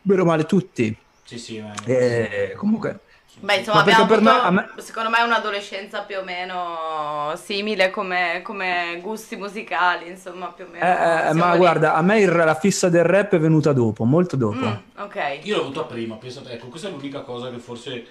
bene 0.00 0.20
o 0.22 0.24
male 0.24 0.46
tutti. 0.46 0.96
Sì, 1.22 1.38
sì, 1.38 1.62
eh, 1.84 2.54
comunque 2.56 3.00
Beh, 3.40 3.56
insomma, 3.56 3.80
abbiamo 3.80 4.04
avuto, 4.04 4.20
me, 4.20 4.50
me... 4.50 4.82
secondo 4.82 5.08
me, 5.08 5.22
un'adolescenza 5.22 6.02
più 6.02 6.18
o 6.18 6.22
meno 6.22 7.32
simile 7.42 7.90
come, 7.90 8.42
come 8.42 8.98
gusti 9.02 9.36
musicali, 9.36 10.08
insomma, 10.08 10.48
più 10.48 10.64
o 10.64 10.68
meno. 10.70 10.84
Eh, 10.84 11.28
eh, 11.28 11.32
ma 11.32 11.52
lì. 11.52 11.58
guarda, 11.58 11.94
a 11.94 12.02
me 12.02 12.20
il, 12.20 12.30
la 12.30 12.54
fissa 12.54 12.88
del 12.88 13.04
rap 13.04 13.34
è 13.34 13.38
venuta 13.38 13.72
dopo, 13.72 14.04
molto 14.04 14.36
dopo. 14.36 14.66
Mm, 14.66 15.02
ok. 15.02 15.38
Io 15.42 15.56
l'ho 15.56 15.62
avuta 15.62 15.84
prima, 15.84 16.16
pensate, 16.16 16.52
ecco, 16.52 16.68
questa 16.68 16.88
è 16.88 16.90
l'unica 16.90 17.20
cosa 17.20 17.50
che 17.50 17.58
forse... 17.58 18.06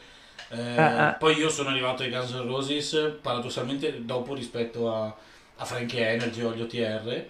Eh, 0.51 0.57
eh, 0.57 1.07
eh. 1.07 1.15
poi 1.19 1.37
io 1.37 1.47
sono 1.49 1.69
arrivato 1.69 2.01
ai 2.01 2.09
Guns 2.09 2.31
N' 2.31 2.47
Roses 2.47 3.17
paradossalmente 3.21 4.03
dopo 4.03 4.33
rispetto 4.33 4.91
a, 4.91 5.13
a 5.57 5.65
Frankie 5.65 6.07
Energy 6.07 6.41
o 6.41 6.49
agli 6.49 6.61
OTR 6.61 7.25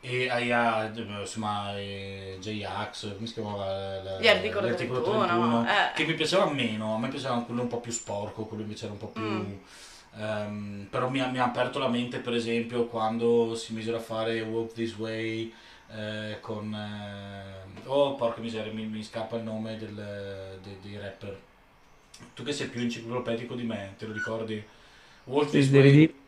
e 0.00 0.30
hai 0.30 0.50
insomma 1.20 1.74
J-Ax 1.74 3.14
come 3.16 3.26
si 3.26 3.34
chiamava 3.34 3.66
la, 4.02 4.18
l'articolo 4.18 4.66
31, 4.66 5.02
31 5.02 5.64
eh. 5.66 5.92
che 5.94 6.06
mi 6.06 6.14
piaceva 6.14 6.50
meno 6.50 6.94
a 6.94 6.98
me 6.98 7.08
piaceva 7.08 7.42
quello 7.42 7.62
un 7.62 7.68
po' 7.68 7.80
più 7.80 7.92
sporco 7.92 8.44
quello 8.44 8.62
invece 8.62 8.84
era 8.84 8.94
un 8.94 8.98
po' 8.98 9.08
più 9.08 9.22
mm. 9.22 9.52
um, 10.16 10.86
però 10.88 11.10
mi 11.10 11.20
ha, 11.20 11.26
mi 11.26 11.38
ha, 11.38 11.44
aperto 11.44 11.78
la 11.78 11.88
mente 11.88 12.18
per 12.18 12.32
esempio 12.32 12.86
quando 12.86 13.54
si 13.54 13.74
misero 13.74 13.98
a 13.98 14.00
fare 14.00 14.40
Walk 14.40 14.72
This 14.72 14.96
Way 14.96 15.52
eh, 15.94 16.38
con 16.40 16.72
eh, 16.72 17.80
oh 17.84 18.14
porca 18.14 18.40
miseria 18.40 18.72
mi, 18.72 18.86
mi 18.86 19.02
scappa 19.02 19.36
il 19.36 19.42
nome 19.42 19.76
del, 19.76 20.58
de, 20.62 20.78
dei 20.80 20.98
rapper 20.98 21.38
tu 22.34 22.42
che 22.42 22.52
sei 22.52 22.68
più 22.68 22.80
enciclopedico 22.80 23.54
di 23.54 23.64
me 23.64 23.96
te 23.98 24.06
lo 24.06 24.14
ricordi 24.14 24.64
Walk 25.24 25.50
This 25.50 25.68
Way 25.70 26.19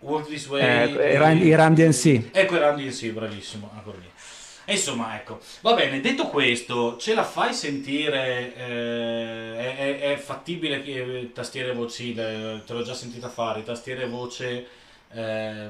Walk 0.00 0.26
This 0.26 0.46
Way. 0.48 0.94
Eh, 0.94 1.46
i 1.46 1.54
Run 1.54 1.74
DNC. 1.74 2.30
Ecco 2.32 2.56
i 2.56 2.58
Run 2.58 2.76
DNC, 2.76 3.10
bravissimo. 3.10 3.70
Eccolo 3.78 3.96
lì. 3.98 4.72
insomma, 4.72 5.16
ecco, 5.16 5.38
va 5.62 5.74
bene, 5.74 6.00
detto 6.00 6.26
questo, 6.26 6.96
ce 6.96 7.14
la 7.14 7.24
fai 7.24 7.54
sentire, 7.54 8.54
eh, 8.56 9.76
è, 9.76 9.98
è, 10.12 10.16
fattibile 10.16 10.82
che 10.82 11.30
tastiere 11.32 11.72
voci, 11.72 12.14
te 12.14 12.62
l'ho 12.66 12.82
già 12.82 12.94
sentita 12.94 13.28
fare, 13.28 13.62
tastiere 13.62 14.06
voce 14.06 14.66
eh, 15.12 15.68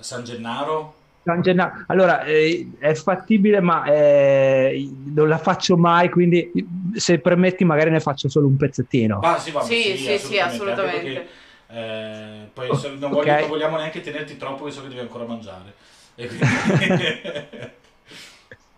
San 0.00 0.24
Gennaro? 0.24 1.02
San 1.22 1.40
Gennaro, 1.40 1.84
allora 1.86 2.22
eh, 2.24 2.70
è 2.78 2.92
fattibile 2.94 3.60
ma 3.60 3.84
eh, 3.84 4.90
non 5.14 5.28
la 5.28 5.38
faccio 5.38 5.76
mai, 5.76 6.10
quindi 6.10 6.50
se 6.94 7.18
permetti 7.18 7.64
magari 7.64 7.90
ne 7.90 8.00
faccio 8.00 8.28
solo 8.28 8.46
un 8.46 8.56
pezzettino. 8.56 9.20
Ah, 9.20 9.38
sì, 9.38 9.50
vabbè, 9.52 9.64
sì, 9.64 9.96
sì, 9.96 10.18
sì, 10.18 10.38
assolutamente. 10.38 10.38
Sì, 10.38 10.38
assolutamente. 10.40 11.42
Eh, 11.74 12.50
poi 12.52 12.68
okay. 12.68 12.98
non, 12.98 13.10
voglio, 13.10 13.32
non, 13.32 13.48
vogliamo 13.48 13.76
neanche 13.76 14.00
tenerti 14.00 14.36
troppo, 14.36 14.64
che 14.64 14.70
so 14.70 14.82
che 14.82 14.88
devi 14.88 15.00
ancora 15.00 15.24
mangiare. 15.24 15.74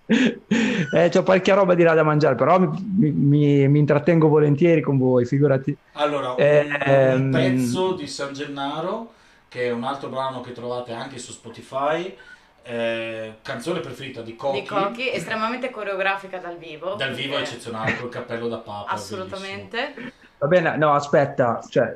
eh, 0.07 1.09
c'ho 1.11 1.23
qualche 1.23 1.53
roba 1.53 1.75
di 1.75 1.83
là 1.83 1.93
da 1.93 2.03
mangiare, 2.03 2.37
però 2.37 2.59
mi, 2.59 3.11
mi, 3.11 3.69
mi 3.69 3.79
intrattengo 3.79 4.29
volentieri 4.29 4.81
con 4.81 4.97
voi, 4.97 5.27
figurati. 5.27 5.77
Allora, 5.93 6.31
un, 6.31 6.41
eh, 6.41 6.61
un 6.63 6.81
ehm, 6.87 7.31
pezzo 7.33 7.93
di 7.93 8.07
San 8.07 8.33
Gennaro, 8.33 9.13
che 9.49 9.67
è 9.67 9.71
un 9.73 9.85
altro 9.85 10.09
brano 10.09 10.41
che 10.41 10.53
trovate 10.53 10.95
anche 10.95 11.19
su 11.19 11.33
Spotify. 11.33 12.17
Eh, 12.63 13.35
canzone 13.43 13.81
preferita 13.81 14.23
di 14.23 14.35
Cochi. 14.37 14.61
Di 14.61 14.67
Cochi, 14.67 15.13
estremamente 15.13 15.69
coreografica 15.71 16.39
dal 16.39 16.57
vivo. 16.57 16.95
Dal 16.95 17.13
vivo 17.13 17.37
è 17.37 17.43
eccezionale, 17.43 17.99
col 17.99 18.09
cappello 18.09 18.49
da 18.49 18.57
papa. 18.57 18.91
Assolutamente. 18.91 19.93
Va 20.39 20.47
bene, 20.47 20.77
no, 20.77 20.93
aspetta, 20.93 21.61
cioè, 21.69 21.95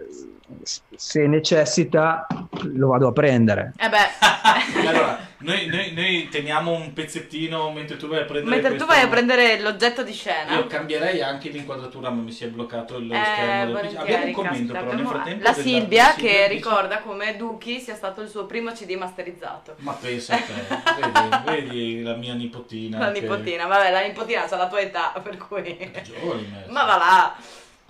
se 0.62 1.26
necessita 1.26 2.26
lo 2.62 2.88
vado 2.88 3.08
a 3.08 3.12
prendere. 3.12 3.72
Eh 3.76 3.88
beh. 3.88 4.86
allora, 4.88 5.28
noi, 5.38 5.66
noi, 5.66 5.92
noi, 5.92 6.28
teniamo 6.28 6.72
un 6.72 6.92
pezzettino 6.92 7.70
mentre 7.72 7.96
tu 7.96 8.08
vai 8.08 8.20
a 8.20 8.24
prendere 8.24 8.60
Mentre 8.60 8.76
tu 8.76 8.84
vai 8.84 9.02
a 9.02 9.08
prendere 9.08 9.60
l'oggetto 9.60 10.02
di 10.02 10.12
scena. 10.12 10.54
Io 10.54 10.66
cambierei 10.66 11.22
anche 11.22 11.48
l'inquadratura, 11.48 12.10
ma 12.10 12.20
mi 12.22 12.32
si 12.32 12.44
è 12.44 12.48
bloccato 12.48 12.98
il 12.98 13.10
eh, 13.10 13.22
schermo. 13.22 13.80
Del... 13.80 13.96
Abbiamo 13.96 14.24
un 14.26 14.32
commento 14.32 14.72
però 14.72 14.92
nel 14.92 15.06
frattempo. 15.06 15.42
La 15.42 15.52
Silvia 15.54 16.14
che 16.14 16.28
Silvia 16.28 16.46
ricorda 16.46 16.96
dice... 16.96 17.02
come 17.06 17.36
Duki 17.36 17.80
sia 17.80 17.94
stato 17.94 18.20
il 18.20 18.28
suo 18.28 18.44
primo 18.44 18.70
CD 18.72 18.92
masterizzato. 18.96 19.76
Ma 19.78 19.92
pensa 19.92 20.34
a 20.34 20.38
te, 20.38 21.00
vedi, 21.00 21.44
vedi, 21.46 22.02
la 22.02 22.16
mia 22.16 22.34
nipotina. 22.34 22.98
La 22.98 23.12
che... 23.12 23.20
nipotina, 23.20 23.66
vabbè, 23.66 23.90
la 23.90 24.02
nipotina 24.02 24.48
ha 24.48 24.56
la 24.56 24.68
tua 24.68 24.80
età, 24.80 25.12
per 25.22 25.36
cui... 25.38 25.90
Giovane, 26.02 26.66
ma 26.68 26.84
va 26.84 26.96
là. 26.96 27.36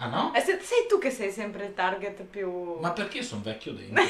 Ah 0.02 0.06
no? 0.06 0.32
Eh, 0.34 0.40
sei 0.40 0.86
tu 0.88 0.98
che 0.98 1.10
sei 1.10 1.30
sempre 1.30 1.66
il 1.66 1.74
target 1.74 2.22
più... 2.22 2.78
Ma 2.80 2.90
perché 2.92 3.20
sono 3.22 3.42
vecchio 3.44 3.72
dentro? 3.76 4.02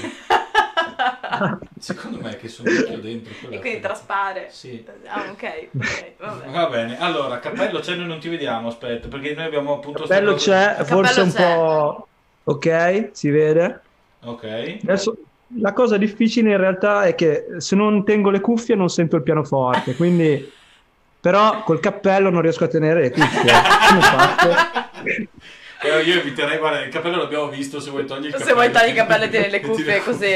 Secondo 1.80 2.20
me 2.20 2.36
che 2.36 2.46
sono 2.46 2.70
vecchio 2.70 3.00
dentro. 3.00 3.32
E 3.48 3.58
quindi 3.58 3.80
traspare. 3.80 4.46
Sì. 4.50 4.86
Ah, 5.06 5.24
ok. 5.32 5.68
okay 5.74 6.14
Va 6.48 6.68
bene. 6.68 6.96
Allora, 7.00 7.40
cappello 7.40 7.80
c'è, 7.80 7.96
noi 7.96 8.06
non 8.06 8.20
ti 8.20 8.28
vediamo, 8.28 8.68
aspetta, 8.68 9.08
perché 9.08 9.34
noi 9.34 9.46
abbiamo 9.46 9.74
appunto... 9.74 10.02
Cappello 10.02 10.34
c'è, 10.34 10.76
forse 10.84 11.22
un 11.22 11.32
c'è. 11.32 11.54
po'... 11.56 12.06
Ok, 12.44 13.08
si 13.10 13.30
vede. 13.30 13.80
Ok. 14.22 14.78
Adesso 14.84 15.16
la 15.56 15.72
cosa 15.72 15.96
difficile 15.96 16.52
in 16.52 16.56
realtà 16.56 17.02
è 17.02 17.16
che 17.16 17.46
se 17.56 17.74
non 17.74 18.04
tengo 18.04 18.30
le 18.30 18.40
cuffie 18.40 18.76
non 18.76 18.88
sento 18.88 19.16
il 19.16 19.24
pianoforte, 19.24 19.96
quindi... 19.96 20.52
Però 21.20 21.64
col 21.64 21.80
cappello 21.80 22.30
non 22.30 22.42
riesco 22.42 22.64
a 22.64 22.68
tenere 22.68 23.02
le 23.02 23.10
cuffie. 23.10 23.52
Come 23.88 24.00
faccio? 24.00 25.28
Eh, 25.82 26.02
io 26.02 26.18
eviterei, 26.18 26.58
guarda, 26.58 26.84
il 26.84 26.90
cappello 26.90 27.16
l'abbiamo 27.16 27.48
visto, 27.48 27.80
se 27.80 27.90
vuoi 27.90 28.04
togliere 28.04 28.26
il 28.26 28.32
cappello. 28.32 28.50
Se 28.50 28.54
vuoi 28.54 28.70
togliere 28.70 28.90
il 28.90 28.96
cappello 28.96 29.24
e 29.24 29.28
tenere 29.30 29.50
le 29.50 29.60
cuffie 29.66 30.02
così. 30.02 30.28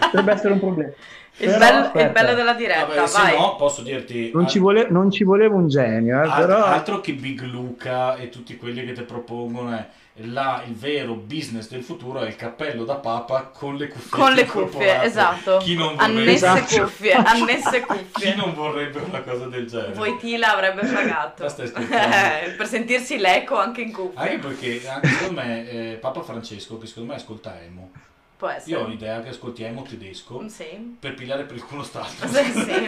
Potrebbe 0.00 0.32
essere 0.32 0.52
un 0.52 0.60
problema. 0.60 0.92
Il, 1.40 1.50
però, 1.50 1.58
bello, 1.58 1.90
il, 1.94 2.10
bello, 2.10 2.34
della 2.34 2.52
diretta, 2.54 2.86
Vabbè, 2.86 3.06
se 3.06 3.22
vai. 3.22 3.38
no, 3.38 3.56
posso 3.56 3.82
dirti... 3.82 4.32
Non, 4.34 4.48
ci, 4.48 4.58
vole, 4.58 4.88
non 4.90 5.10
ci, 5.10 5.22
volevo 5.22 5.56
un 5.56 5.68
genio, 5.68 6.16
eh, 6.16 6.26
altro, 6.26 6.46
però... 6.46 6.64
Altro 6.64 7.00
che 7.00 7.12
Big 7.12 7.42
Luca 7.42 8.16
e 8.16 8.28
tutti 8.28 8.56
quelli 8.56 8.84
che 8.84 8.92
ti 8.92 9.02
propongono 9.02 9.76
è... 9.76 9.86
là 10.20 10.62
il 10.66 10.74
vero 10.74 11.14
business 11.14 11.68
del 11.68 11.82
futuro 11.82 12.20
è 12.20 12.26
il 12.26 12.36
cappello 12.36 12.84
da 12.84 12.96
papa 12.96 13.42
con 13.44 13.76
le 13.76 13.88
cuffie. 13.88 14.10
Con 14.10 14.32
le 14.32 14.44
cuffie, 14.46 15.02
esatto. 15.02 15.58
Chi 15.58 15.74
non 15.74 15.94
vorrebbe, 15.96 16.20
Annesse 16.20 16.46
Esatto. 16.46 16.82
cuffie, 16.82 17.12
annesse 17.12 17.80
chi 17.80 17.86
cuffie. 17.86 18.34
non 18.34 18.54
vorrebbe 18.54 18.98
una 19.00 19.20
cosa 19.22 19.46
del 19.46 19.66
genere? 19.66 19.92
Voitila 19.92 20.52
avrebbe 20.54 20.86
pagato. 20.86 21.42
Ma 21.44 21.48
stai? 21.48 21.70
Eh, 21.72 22.50
per 22.50 22.66
sentirsi 22.66 23.18
l'eco 23.18 23.56
anche 23.58 23.80
in 23.82 23.92
cuffia. 23.92 24.20
Anche 24.20 24.38
perché 24.38 24.88
anche 24.88 25.08
secondo 25.08 25.40
me 25.40 25.68
eh, 25.70 25.94
Papa 26.00 26.22
Francesco, 26.22 26.78
che 26.78 26.86
secondo 26.86 27.10
me 27.12 27.16
ascolta 27.18 27.60
emo, 27.62 27.90
Può 28.36 28.48
essere. 28.48 28.70
io 28.76 28.84
ho 28.84 28.86
l'idea 28.86 29.20
che 29.20 29.30
ascolti 29.30 29.62
emo 29.64 29.82
tedesco 29.82 30.44
Sì. 30.48 30.96
per 31.00 31.14
pigliare 31.14 31.44
per 31.44 31.56
il 31.56 31.64
culo 31.64 31.82
stato. 31.82 32.26
Sì, 32.26 32.44
sì. 32.52 32.86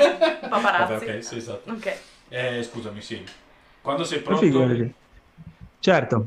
Paparazzi. 0.49 0.93
Vabbè, 0.93 1.17
ok, 1.17 1.25
sì, 1.25 1.37
esatto. 1.37 1.71
Ok. 1.71 1.97
Eh, 2.29 2.63
scusami, 2.63 3.01
sì. 3.01 3.25
Quando 3.81 4.05
sei 4.05 4.21
pronto... 4.21 4.89
Certo. 5.81 6.27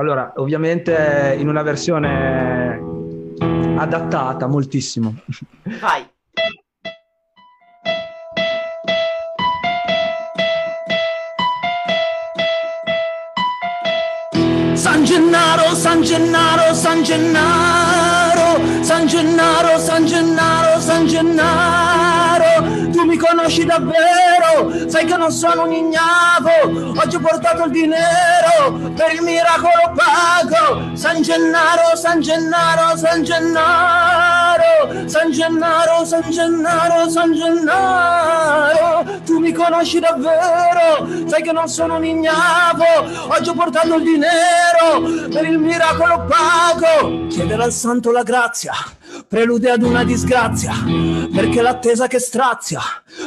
Allora, 0.00 0.32
ovviamente 0.36 1.36
in 1.38 1.46
una 1.46 1.60
versione 1.62 2.80
adattata 3.76 4.46
moltissimo. 4.46 5.14
Vai. 5.78 6.08
San 14.72 15.04
Gennaro, 15.04 15.74
San 15.74 16.00
Gennaro, 16.00 16.72
San 16.72 17.02
Gennaro, 17.02 18.82
San 18.82 19.06
Gennaro, 19.06 19.78
San 19.78 20.06
Gennaro, 20.06 20.80
San 20.80 21.06
Gennaro, 21.06 21.79
conosci 23.40 23.64
davvero, 23.64 24.88
sai 24.88 25.06
che 25.06 25.16
non 25.16 25.30
sono 25.30 25.64
un 25.64 25.72
ignavo, 25.72 26.92
oggi 27.00 27.16
ho 27.16 27.20
portato 27.20 27.64
il 27.64 27.70
dinero, 27.70 28.92
per 28.94 29.12
il 29.14 29.22
miracolo 29.22 29.94
pago, 29.94 30.94
San 30.94 31.22
Gennaro, 31.22 31.96
San 31.96 32.20
Gennaro, 32.20 32.96
San 32.96 33.22
Gennaro, 33.22 35.06
San 35.06 35.30
Gennaro, 35.30 36.04
San 36.04 36.30
Gennaro, 36.30 37.08
San 37.08 37.32
Gennaro, 37.32 39.04
tu 39.24 39.38
mi 39.38 39.52
conosci 39.52 40.00
davvero, 40.00 41.08
sai 41.26 41.42
che 41.42 41.52
non 41.52 41.68
sono 41.68 41.96
un 41.96 42.04
ignavo, 42.04 42.84
oggi 43.28 43.48
ho 43.48 43.54
portato 43.54 43.94
il 43.94 44.02
dinero, 44.02 45.28
per 45.30 45.46
il 45.46 45.58
miracolo 45.58 46.26
pago, 46.26 47.26
chiedere 47.28 47.62
al 47.62 47.72
santo 47.72 48.10
la 48.10 48.22
grazia, 48.22 48.74
prelude 49.28 49.70
ad 49.70 49.82
una 49.82 50.04
disgrazia, 50.04 50.72
perché 51.32 51.62
l'attesa 51.62 52.06
che 52.06 52.18
strazia, 52.18 52.80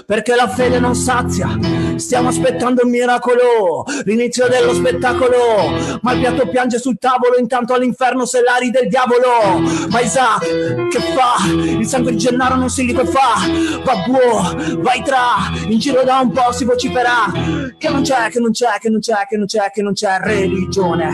perché 0.05 0.35
la 0.35 0.47
fede 0.47 0.79
non 0.79 0.95
sazia, 0.95 1.57
stiamo 1.95 2.29
aspettando 2.29 2.81
il 2.83 2.89
miracolo, 2.89 3.85
l'inizio 4.03 4.47
dello 4.47 4.73
spettacolo, 4.73 5.99
ma 6.01 6.13
il 6.13 6.19
piatto 6.19 6.47
piange 6.47 6.79
sul 6.79 6.97
tavolo, 6.99 7.37
intanto 7.37 7.73
all'inferno 7.73 8.25
se 8.25 8.41
l'ari 8.41 8.71
del 8.71 8.87
diavolo, 8.87 9.59
ma 9.89 9.99
Isaac, 10.01 10.87
che 10.89 10.99
fa? 10.99 11.35
Il 11.47 11.85
sangue 11.85 12.11
di 12.11 12.17
Gennaro 12.17 12.55
non 12.55 12.69
si 12.69 12.85
liquefà, 12.85 13.35
va 13.83 14.03
buo, 14.05 14.81
vai 14.81 15.01
tra, 15.03 15.51
in 15.67 15.79
giro 15.79 16.03
da 16.03 16.19
un 16.19 16.31
po' 16.31 16.51
si 16.51 16.65
vocifera, 16.65 17.31
che 17.77 17.89
non 17.89 18.01
c'è, 18.03 18.29
che 18.29 18.39
non 18.39 18.51
c'è, 18.51 18.77
che 18.79 18.89
non 18.89 18.99
c'è, 18.99 19.25
che 19.27 19.37
non 19.37 19.45
c'è, 19.45 19.71
che 19.71 19.81
non 19.81 19.93
c'è 19.93 20.17
religione, 20.19 21.11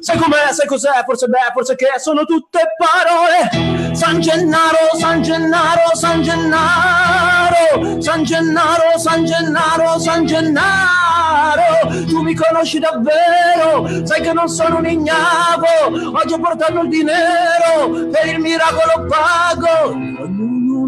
sai 0.00 0.18
com'è, 0.18 0.52
sai 0.52 0.66
cos'è, 0.66 1.02
forse 1.04 1.26
beh, 1.26 1.52
forse 1.52 1.74
che 1.74 1.86
sono 1.98 2.24
tutte 2.24 2.60
parole, 2.76 3.94
San 4.08 4.22
Gennaro, 4.22 4.96
San 4.96 5.22
Gennaro, 5.22 5.90
San 5.92 6.22
Gennaro, 6.22 8.00
San 8.00 8.24
Gennaro, 8.24 8.96
San 8.96 9.26
Gennaro, 9.26 9.98
San 9.98 10.24
Gennaro, 10.24 12.04
tu 12.08 12.22
mi 12.22 12.34
conosci 12.34 12.78
davvero, 12.78 14.06
sai 14.06 14.22
che 14.22 14.32
non 14.32 14.48
sono 14.48 14.78
un 14.78 14.86
ignavo, 14.86 16.16
oggi 16.18 16.32
ho 16.32 16.40
portato 16.40 16.80
il 16.80 16.88
dinero, 16.88 18.08
per 18.10 18.28
il 18.32 18.40
miracolo 18.40 19.06
pago. 19.06 20.16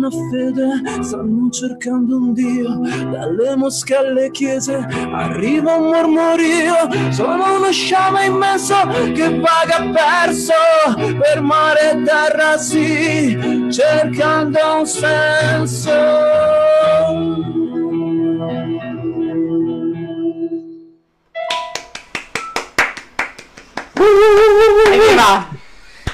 Una 0.00 0.08
fede, 0.08 1.02
stanno 1.02 1.50
cercando 1.50 2.16
un 2.16 2.32
Dio, 2.32 2.80
dalle 3.10 3.54
mosche 3.54 3.96
alle 3.96 4.30
chiese 4.30 4.86
arriva 5.12 5.74
un 5.74 5.90
mormorio, 5.90 6.88
sono 7.10 7.56
uno 7.56 7.70
sciame 7.70 8.24
immenso 8.24 8.76
che 9.14 9.38
vaga 9.38 9.90
perso 9.92 10.54
per 11.18 11.42
mare 11.42 11.90
e 11.90 12.02
terra 12.02 12.56
sì, 12.56 13.09
cercando 13.70 14.58
un 14.78 14.86
senso. 14.86 15.90
Evviva! 24.92 25.48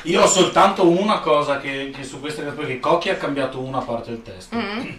Io 0.03 0.23
ho 0.23 0.27
soltanto 0.27 0.89
una 0.89 1.19
cosa 1.21 1.59
che, 1.59 1.91
che 1.95 2.05
su 2.05 2.21
questa 2.21 2.43
perché 2.43 2.79
Cocchi 2.79 3.11
ha 3.11 3.17
cambiato 3.17 3.61
una 3.61 3.81
parte 3.81 4.11
del 4.11 4.23
testo. 4.23 4.57
Mm. 4.57 4.91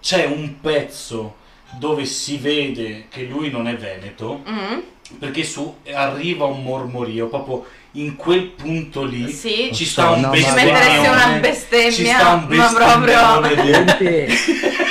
C'è 0.00 0.26
un 0.26 0.60
pezzo 0.60 1.46
dove 1.78 2.04
si 2.04 2.38
vede 2.38 3.06
che 3.08 3.22
lui 3.24 3.50
non 3.50 3.66
è 3.68 3.76
veneto, 3.76 4.42
Mm. 4.48 4.78
perché 5.18 5.44
su 5.44 5.76
arriva 5.92 6.44
un 6.46 6.62
mormorio, 6.62 7.28
proprio 7.28 7.66
in 7.92 8.16
quel 8.16 8.42
punto 8.44 9.04
lì 9.04 9.30
Sì. 9.30 9.70
ci 9.72 9.84
sta 9.84 10.10
un 10.10 10.20
No, 10.20 10.30
bestemmione. 10.30 10.98
una 11.08 11.32
Ci 11.34 11.40
bestemmia, 11.40 12.18
sta 12.18 12.32
un 12.34 12.46
ma 12.56 12.72
proprio... 12.72 14.26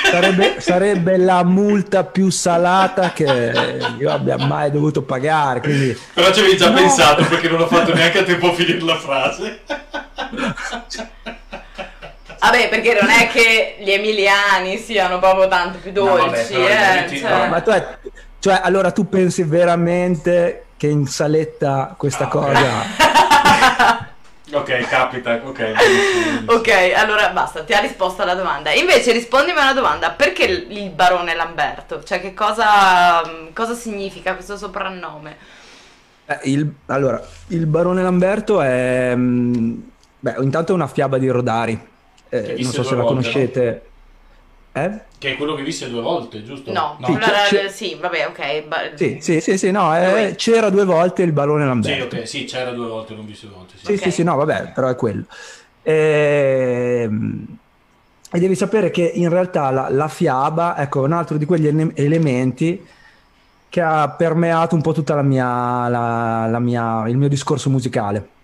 sarebbe, 0.10 0.56
sarebbe 0.60 1.18
la 1.18 1.44
multa 1.44 2.04
più 2.06 2.30
salata 2.30 3.12
che 3.12 3.54
io 4.00 4.10
abbia 4.12 4.38
mai 4.38 4.72
dovuto 4.72 5.02
pagare. 5.04 5.60
Quindi 5.62 5.98
Però 6.14 6.32
ci 6.34 6.40
avevi 6.40 6.58
già 6.58 6.70
No. 6.70 6.76
pensato 6.76 7.24
perché 7.26 7.50
non 7.50 7.62
ho 7.62 7.68
fatto 7.68 7.94
neanche 7.94 8.20
a 8.20 8.24
tempo 8.24 8.50
a 8.50 8.54
finire 8.54 8.80
la 8.82 8.98
frase. 8.98 9.60
Vabbè, 12.52 12.70
perché 12.70 12.94
non 13.00 13.10
è 13.10 13.28
che 13.28 13.78
gli 13.80 13.92
emiliani 13.92 14.78
siano 14.78 15.20
proprio 15.20 15.48
tanto 15.48 15.80
più 15.80 15.92
No, 16.02 16.16
dolci, 16.16 16.26
vabbè, 16.26 16.48
però 16.48 16.68
eh. 16.68 17.16
cioè. 17.18 17.30
no, 17.30 17.46
ma 17.48 17.62
tu 17.62 17.72
è- 17.72 17.98
cioè, 18.40 18.60
allora 18.64 18.92
tu 18.92 19.10
pensi 19.10 19.44
veramente 19.44 20.68
che 20.78 20.88
in 20.88 21.08
saletta 21.08 21.96
questa 21.98 22.26
Ah, 22.26 22.28
cosa 22.28 22.96
ok, 24.54 24.88
capita, 24.88 25.42
ok. 25.44 25.74
Ok, 26.46 26.70
allora 26.96 27.30
basta, 27.32 27.64
ti 27.64 27.74
ha 27.74 27.80
risposto 27.80 28.22
alla 28.22 28.34
domanda. 28.36 28.72
Invece 28.74 29.12
rispondimi 29.12 29.58
a 29.60 29.64
una 29.64 29.74
domanda, 29.74 30.12
perché 30.12 30.46
il 30.46 30.90
barone 30.92 31.36
Lamberto? 31.36 32.04
Cioè 32.04 32.22
che 32.22 32.34
cosa, 32.34 33.22
cosa 33.54 33.74
significa 33.74 34.34
questo 34.34 34.58
soprannome? 34.58 35.38
Eh, 36.26 36.40
il, 36.52 36.70
allora, 36.88 37.22
il 37.48 37.66
barone 37.68 38.02
Lamberto 38.04 38.62
è 38.62 39.14
mm, 39.16 39.80
beh, 40.20 40.36
intanto 40.42 40.72
è 40.74 40.76
una 40.76 40.88
fiaba 40.88 41.18
di 41.18 41.28
Rodari. 41.30 41.80
Eh, 42.30 42.56
non 42.60 42.72
so 42.72 42.84
se 42.84 42.96
la 42.96 43.04
volte, 43.04 43.08
conoscete. 43.08 43.92
Eh? 44.74 45.06
Che 45.18 45.34
è 45.34 45.38
quello 45.38 45.56
che 45.56 45.64
visse 45.64 45.90
due 45.90 46.02
volte, 46.02 46.44
giusto? 46.44 46.72
No, 46.72 46.98
Sì, 47.02 47.04
allora, 47.14 47.70
sì, 47.70 47.96
vabbè, 47.96 48.28
ok. 48.28 48.68
ba- 48.68 48.96
Sì, 48.96 49.18
sì, 49.22 49.42
sì, 49.42 49.58
sì, 49.58 49.72
no, 49.72 49.96
eh, 49.98 50.36
c'era 50.36 50.70
due 50.70 50.86
volte 50.86 51.24
il 51.24 51.32
barone 51.32 51.64
Sì, 51.64 51.68
Lamberto. 51.68 52.16
ok, 52.18 52.28
sì, 52.28 52.44
c'era 52.46 52.72
due 52.72 52.88
volte, 52.88 53.16
non 53.16 53.26
visse 53.26 53.48
due 53.48 53.56
volte. 53.56 53.78
Sì. 53.78 53.86
Sì, 53.86 53.94
Ok. 53.94 54.00
sì, 54.00 54.12
sì, 54.12 54.24
no, 54.24 54.36
vabbè, 54.36 54.72
però 54.74 54.88
è 54.90 54.96
quello. 54.96 55.26
Ehm, 55.82 57.60
E 58.30 58.40
devi 58.40 58.56
sapere 58.56 58.92
che 58.92 59.04
in 59.04 59.30
realtà 59.30 59.70
la, 59.72 59.90
la 59.90 60.08
fiaba, 60.10 60.78
ecco, 60.78 61.02
è 61.02 61.06
un 61.06 61.14
altro 61.14 61.38
di 61.38 61.46
quegli 61.46 61.68
ene- 61.68 61.94
elementi 61.96 62.86
che 63.70 63.82
ha 63.82 64.14
permeato 64.16 64.76
un 64.76 64.82
po' 64.82 64.92
tutta 64.92 65.16
la 65.16 65.22
mia, 65.22 65.88
la- 65.88 66.48
la 66.48 66.60
mia- 66.60 67.08
il 67.08 67.18
mio 67.18 67.30
discorso 67.30 67.70
musicale. 67.70 68.36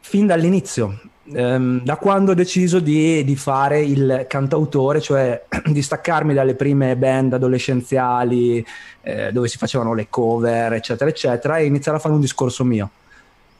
Fin 0.00 0.26
dall'inizio, 0.26 1.07
ehm, 1.32 1.82
da 1.82 1.96
quando 1.96 2.32
ho 2.32 2.34
deciso 2.34 2.80
di, 2.80 3.24
di 3.24 3.36
fare 3.36 3.80
il 3.80 4.26
cantautore, 4.28 5.00
cioè 5.00 5.44
di 5.66 5.82
staccarmi 5.82 6.34
dalle 6.34 6.54
prime 6.54 6.96
band 6.96 7.34
adolescenziali 7.34 8.64
eh, 9.02 9.32
dove 9.32 9.48
si 9.48 9.58
facevano 9.58 9.94
le 9.94 10.08
cover, 10.08 10.72
eccetera, 10.74 11.10
eccetera, 11.10 11.58
e 11.58 11.66
iniziare 11.66 11.98
a 11.98 12.00
fare 12.00 12.14
un 12.14 12.20
discorso 12.20 12.64
mio. 12.64 12.90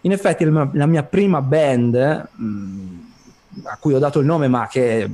In 0.03 0.13
effetti 0.13 0.45
la 0.45 0.87
mia 0.87 1.03
prima 1.03 1.43
band, 1.43 2.29
mh, 2.35 2.99
a 3.65 3.77
cui 3.81 3.95
ho 3.95 3.99
dato 3.99 4.21
il 4.21 4.27
nome, 4.27 4.47
ma 4.49 4.69
che 4.69 5.11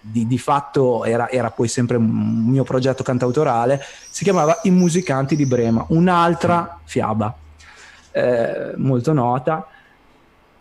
di, 0.00 0.26
di 0.26 0.38
fatto 0.38 1.04
era, 1.04 1.30
era 1.30 1.50
poi 1.50 1.66
sempre 1.68 1.96
un 1.96 2.44
mio 2.46 2.62
progetto 2.62 3.02
cantautorale, 3.02 3.80
si 4.10 4.22
chiamava 4.22 4.60
I 4.64 4.70
Musicanti 4.70 5.34
di 5.34 5.46
Brema, 5.46 5.84
un'altra 5.88 6.78
fiaba 6.84 7.34
eh, 8.12 8.74
molto 8.76 9.12
nota. 9.12 9.66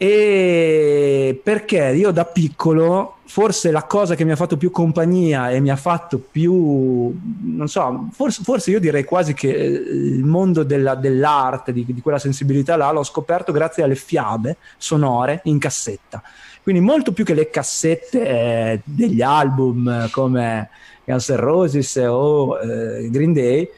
E 0.03 1.39
perché 1.41 1.93
io 1.95 2.11
da 2.11 2.25
piccolo, 2.25 3.19
forse 3.23 3.71
la 3.71 3.83
cosa 3.83 4.15
che 4.15 4.25
mi 4.25 4.31
ha 4.31 4.35
fatto 4.35 4.57
più 4.57 4.69
compagnia 4.69 5.49
e 5.49 5.61
mi 5.61 5.69
ha 5.69 5.77
fatto 5.77 6.19
più, 6.19 7.17
non 7.41 7.69
so, 7.69 8.09
forse, 8.11 8.43
forse 8.43 8.71
io 8.71 8.81
direi 8.81 9.05
quasi 9.05 9.33
che 9.33 9.55
eh, 9.55 9.65
il 9.65 10.25
mondo 10.25 10.63
della- 10.63 10.95
dell'arte, 10.95 11.71
di, 11.71 11.85
di 11.87 12.01
quella 12.01 12.19
sensibilità 12.19 12.75
là, 12.75 12.91
l'ho 12.91 13.03
scoperto 13.03 13.53
grazie 13.53 13.83
alle 13.83 13.95
fiabe 13.95 14.57
sonore 14.75 15.39
in 15.45 15.57
cassetta. 15.57 16.21
Quindi 16.61 16.81
molto 16.81 17.13
più 17.13 17.23
che 17.23 17.33
le 17.33 17.49
cassette 17.49 18.27
eh, 18.27 18.81
degli 18.83 19.21
album 19.21 20.09
come 20.09 20.67
Guns 21.05 21.29
N' 21.29 21.37
Roses 21.37 21.95
o 21.95 22.59
eh, 22.59 23.09
Green 23.09 23.31
Day, 23.31 23.69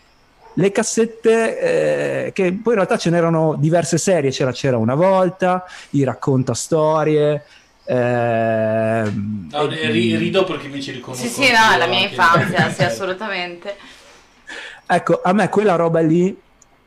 le 0.55 0.71
cassette 0.71 2.27
eh, 2.27 2.31
che 2.33 2.43
poi 2.53 2.73
in 2.73 2.79
realtà 2.79 2.97
ce 2.97 3.09
n'erano 3.09 3.55
diverse 3.57 3.97
serie, 3.97 4.31
c'era, 4.31 4.51
c'era 4.51 4.77
una 4.77 4.95
volta, 4.95 5.65
i 5.91 6.03
racconta 6.03 6.53
storie. 6.53 7.43
Eh, 7.85 9.11
no, 9.13 9.69
e- 9.69 9.91
rido 9.91 10.43
perché 10.43 10.67
mi 10.67 10.81
ci 10.81 10.91
riconosco. 10.91 11.23
Sì, 11.23 11.29
sì, 11.29 11.51
no, 11.51 11.73
è 11.73 11.77
la 11.77 11.87
mia 11.87 12.07
infanzia, 12.07 12.71
sì, 12.71 12.83
assolutamente. 12.83 13.75
Ecco, 14.87 15.21
a 15.23 15.33
me 15.33 15.49
quella 15.49 15.75
roba 15.75 15.99
lì 15.99 16.35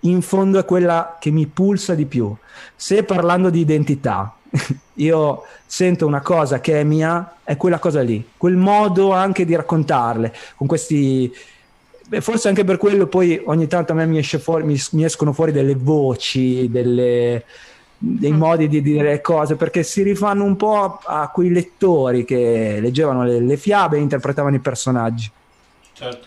in 0.00 0.22
fondo 0.22 0.58
è 0.58 0.64
quella 0.64 1.16
che 1.20 1.30
mi 1.30 1.46
pulsa 1.46 1.94
di 1.94 2.06
più. 2.06 2.34
Se 2.74 3.02
parlando 3.02 3.50
di 3.50 3.60
identità, 3.60 4.34
io 4.94 5.44
sento 5.66 6.06
una 6.06 6.20
cosa 6.20 6.60
che 6.60 6.80
è 6.80 6.84
mia, 6.84 7.34
è 7.44 7.56
quella 7.56 7.78
cosa 7.78 8.00
lì, 8.00 8.30
quel 8.36 8.56
modo 8.56 9.12
anche 9.12 9.44
di 9.44 9.54
raccontarle, 9.54 10.34
con 10.56 10.66
questi... 10.66 11.32
Beh, 12.08 12.22
forse 12.22 12.48
anche 12.48 12.64
per 12.64 12.78
quello 12.78 13.06
poi 13.06 13.38
ogni 13.44 13.66
tanto 13.66 13.92
a 13.92 13.94
me 13.94 14.06
mi, 14.06 14.16
esce 14.16 14.38
fuori, 14.38 14.64
mi, 14.64 14.80
mi 14.92 15.04
escono 15.04 15.34
fuori 15.34 15.52
delle 15.52 15.74
voci, 15.74 16.70
delle, 16.70 17.44
dei 17.98 18.32
modi 18.32 18.66
di 18.66 18.80
dire 18.80 19.10
le 19.10 19.20
cose, 19.20 19.56
perché 19.56 19.82
si 19.82 20.02
rifanno 20.02 20.44
un 20.44 20.56
po' 20.56 21.00
a, 21.04 21.28
quei 21.28 21.50
lettori 21.50 22.24
che 22.24 22.78
leggevano 22.80 23.24
le, 23.24 23.40
le 23.40 23.56
fiabe 23.58 23.98
e 23.98 24.00
interpretavano 24.00 24.56
i 24.56 24.60
personaggi. 24.60 25.30
Certo. 25.92 26.26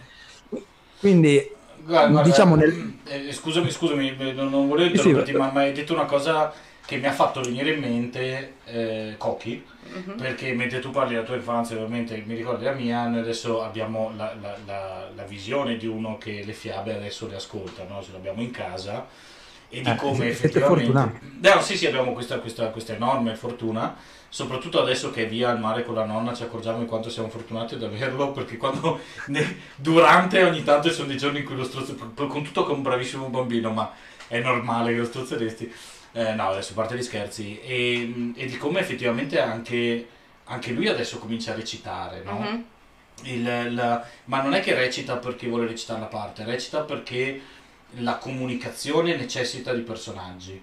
Quindi 1.00 1.50
Guarda, 1.84 2.12
guarda, 2.12 2.30
diciamo 2.30 2.56
nel... 2.56 2.94
eh, 3.08 3.34
scusami, 3.34 3.72
scusami, 3.72 4.16
eh, 4.20 4.34
non, 4.34 4.52
volevo 4.52 4.96
Sì, 4.96 5.02
sì, 5.02 5.10
interromperti, 5.10 5.32
va- 5.32 5.46
ma 5.46 5.52
mi 5.52 5.66
hai 5.66 5.74
detto 5.74 5.94
una 5.94 6.06
cosa 6.06 6.54
che 6.86 6.98
mi 6.98 7.08
ha 7.08 7.12
fatto 7.12 7.42
venire 7.42 7.72
in 7.72 7.80
mente 7.80 8.54
eh, 8.66 9.16
Cochi, 9.18 9.64
Mhm. 9.94 10.16
perché 10.16 10.54
mentre 10.54 10.80
tu 10.80 10.90
parli 10.92 11.14
della 11.16 11.26
tua 11.26 11.36
infanzia, 11.36 11.76
ovviamente 11.76 12.22
mi 12.26 12.36
ricordi 12.36 12.64
la 12.64 12.72
mia, 12.74 13.08
noi 13.08 13.20
adesso 13.20 13.62
abbiamo 13.64 14.12
la, 14.16 14.34
la- 14.40 14.58
la- 14.66 15.10
la 15.14 15.24
visione 15.24 15.78
di 15.78 15.88
uno 15.88 16.18
che 16.18 16.44
le 16.46 16.54
fiabe 16.54 16.94
adesso 16.96 17.28
le 17.28 17.36
ascolta, 17.36 17.84
no? 17.88 18.02
ce 18.04 18.12
l'abbiamo 18.12 18.42
in 18.42 18.52
casa 18.52 19.08
e 19.70 19.82
di 19.82 19.90
Eh, 19.90 19.96
come 19.96 20.26
siete 20.34 20.60
effettivamente... 20.60 20.92
fortunati. 20.92 21.20
No, 21.42 21.62
sì, 21.62 21.78
sì, 21.78 21.86
abbiamo 21.88 22.14
questa, 22.14 22.40
questa- 22.40 22.70
questa 22.70 22.94
enorme 22.94 23.36
fortuna, 23.36 23.96
soprattutto 24.30 24.80
adesso 24.82 25.12
che 25.12 25.26
è 25.26 25.28
via 25.28 25.50
al 25.50 25.60
mare 25.60 25.84
con 25.84 25.96
la 25.96 26.06
nonna 26.06 26.34
ci 26.34 26.44
accorgiamo 26.44 26.80
di 26.80 26.86
quanto 26.86 27.10
siamo 27.10 27.30
fortunati 27.30 27.76
ad 27.76 27.84
averlo, 27.84 28.32
perché 28.32 28.58
quando 28.58 29.00
ne- 29.28 29.58
durante 29.76 30.44
ogni 30.44 30.64
tanto 30.64 30.90
ci 30.90 30.96
sono 30.96 31.08
dei 31.08 31.18
giorni 31.18 31.40
in 31.40 31.46
cui 31.46 31.56
lo 31.56 31.64
strozzo, 31.64 31.96
con 32.16 32.44
tutto 32.44 32.66
che 32.66 32.72
è 32.72 32.76
un 32.76 32.82
bravissimo 32.82 33.28
bambino, 33.30 33.72
ma 33.72 33.92
è 34.28 34.40
normale 34.40 34.92
che 34.92 34.98
lo 35.00 35.06
strozzeresti. 35.06 35.74
Eh, 36.14 36.34
no, 36.34 36.50
adesso 36.50 36.74
a 36.74 36.76
parte 36.76 36.96
gli 36.98 37.04
scherzi, 37.04 37.60
e, 37.62 38.34
e 38.36 38.46
di 38.46 38.58
come 38.58 38.80
effettivamente 38.82 39.40
anche, 39.40 40.08
anche 40.46 40.72
lui 40.72 40.88
adesso 40.88 41.20
comincia 41.20 41.54
a 41.54 41.56
recitare, 41.56 42.22
no? 42.24 42.40
Mhm. 42.40 42.66
Il- 43.24 43.74
la- 43.76 44.04
ma 44.26 44.42
non 44.42 44.54
è 44.54 44.62
che 44.62 44.74
recita 44.74 45.18
perché 45.18 45.48
vuole 45.48 45.68
recitare 45.68 46.00
la 46.00 46.08
parte, 46.08 46.44
recita 46.44 46.82
perché 46.82 47.40
la 47.96 48.16
comunicazione 48.18 49.16
necessita 49.16 49.74
di 49.74 49.82
personaggi 49.82 50.62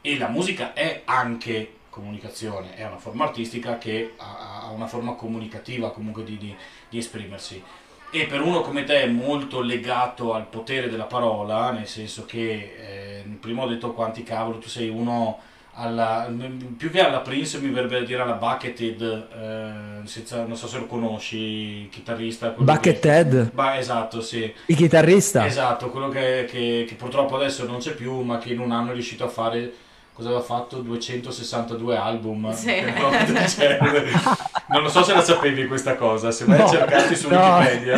e 0.00 0.18
la 0.18 0.28
musica 0.28 0.72
è 0.72 1.02
anche 1.04 1.74
comunicazione, 1.90 2.74
è 2.74 2.84
una 2.86 2.96
forma 2.98 3.24
artistica 3.24 3.78
che 3.78 4.14
ha, 4.16 4.62
ha 4.64 4.70
una 4.70 4.86
forma 4.86 5.12
comunicativa 5.14 5.90
comunque 5.92 6.24
di, 6.24 6.36
di- 6.36 6.56
di 6.88 6.98
esprimersi. 6.98 7.62
E 8.12 8.26
per 8.26 8.40
uno 8.40 8.60
come 8.60 8.82
te 8.84 9.02
è 9.02 9.06
molto 9.06 9.60
legato 9.60 10.34
al 10.34 10.46
potere 10.46 10.88
della 10.90 11.04
parola, 11.04 11.70
nel 11.70 11.86
senso 11.86 12.24
che 12.26 12.74
eh, 13.22 13.22
prima 13.38 13.62
ho 13.62 13.68
detto 13.68 13.92
quanti 13.92 14.24
cavolo, 14.24 14.58
tu 14.58 14.66
sei 14.68 14.88
uno 14.88 15.38
alla, 15.74 16.28
più 16.76 16.90
che 16.90 17.00
alla 17.00 17.20
Prince 17.20 17.60
mi 17.60 17.70
verrebbe 17.70 18.00
da 18.00 18.04
dire 18.04 18.22
alla 18.22 18.32
Buckethead, 18.32 19.28
eh, 20.02 20.06
senza- 20.08 20.44
non 20.44 20.56
so 20.56 20.66
se 20.66 20.78
lo 20.78 20.86
conosci, 20.86 21.88
chitarrista. 21.88 22.52
che- 22.52 22.62
Buckethead, 22.64 23.52
Ba- 23.52 23.78
esatto, 23.78 24.20
sì. 24.20 24.52
il 24.66 24.76
chitarrista. 24.76 25.46
Esatto, 25.46 25.90
quello 25.90 26.08
che, 26.08 26.46
che- 26.50 26.84
che 26.88 26.94
purtroppo 26.96 27.36
adesso 27.36 27.64
non 27.64 27.78
c'è 27.78 27.92
più, 27.94 28.20
ma 28.22 28.38
che 28.38 28.52
in 28.52 28.58
un 28.58 28.72
anno 28.72 28.90
è 28.90 28.94
riuscito 28.94 29.22
a 29.24 29.28
fare, 29.28 29.72
cosa 30.12 30.28
aveva 30.30 30.42
fatto? 30.42 30.80
262 30.80 31.96
album. 31.96 32.52
Sì. 32.52 32.74
Che 34.70 34.76
non 34.76 34.82
lo 34.84 34.88
so 34.88 35.02
se 35.02 35.12
la 35.14 35.20
sapevi 35.22 35.66
questa 35.66 35.96
cosa, 35.96 36.30
se 36.30 36.44
vai 36.44 36.60
a 36.60 36.62
No, 36.62 36.68
cercarti 36.68 37.16
su 37.16 37.28
no. 37.28 37.56
Wikipedia. 37.58 37.96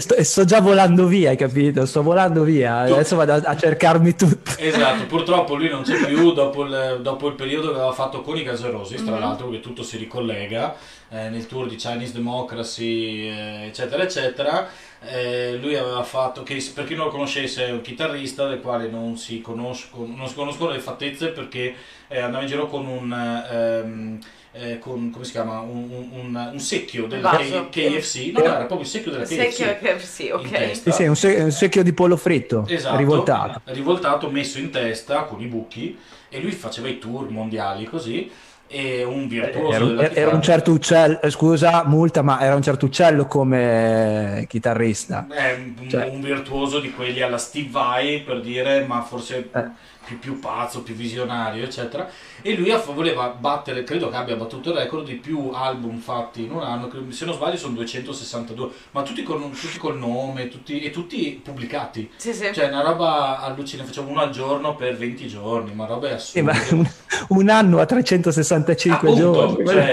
sto, 0.00 0.22
sto 0.22 0.44
già 0.44 0.60
volando 0.60 1.06
via, 1.06 1.30
hai 1.30 1.36
capito? 1.36 1.86
Sto 1.86 2.02
volando 2.02 2.42
via. 2.42 2.80
Adesso 2.80 3.16
vado 3.16 3.32
a, 3.32 3.40
a 3.42 3.56
cercarmi 3.56 4.14
tutto. 4.14 4.52
Esatto, 4.58 5.06
purtroppo 5.06 5.54
lui 5.54 5.68
non 5.70 5.82
c'è 5.82 6.04
più 6.04 6.32
dopo 6.34 6.64
il, 6.64 6.98
dopo 7.02 7.28
il 7.28 7.34
periodo 7.34 7.68
che 7.70 7.76
aveva 7.76 7.92
fatto 7.92 8.20
con 8.20 8.36
i 8.36 8.44
Roses, 8.44 9.02
tra 9.02 9.14
Mhm. 9.14 9.20
l'altro 9.20 9.46
perché 9.48 9.62
tutto 9.62 9.82
si 9.82 9.96
ricollega 9.96 10.74
eh, 11.10 11.28
nel 11.30 11.46
tour 11.46 11.68
di 11.68 11.76
Chinese 11.76 12.12
Democracy, 12.12 13.28
eh, 13.28 13.64
eccetera, 13.66 14.02
eccetera. 14.02 14.68
Eh, 15.06 15.58
lui 15.60 15.76
aveva 15.76 16.02
fatto, 16.02 16.42
che 16.42 16.62
per 16.74 16.84
chi 16.84 16.94
non 16.94 17.06
lo 17.06 17.10
conoscesse, 17.10 17.66
è 17.66 17.70
un 17.72 17.80
chitarrista 17.82 18.46
del 18.46 18.60
quale 18.60 18.88
non 18.88 19.16
si, 19.16 19.40
conosco- 19.40 20.06
non 20.06 20.28
si 20.28 20.34
conoscono 20.34 20.70
le 20.70 20.80
fattezze 20.80 21.28
perché 21.28 21.74
eh, 22.08 22.20
andava 22.20 22.42
in 22.42 22.48
giro 22.48 22.66
con 22.66 22.86
un... 22.86 23.12
ehm, 23.50 24.18
eh, 24.56 24.78
con, 24.78 25.10
come 25.10 25.24
si 25.24 25.32
chiama? 25.32 25.58
Un, 25.60 25.88
un- 25.90 26.50
un- 26.52 26.58
secchio 26.60 27.06
del. 27.06 27.20
K- 27.22 27.68
KFC, 27.70 28.30
no, 28.32 28.38
no, 28.38 28.44
era 28.44 28.54
proprio 28.58 28.80
il 28.80 28.86
secchio 28.86 29.10
del 29.10 29.22
KFC. 29.22 29.34
Secchio 29.52 29.76
che 29.80 29.98
sì, 29.98 30.26
in 30.26 30.32
ok. 30.34 30.48
testa. 30.50 30.90
Sì, 30.92 30.96
sì, 31.02 31.08
un, 31.08 31.16
se- 31.16 31.34
un 31.42 31.50
secchio 31.50 31.82
di 31.82 31.92
pollo 31.92 32.16
fritto, 32.16 32.64
Esatto, 32.68 32.96
rivoltato. 32.96 33.60
rivoltato, 33.64 34.30
messo 34.30 34.58
in 34.58 34.70
testa 34.70 35.22
con 35.24 35.40
i 35.40 35.46
buchi 35.46 35.98
e 36.28 36.40
lui 36.40 36.52
faceva 36.52 36.88
i 36.88 36.98
tour 36.98 37.28
mondiali 37.30 37.84
così 37.84 38.30
e 38.66 39.04
un 39.04 39.28
virtuoso 39.28 39.74
Era, 39.74 39.84
della 39.84 40.10
era- 40.12 40.34
un 40.34 40.42
certo 40.42 40.72
uccello, 40.72 41.20
eh, 41.20 41.30
scusa, 41.30 41.84
multa, 41.86 42.22
ma 42.22 42.40
era 42.40 42.54
un 42.54 42.62
certo 42.62 42.86
uccello 42.86 43.26
come 43.26 44.46
chitarrista. 44.48 45.26
È 45.28 45.52
un, 45.54 45.88
Cioè- 45.88 46.06
un 46.08 46.20
virtuoso 46.20 46.80
di 46.80 46.92
quelli 46.92 47.20
alla 47.20 47.38
Steve 47.38 47.68
Vai 47.70 48.20
per 48.20 48.40
dire, 48.40 48.84
ma 48.86 49.02
forse 49.02 49.48
Eh. 49.52 49.64
Più, 50.04 50.18
più 50.18 50.38
pazzo, 50.38 50.82
più 50.82 50.94
visionario, 50.94 51.64
eccetera. 51.64 52.08
E 52.42 52.54
lui 52.54 52.72
voleva 52.86 53.28
battere, 53.28 53.84
credo 53.84 54.08
che 54.10 54.16
abbia 54.16 54.36
battuto 54.36 54.70
il 54.70 54.76
record 54.76 55.04
di 55.06 55.14
più 55.14 55.50
album 55.52 55.98
fatti 55.98 56.42
in 56.44 56.52
un 56.52 56.62
anno, 56.62 56.90
se 57.10 57.24
non 57.24 57.34
sbaglio 57.34 57.56
sono 57.56 57.74
262, 57.74 58.70
ma 58.92 59.02
tutti, 59.02 59.22
con, 59.22 59.50
tutti 59.52 59.78
col 59.78 59.98
nome 59.98 60.48
tutti, 60.48 60.80
e 60.80 60.90
tutti 60.90 61.40
pubblicati. 61.42 62.10
Sì, 62.16 62.32
sì. 62.34 62.52
Cioè, 62.52 62.68
una 62.68 62.82
roba 62.82 63.40
allucinante, 63.40 63.92
facciamo 63.92 64.10
uno 64.10 64.20
al 64.20 64.30
giorno 64.30 64.74
per 64.76 64.96
20 64.96 65.26
giorni, 65.26 65.72
ma 65.74 65.86
roba 65.86 66.08
è 66.08 66.12
assurda. 66.12 66.52
ma 66.52 66.58
un, 66.70 66.88
un 67.28 67.48
anno 67.48 67.78
a 67.80 67.86
365 67.86 69.08
Appunto, 69.08 69.22
giorni. 69.32 69.66
cioè, 69.66 69.92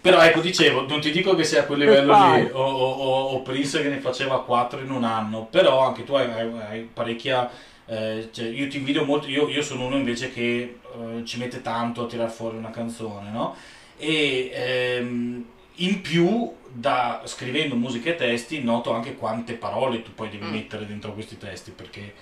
Però 0.00 0.18
ecco, 0.22 0.40
dicevo, 0.40 0.86
non 0.86 1.00
ti 1.00 1.10
dico 1.10 1.34
che 1.34 1.44
sia 1.44 1.60
a 1.60 1.64
quel 1.64 1.80
livello 1.80 2.14
lì, 2.14 2.48
o, 2.52 2.62
o- 2.62 2.92
o- 2.92 3.24
o 3.34 3.42
Prince 3.42 3.82
che 3.82 3.88
ne 3.88 3.98
faceva 4.00 4.40
4 4.42 4.80
in 4.80 4.90
un 4.90 5.04
anno, 5.04 5.46
però 5.50 5.86
anche 5.86 6.04
tu 6.04 6.14
hai, 6.14 6.30
hai- 6.30 6.60
hai 6.70 6.80
parecchia... 6.92 7.50
eh, 7.90 8.28
cioè, 8.32 8.46
io 8.46 8.68
ti 8.68 8.76
invidio 8.76 9.04
molto, 9.04 9.26
io, 9.28 9.48
io 9.48 9.62
sono 9.62 9.86
uno 9.86 9.96
invece 9.96 10.30
che 10.32 10.78
eh, 10.94 11.24
ci 11.24 11.38
mette 11.38 11.60
tanto 11.60 12.04
a 12.04 12.06
tirar 12.06 12.30
fuori 12.30 12.56
una 12.56 12.70
canzone, 12.70 13.30
no? 13.30 13.56
E 13.96 14.50
ehm, 14.54 15.44
in 15.76 16.00
più, 16.00 16.52
da, 16.72 17.22
scrivendo 17.24 17.74
musica 17.74 18.10
e 18.10 18.14
testi, 18.14 18.62
noto 18.62 18.92
anche 18.92 19.16
quante 19.16 19.54
parole 19.54 20.02
tu 20.02 20.14
poi 20.14 20.28
devi 20.30 20.44
Mm. 20.46 20.50
mettere 20.52 20.86
dentro 20.86 21.12
questi 21.14 21.36
testi, 21.36 21.72
perché 21.72 22.14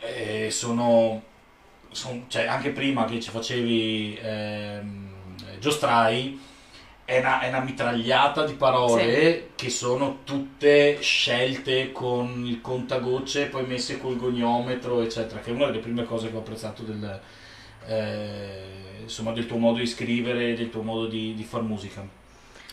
eh, 0.00 0.50
sono, 0.50 1.22
son- 1.90 2.24
cioè, 2.28 2.46
anche 2.46 2.70
prima 2.70 3.04
che 3.06 3.20
ci 3.20 3.30
facevi 3.30 4.18
ehm, 4.20 5.10
giostrai, 5.60 6.38
è 7.12 7.18
una, 7.18 7.40
è 7.40 7.48
una 7.48 7.60
mitragliata 7.60 8.44
di 8.46 8.54
parole 8.54 9.50
che 9.54 9.68
sono 9.68 10.20
tutte 10.24 10.98
scelte 11.00 11.92
con 11.92 12.44
il 12.46 12.62
contagocce, 12.62 13.46
poi 13.46 13.66
messe 13.66 13.98
col 13.98 14.16
goniometro, 14.16 15.02
eccetera, 15.02 15.40
che 15.40 15.50
è 15.50 15.52
una 15.52 15.66
delle 15.66 15.80
prime 15.80 16.04
cose 16.04 16.30
che 16.30 16.36
ho 16.36 16.38
apprezzato 16.38 16.82
del, 16.82 17.20
eh, 17.86 18.64
insomma, 19.02 19.32
del 19.32 19.44
tuo 19.44 19.58
modo 19.58 19.78
di 19.78 19.86
scrivere, 19.86 20.54
del 20.54 20.70
tuo 20.70 20.82
modo 20.82 21.06
di, 21.06 21.34
di 21.34 21.44
far 21.44 21.60
musica. 21.60 22.02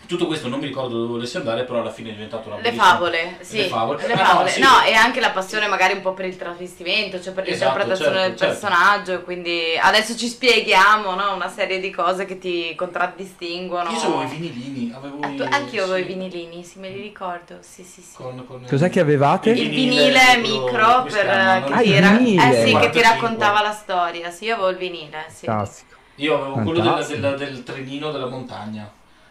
Tutto 0.07 0.25
questo 0.25 0.47
non 0.47 0.59
mi 0.59 0.65
ricordo 0.65 0.95
dove 0.97 1.07
volessi 1.07 1.37
andare, 1.37 1.65
però 1.65 1.81
alla 1.81 1.91
fine 1.91 2.09
è 2.09 2.13
diventato 2.13 2.47
una 2.49 2.57
Le 2.59 2.71
favole, 2.71 3.37
sì. 3.41 3.57
Le 3.57 3.63
favole. 3.67 4.07
Le 4.07 4.13
Ah, 4.13 4.17
no, 4.17 4.23
favole. 4.23 4.49
sì. 4.49 4.59
No, 4.59 4.81
e 4.83 4.93
anche 4.93 5.19
la 5.19 5.29
passione 5.29 5.67
magari 5.67 5.93
un 5.93 6.01
po' 6.01 6.13
per 6.13 6.25
il 6.25 6.35
travestimento, 6.35 7.21
cioè 7.21 7.31
per 7.31 7.47
Esatto, 7.47 7.77
l'interpretazione 7.77 8.15
certo, 8.17 8.29
del 8.29 8.37
certo. 8.37 8.53
personaggio. 8.67 9.21
Quindi 9.21 9.77
adesso 9.79 10.17
ci 10.17 10.27
spieghiamo 10.27 11.13
no? 11.13 11.35
una 11.35 11.47
serie 11.47 11.79
di 11.79 11.91
cose 11.91 12.25
che 12.25 12.39
ti 12.39 12.73
contraddistinguono. 12.75 13.91
Io 13.91 13.97
avevo 13.99 14.21
i 14.23 14.27
vinilini, 14.27 14.91
avevo 14.95 15.19
Ah, 15.21 15.27
tu- 15.27 15.43
i- 15.43 15.47
Anch'io 15.51 15.83
avevo 15.83 15.97
sì, 15.97 16.01
i 16.01 16.05
vinilini, 16.05 16.63
sì, 16.63 16.79
me 16.79 16.89
li 16.89 17.01
ricordo. 17.01 17.57
Sì, 17.59 17.83
sì, 17.83 18.01
sì. 18.01 18.15
Con, 18.15 18.43
con- 18.47 18.65
Cos'è 18.67 18.89
che 18.89 18.99
avevate? 18.99 19.51
Il 19.51 19.69
vinile 19.69 20.19
quello- 20.41 20.61
micro 20.65 20.95
come 20.97 21.09
si 21.11 21.15
per, 21.17 21.25
che, 21.27 21.73
Ah, 21.73 21.79
ti 21.81 21.89
il 21.89 22.01
ra- 22.01 22.09
vinile. 22.17 22.41
eh, 22.49 22.65
sì, 22.65 22.73
che 22.73 22.89
ti 22.89 22.99
45. 22.99 23.01
raccontava 23.03 23.61
la 23.61 23.71
storia. 23.73 24.31
Sì, 24.31 24.45
io 24.45 24.53
avevo 24.55 24.69
il 24.69 24.77
vinile. 24.77 25.25
Sì. 25.31 25.45
Cazzico. 25.45 25.97
Io 26.15 26.33
avevo 26.35 26.53
quello 26.55 26.71
del, 26.79 26.83
Fantastico. 26.83 27.19
del- 27.21 27.37
del 27.37 27.63
trenino 27.63 28.11
della 28.11 28.25
montagna 28.27 28.89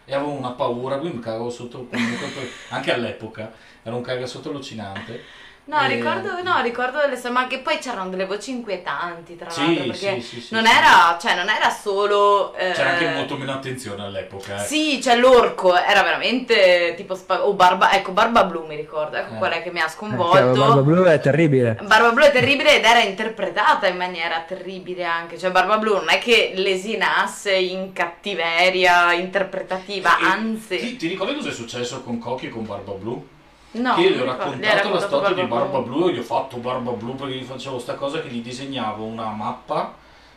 e 0.09 0.15
avevo 0.15 0.31
una 0.31 0.53
paura, 0.53 0.97
quindi 0.97 1.19
mi 1.19 1.23
cagavo 1.23 1.51
sotto 1.51 1.87
comunque, 1.87 2.49
anche 2.71 2.95
all'epoca, 2.95 3.53
era 3.83 3.95
un 3.95 4.01
caga 4.01 4.25
sotto 4.25 4.49
allucinante. 4.49 5.23
No, 5.69 5.79
Eh, 5.83 5.89
ricordo, 5.89 6.43
no, 6.43 6.63
ricordo 6.63 6.99
delle 6.99 7.17
storie, 7.17 7.37
ma 7.37 7.47
che 7.47 7.59
poi 7.59 7.77
c'erano 7.77 8.09
delle 8.09 8.25
voci 8.25 8.53
inquietanti, 8.53 9.37
tra 9.37 9.51
Sì, 9.51 9.61
l'altro, 9.61 9.85
perché 9.85 10.21
sì, 10.23 10.27
sì, 10.37 10.41
sì, 10.41 10.55
non, 10.55 10.65
sì. 10.65 10.73
era, 10.73 11.19
cioè, 11.21 11.35
non 11.37 11.51
era 11.51 11.69
solo... 11.69 12.55
eh, 12.55 12.73
C'era 12.73 12.91
anche 12.93 13.11
molto 13.11 13.37
meno 13.37 13.53
attenzione 13.53 14.03
all'epoca. 14.03 14.63
eh. 14.63 14.67
Sì, 14.67 15.03
cioè 15.03 15.17
l'orco 15.17 15.77
era 15.77 16.03
veramente 16.03 16.95
tipo... 16.97 17.15
spa- 17.15 17.45
o 17.47 17.53
Barba... 17.53 17.93
Ecco, 17.93 18.13
Barba 18.13 18.45
Blu 18.45 18.65
mi 18.65 18.77
ricordo, 18.77 19.19
ecco 19.19 19.35
Eh. 19.35 19.37
qual 19.37 19.53
è 19.53 19.63
che 19.63 19.71
mi 19.71 19.81
ha 19.81 19.85
Eh, 19.85 19.91
sconvolto. 19.91 20.53
Barba 20.59 20.81
Blu 20.81 21.05
è 21.05 21.21
terribile. 21.21 21.79
Barba 21.83 22.13
Blu 22.13 22.23
è 22.25 22.33
terribile 22.33 22.77
ed 22.79 22.85
era 22.85 23.01
interpretata 23.01 23.87
in 23.89 23.97
maniera 23.99 24.41
terribile 24.49 25.05
anche, 25.05 25.37
cioè 25.37 25.51
Barba 25.51 25.77
Blu 25.77 25.97
non 25.97 26.09
è 26.09 26.19
che 26.19 26.53
lesinasse 26.57 27.53
in 27.55 27.93
cattiveria 27.93 29.13
interpretativa, 29.13 30.17
E 30.19 30.25
anzi... 30.25 30.79
Ti, 30.79 30.97
ti 30.97 31.09
ricordi 31.09 31.35
cosa 31.35 31.51
è 31.51 31.53
successo 31.53 32.01
con 32.03 32.19
Cocchi 32.19 32.47
e 32.47 32.49
con 32.49 32.65
Barba 32.65 32.93
Blu? 32.93 33.37
No, 33.79 33.95
che 33.95 34.01
io 34.03 34.11
gli 34.11 34.17
non 34.19 34.29
ho 34.29 34.37
raccontato 34.37 34.91
la 34.93 35.01
storia 35.01 35.33
di 35.33 35.43
Barba 35.43 35.79
Blu 35.81 36.09
e 36.09 36.13
gli 36.15 36.19
ho 36.19 36.23
fatto 36.23 36.57
Barba 36.59 36.91
Blu 36.93 37.15
perché 37.15 37.35
gli 37.35 37.43
facevo 37.45 37.79
sta 37.79 37.95
cosa 37.95 38.21
che 38.21 38.29
gli 38.29 38.41
disegnavo 38.43 39.05
una 39.05 39.31
mappa 39.31 39.95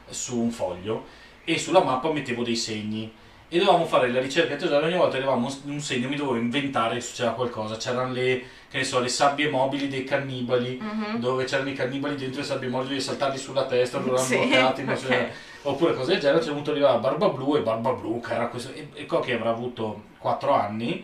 su 0.09 0.39
un 0.39 0.51
foglio 0.51 1.05
e 1.43 1.57
sulla 1.57 1.83
mappa 1.83 2.11
mettevo 2.11 2.43
dei 2.43 2.55
segni 2.55 3.11
e 3.53 3.57
dovevamo 3.57 3.85
fare 3.85 4.09
la 4.11 4.21
ricerca 4.21 4.55
tesoro 4.55 4.85
ogni 4.85 4.95
volta 4.95 5.17
che 5.17 5.23
avevamo 5.23 5.49
un 5.65 5.79
segno 5.81 6.07
mi 6.07 6.15
dovevo 6.15 6.37
inventare 6.37 6.95
che 6.95 7.01
succedeva 7.01 7.33
qualcosa 7.35 7.75
c'erano 7.75 8.13
le, 8.13 8.43
che 8.69 8.77
ne 8.77 8.83
so, 8.85 8.99
le 9.01 9.09
sabbie 9.09 9.49
mobili 9.49 9.87
dei 9.89 10.03
cannibali 10.05 10.79
Mhm. 10.81 11.17
dove 11.19 11.43
c'erano 11.43 11.69
i 11.69 11.73
cannibali 11.73 12.15
dentro 12.15 12.39
le 12.41 12.45
sabbie 12.45 12.69
mobili 12.69 12.89
devi 12.91 13.01
saltarli 13.01 13.37
sulla 13.37 13.65
testa 13.65 13.97
loro 13.99 14.15
Sì, 14.17 14.37
bloccati 14.37 14.83
non 14.85 14.93
ok. 14.95 15.05
c'era- 15.07 15.27
oppure 15.63 15.93
cose 15.95 16.11
del 16.13 16.21
genere 16.21 16.39
c'è 16.39 16.47
venuto 16.49 16.71
arrivare 16.71 16.99
Barba 16.99 17.27
Blu 17.29 17.55
e 17.55 17.59
Barba 17.61 17.91
Blu 17.91 18.21
che 18.21 18.33
era 18.33 18.47
questo 18.47 18.71
e, 18.73 18.87
e 18.93 19.05
Cocchi 19.05 19.31
avrà 19.33 19.49
avuto 19.49 20.01
4 20.19 20.53
anni 20.53 21.03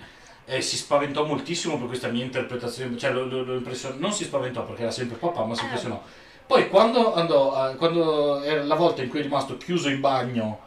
e 0.49 0.61
si 0.61 0.77
spaventò 0.77 1.25
moltissimo 1.25 1.77
per 1.77 1.87
questa 1.87 2.07
mia 2.07 2.23
interpretazione 2.23 2.97
cioè 2.97 3.11
lo, 3.11 3.25
lo- 3.25 3.43
lo 3.43 3.53
impressionò 3.55 3.95
non 3.99 4.13
si 4.13 4.23
spaventò 4.23 4.63
perché 4.63 4.83
era 4.83 4.91
sempre 4.91 5.17
papà 5.17 5.43
ma 5.43 5.53
si 5.53 5.61
Eh. 5.61 5.65
impressionò 5.65 6.01
poi 6.47 6.69
quando 6.69 7.13
andò 7.13 7.53
a- 7.53 7.71
quando 7.75 8.41
era 8.41 8.63
la 8.63 8.75
volta 8.75 9.01
in 9.03 9.09
cui 9.09 9.19
è 9.19 9.23
rimasto 9.23 9.57
chiuso 9.57 9.89
in 9.89 9.99
bagno 9.99 10.59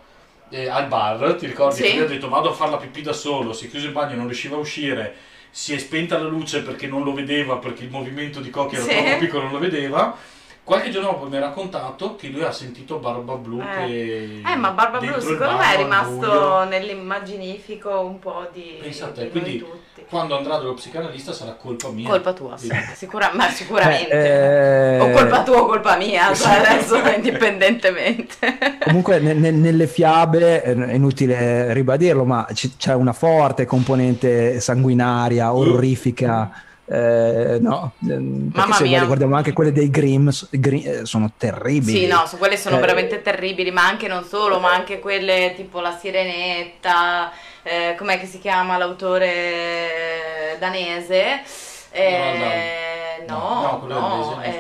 eh, 0.51 0.69
al 0.69 0.87
bar 0.87 1.35
ti 1.37 1.47
ricordi 1.47 1.77
Sì. 1.77 1.83
che 1.83 1.93
lui 1.95 2.05
ha 2.05 2.09
detto 2.09 2.29
vado 2.29 2.51
a 2.51 2.53
fare 2.53 2.73
la 2.73 2.77
pipì 2.77 3.01
da 3.01 3.15
solo 3.15 3.55
si 3.55 3.67
è 3.67 3.71
chiuso 3.71 3.87
in 3.87 3.93
bagno 3.95 4.17
non 4.17 4.27
riusciva 4.27 4.57
a 4.57 4.59
uscire 4.59 5.15
si 5.51 5.73
è 5.73 5.79
spenta 5.79 6.19
la 6.19 6.29
luce 6.29 6.61
perché 6.63 6.87
non 6.87 7.03
lo 7.03 7.15
vedeva 7.15 7.57
perché 7.57 7.83
il 7.85 7.91
movimento 7.91 8.41
di 8.41 8.51
Cocchi 8.51 8.75
era 8.77 8.85
Sì. 8.85 8.91
troppo 8.91 9.17
piccolo 9.19 9.43
non 9.45 9.53
lo 9.53 9.59
vedeva 9.59 10.15
Qualche 10.63 10.91
giorno 10.91 11.09
dopo 11.11 11.27
mi 11.29 11.37
ha 11.37 11.41
raccontato 11.41 12.15
che 12.15 12.29
lui 12.29 12.45
ha 12.45 12.53
sentito 12.53 12.99
Barba 12.99 13.35
Blu 13.35 13.61
Eh. 13.61 13.87
che... 13.87 14.43
Eh, 14.47 14.57
ma 14.57 14.71
Barba 14.71 14.99
Blu 14.99 15.19
secondo 15.19 15.57
me 15.57 15.75
è 15.75 15.77
rimasto 15.77 16.65
nell'immaginifico 16.65 18.01
un 18.01 18.19
po' 18.21 18.47
di, 18.53 18.79
Pensa 18.81 19.07
a 19.07 19.09
te, 19.09 19.25
di 19.25 19.31
quindi- 19.31 19.59
tutti. 19.59 19.79
Quando 20.09 20.37
andrà 20.37 20.57
dallo 20.57 20.75
psicanalista 20.75 21.33
sarà 21.33 21.53
colpa 21.53 21.89
mia. 21.91 22.09
Colpa 22.09 22.33
tua, 22.33 22.57
sì, 22.57 22.69
sicura- 22.97 23.31
ma 23.33 23.49
sicuramente. 23.49 24.11
Eh, 24.11 24.97
eh, 24.97 25.01
O 25.01 25.11
colpa 25.11 25.43
tua 25.45 25.61
o 25.61 25.67
colpa 25.67 25.97
mia, 25.97 26.33
cioè 26.35 26.55
adesso 26.57 26.97
indipendentemente. 27.15 28.37
Comunque 28.85 29.21
ne- 29.21 29.35
ne- 29.35 29.53
nelle 29.53 29.87
fiabe, 29.87 30.65
eh, 30.65 30.75
è 30.75 30.95
inutile 30.95 31.73
ribadirlo, 31.73 32.25
ma 32.25 32.45
c- 32.53 32.77
c'è 32.77 32.93
una 32.95 33.13
forte 33.13 33.67
componente 33.67 34.59
sanguinaria, 34.59 35.55
orrifica, 35.55 36.51
eh, 36.91 37.59
no? 37.61 37.93
Eh, 38.03 38.07
Perché 38.07 38.51
Mamma 38.53 38.75
se 38.75 38.83
mia. 38.85 39.05
guardiamo 39.05 39.37
anche 39.37 39.53
quelle 39.53 39.73
dei 39.73 39.91
Grimm, 39.91 40.29
s- 40.29 40.49
Gri- 40.51 40.83
eh, 40.85 41.05
sono 41.07 41.31
terribili. 41.37 42.01
Sì, 42.01 42.07
no, 42.07 42.27
su 42.27 42.37
quelle 42.37 42.57
sono 42.57 42.77
Eh, 42.77 42.81
veramente 42.81 43.23
terribili, 43.23 43.71
ma 43.71 43.87
anche 43.87 44.09
non 44.09 44.25
solo, 44.25 44.59
ma 44.59 44.73
anche 44.73 44.99
quelle 44.99 45.53
tipo 45.57 45.81
La 45.81 45.97
Sirenetta, 45.97 47.31
eh, 47.63 47.95
com'è 47.97 48.19
che 48.19 48.27
si 48.27 48.39
chiama 48.41 48.77
l'autore 48.77 50.57
danese? 50.59 51.43
Eh, 51.93 53.25
No, 53.27 53.37
no, 53.39 53.61
no, 53.63 53.79
quello 53.81 54.01
no, 54.01 54.09
danese 54.09 54.31
non 54.31 54.43
eh, 54.43 54.51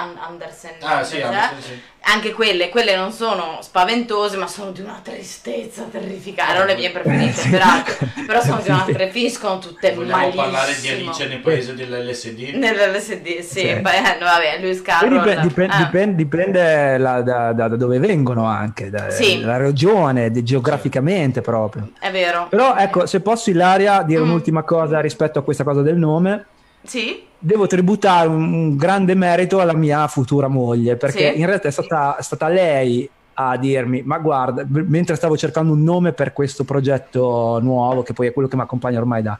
An- 0.00 0.16
Andersen. 0.18 0.70
Ah, 0.80 1.02
sì, 1.02 1.20
Andersen, 1.20 1.42
anche- 1.48 1.62
sì, 1.62 1.68
sì. 1.68 1.80
Anche 2.02 2.32
quelle, 2.32 2.70
quelle 2.70 2.96
non 2.96 3.12
sono 3.12 3.58
spaventose, 3.60 4.38
ma 4.38 4.46
sono 4.46 4.70
di 4.70 4.80
una 4.80 5.00
tristezza 5.04 5.82
terrificante. 5.82 6.50
Erano 6.52 6.66
le 6.66 6.74
mie 6.74 6.90
preferite, 6.90 7.48
peraltro. 7.50 8.06
Però 8.26 8.40
sono 8.40 8.60
di 8.62 8.70
una 8.70 8.84
Sì. 8.86 8.92
preferiscono 8.92 9.58
tutte 9.58 9.92
Vogliamo 9.92 10.16
malissimo. 10.16 10.42
parlare 10.42 10.80
di 10.80 10.88
Alice 10.88 11.26
nel 11.26 11.38
paese 11.40 11.74
dell'LSD? 11.74 12.38
Nell'LSD, 12.54 13.26
sì, 13.40 13.58
Sì. 13.58 13.74
beh, 13.74 14.00
no, 14.18 14.24
vabbè, 14.24 14.58
Lewis 14.60 14.76
Poi 14.78 14.84
Carroll. 14.86 15.18
dipende, 15.18 15.42
dipende, 15.46 15.74
eh. 15.74 15.78
dipende- 15.78 16.16
dipende 16.16 16.98
la- 16.98 17.20
da, 17.20 17.52
da- 17.52 17.68
da 17.68 17.76
dove 17.76 17.98
vengono 17.98 18.46
anche, 18.46 18.88
da- 18.88 19.10
Sì. 19.10 19.40
dalla 19.40 19.58
regione, 19.58 20.30
di- 20.30 20.42
geograficamente 20.42 21.42
proprio. 21.42 21.90
È 22.00 22.10
vero. 22.10 22.46
Però 22.48 22.74
ecco, 22.76 23.04
se 23.04 23.20
posso 23.20 23.50
Ilaria 23.50 24.02
dire 24.02 24.20
Mm. 24.20 24.24
un'ultima 24.24 24.62
cosa 24.62 25.00
rispetto 25.00 25.38
a 25.38 25.42
questa 25.42 25.64
cosa 25.64 25.82
del 25.82 25.96
nome, 25.96 26.46
Sì? 26.82 27.28
Devo 27.40 27.66
tributare 27.66 28.28
un, 28.28 28.52
un 28.52 28.76
grande 28.76 29.14
merito 29.14 29.60
alla 29.60 29.74
mia 29.74 30.06
futura 30.06 30.46
moglie, 30.48 30.96
perché 30.96 31.32
Sì. 31.32 31.40
in 31.40 31.46
realtà 31.46 31.68
è 31.68 31.72
stata, 31.72 32.16
è 32.16 32.22
stata 32.22 32.48
lei 32.48 33.08
a 33.34 33.56
dirmi, 33.56 34.02
ma 34.02 34.18
guarda, 34.18 34.64
mentre 34.68 35.16
stavo 35.16 35.36
cercando 35.36 35.72
un 35.72 35.82
nome 35.82 36.12
per 36.12 36.32
questo 36.34 36.64
progetto 36.64 37.58
nuovo, 37.62 38.02
che 38.02 38.12
poi 38.12 38.26
è 38.26 38.32
quello 38.32 38.48
che 38.48 38.56
mi 38.56 38.62
accompagna 38.62 38.98
ormai 38.98 39.22
da 39.22 39.38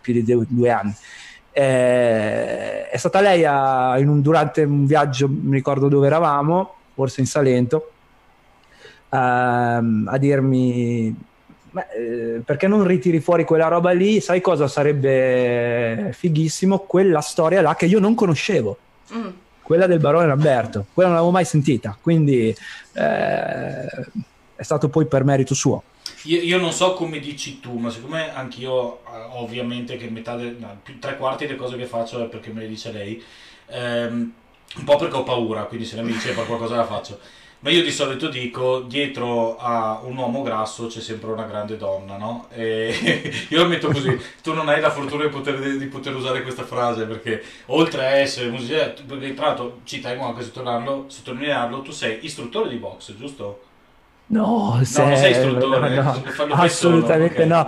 più 0.00 0.12
di 0.12 0.24
due, 0.24 0.44
due 0.48 0.70
anni, 0.70 0.92
eh, 1.52 2.88
è 2.88 2.96
stata 2.96 3.20
lei 3.20 3.44
a- 3.44 3.96
in 3.98 4.08
un- 4.08 4.20
durante 4.20 4.62
un 4.64 4.84
viaggio, 4.84 5.28
mi 5.28 5.54
ricordo 5.54 5.88
dove 5.88 6.06
eravamo, 6.08 6.74
forse 6.94 7.20
in 7.20 7.26
Salento, 7.26 7.90
ehm, 9.10 10.08
a 10.10 10.18
dirmi 10.18 11.14
ma, 11.70 11.88
eh, 11.90 12.40
perché 12.44 12.66
non 12.66 12.84
ritiri 12.86 13.20
fuori 13.20 13.44
quella 13.44 13.68
roba 13.68 13.90
lì? 13.92 14.20
Sai 14.20 14.40
cosa 14.40 14.68
sarebbe 14.68 16.12
fighissimo? 16.12 16.80
Quella 16.80 17.20
storia 17.20 17.60
là 17.62 17.74
che 17.74 17.86
io 17.86 17.98
non 17.98 18.14
conoscevo, 18.14 18.78
Mm. 19.14 19.28
quella 19.62 19.86
del 19.86 19.98
barone 19.98 20.26
Lamberto, 20.26 20.86
quella 20.92 21.08
non 21.08 21.18
l'avevo 21.18 21.34
mai 21.34 21.44
sentita, 21.44 21.96
quindi 22.00 22.54
eh, 22.94 23.86
è 24.56 24.62
stato 24.62 24.88
poi 24.88 25.06
per 25.06 25.24
merito 25.24 25.54
suo. 25.54 25.82
Io, 26.24 26.40
io 26.42 26.58
non 26.58 26.72
so 26.72 26.92
come 26.94 27.18
dici 27.18 27.60
tu, 27.60 27.78
ma 27.78 27.88
siccome 27.90 28.32
anch'io, 28.34 28.98
eh, 29.06 29.26
ovviamente, 29.32 29.96
che 29.96 30.08
metà 30.10 30.36
de- 30.36 30.54
no, 30.58 30.78
più 30.82 30.98
tre 30.98 31.16
quarti 31.16 31.46
delle 31.46 31.56
cose 31.58 31.76
che 31.76 31.86
faccio 31.86 32.22
è 32.22 32.28
perché 32.28 32.50
me 32.50 32.60
le 32.60 32.68
dice 32.68 32.92
lei, 32.92 33.22
ehm, 33.68 34.32
un 34.76 34.84
po' 34.84 34.96
perché 34.96 35.16
ho 35.16 35.22
paura, 35.22 35.62
quindi 35.64 35.86
se 35.86 35.96
lei 35.96 36.04
mi 36.04 36.12
dice 36.12 36.32
per 36.32 36.46
qualcosa 36.46 36.76
la 36.76 36.84
faccio. 36.84 37.18
Ma 37.62 37.68
io 37.68 37.82
di 37.82 37.90
solito 37.90 38.28
dico, 38.28 38.80
dietro 38.80 39.58
a 39.58 40.00
un 40.02 40.16
uomo 40.16 40.40
grasso 40.40 40.86
c'è 40.86 41.00
sempre 41.00 41.30
una 41.30 41.44
grande 41.44 41.76
donna, 41.76 42.16
no? 42.16 42.48
E 42.50 42.90
io 43.50 43.60
la 43.60 43.68
metto 43.68 43.88
così, 43.88 44.18
tu 44.42 44.54
non 44.54 44.68
hai 44.68 44.80
la 44.80 44.90
fortuna 44.90 45.24
di 45.24 45.28
poter, 45.28 45.76
di 45.76 45.86
poter 45.86 46.14
usare 46.14 46.40
questa 46.42 46.64
frase, 46.64 47.04
perché 47.04 47.42
oltre 47.66 48.06
a 48.06 48.10
essere 48.16 48.48
musicista, 48.48 49.02
perché 49.06 49.34
tra 49.34 49.46
l'altro 49.48 49.80
ci 49.84 50.00
tengo 50.00 50.24
anche 50.24 50.40
a 50.40 50.44
sottolinearlo, 50.44 51.04
sottolinearlo, 51.08 51.82
tu 51.82 51.90
sei 51.90 52.24
istruttore 52.24 52.70
di 52.70 52.76
box, 52.76 53.14
giusto? 53.16 53.64
No, 54.32 54.78
se- 54.84 55.16
sei 55.16 55.32
istruttore, 55.32 55.88
no, 56.00 56.22
solo, 56.36 56.54
assolutamente 56.54 57.42
ok. 57.42 57.48
no. 57.48 57.66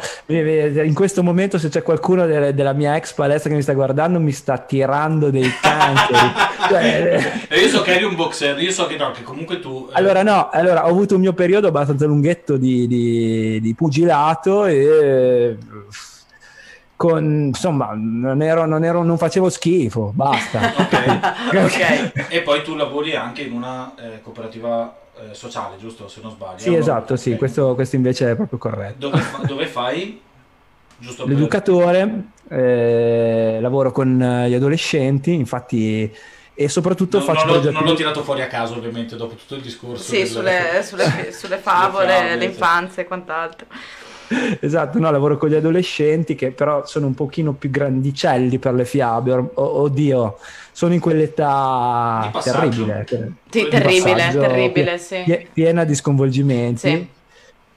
In 0.84 0.94
questo 0.94 1.24
momento, 1.24 1.58
se 1.58 1.68
c'è 1.68 1.82
qualcuno 1.82 2.24
delle- 2.24 2.54
della 2.54 2.72
mia 2.72 2.94
ex 2.94 3.12
palestra 3.14 3.50
che 3.50 3.56
mi 3.56 3.62
sta 3.62 3.72
guardando, 3.72 4.20
mi 4.20 4.30
sta 4.30 4.58
tirando 4.58 5.30
dei 5.30 5.50
cancri. 5.60 6.14
Cioè, 6.68 7.32
io 7.60 7.68
so 7.68 7.82
che 7.82 7.94
eri 7.96 8.04
un 8.04 8.14
boxer, 8.14 8.56
io 8.60 8.70
so 8.70 8.86
che 8.86 8.96
no, 8.96 9.10
che 9.10 9.24
comunque 9.24 9.58
tu... 9.58 9.88
eh, 9.90 9.94
Allora, 9.94 10.22
no, 10.22 10.50
allora, 10.50 10.86
ho 10.86 10.90
avuto 10.90 11.16
un 11.16 11.20
mio 11.22 11.32
periodo 11.32 11.66
abbastanza 11.66 12.06
lunghetto 12.06 12.56
di, 12.56 12.86
di- 12.86 13.60
di 13.60 13.74
pugilato 13.74 14.64
e 14.66 15.56
con, 16.96 17.46
insomma, 17.48 17.90
non, 17.96 18.40
ero, 18.40 18.64
non, 18.66 18.84
ero, 18.84 19.02
non 19.02 19.18
facevo 19.18 19.48
schifo, 19.50 20.12
basta. 20.14 20.60
ok. 20.76 21.18
ok. 21.64 22.12
E 22.28 22.40
poi 22.42 22.62
tu 22.62 22.76
lavori 22.76 23.16
anche 23.16 23.42
in 23.42 23.52
una 23.52 23.92
eh, 23.98 24.20
cooperativa 24.22 24.96
eh, 25.18 25.34
sociale, 25.34 25.76
giusto? 25.78 26.08
Se 26.08 26.20
non 26.22 26.30
sbaglio. 26.30 26.58
Sì, 26.58 26.70
No? 26.70 26.76
esatto, 26.76 27.16
sì, 27.16 27.36
questo, 27.36 27.74
questo 27.74 27.96
invece 27.96 28.30
è 28.30 28.36
proprio 28.36 28.58
corretto. 28.58 29.08
Dove, 29.08 29.20
fa- 29.20 29.44
dove 29.44 29.66
fai? 29.66 30.20
Giusto 30.98 31.24
per- 31.24 31.32
L'educatore, 31.34 32.24
eh, 32.48 33.58
lavoro 33.60 33.92
con 33.92 34.20
eh, 34.22 34.48
gli 34.48 34.54
adolescenti, 34.54 35.32
infatti, 35.34 36.12
e 36.54 36.68
soprattutto 36.68 37.16
Non, 37.18 37.26
faccio 37.26 37.44
non 37.46 37.54
l'ho, 37.54 37.60
progetti... 37.60 37.82
non 37.82 37.92
l'ho 37.92 37.96
tirato 37.96 38.22
fuori 38.22 38.42
a 38.42 38.46
caso, 38.46 38.74
ovviamente, 38.74 39.16
dopo 39.16 39.34
tutto 39.34 39.54
il 39.56 39.62
discorso. 39.62 40.02
Sì, 40.02 40.18
del- 40.18 40.28
sulle, 40.28 40.82
sulle, 40.84 41.32
sulle 41.32 41.58
favole, 41.58 42.36
l'infanzia 42.36 43.02
e 43.02 43.06
quant'altro. 43.06 43.66
Esatto, 44.60 44.98
no, 44.98 45.10
lavoro 45.10 45.36
con 45.36 45.50
gli 45.50 45.54
adolescenti 45.54 46.34
che 46.34 46.52
però 46.52 46.86
sono 46.86 47.06
un 47.06 47.14
pochino 47.14 47.52
più 47.52 47.68
grandicelli 47.70 48.58
per 48.58 48.72
le 48.72 48.86
fiabe. 48.86 49.50
Oddio, 49.54 50.38
sono 50.72 50.94
in 50.94 51.00
quell'età 51.00 52.30
terribile. 52.42 53.04
Sì, 53.50 53.62
Di 53.64 53.68
terribile, 53.68 54.30
terribile, 54.32 54.98
sì. 54.98 55.22
pie- 55.24 55.48
piena 55.52 55.84
di 55.84 55.94
sconvolgimenti. 55.94 56.88
Sì. 56.88 57.08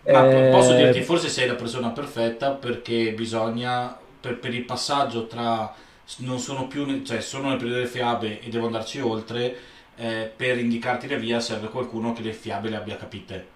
Ma 0.08 0.24
Eh, 0.30 0.50
posso 0.52 0.74
dirti, 0.76 1.02
forse 1.02 1.30
sei 1.30 1.48
la 1.48 1.56
persona 1.56 1.90
perfetta 1.90 2.52
perché 2.52 3.14
bisogna, 3.14 3.98
per, 4.20 4.38
per 4.40 4.54
il 4.54 4.64
passaggio 4.64 5.26
tra 5.28 5.74
non 6.18 6.40
sono 6.40 6.68
più, 6.68 6.86
ne- 6.86 7.04
cioè 7.04 7.22
sono 7.22 7.50
nel 7.50 7.58
periodo 7.58 7.80
delle 7.80 7.90
fiabe 7.90 8.40
e 8.40 8.50
devo 8.50 8.68
andarci 8.68 9.00
oltre, 9.00 9.56
eh, 9.96 10.32
per 10.36 10.60
indicarti 10.60 11.08
la 11.08 11.18
via 11.18 11.40
serve 11.40 11.70
qualcuno 11.70 12.14
che 12.14 12.22
le 12.22 12.34
fiabe 12.34 12.70
le 12.70 12.76
abbia 12.78 12.98
capite. 12.98 13.54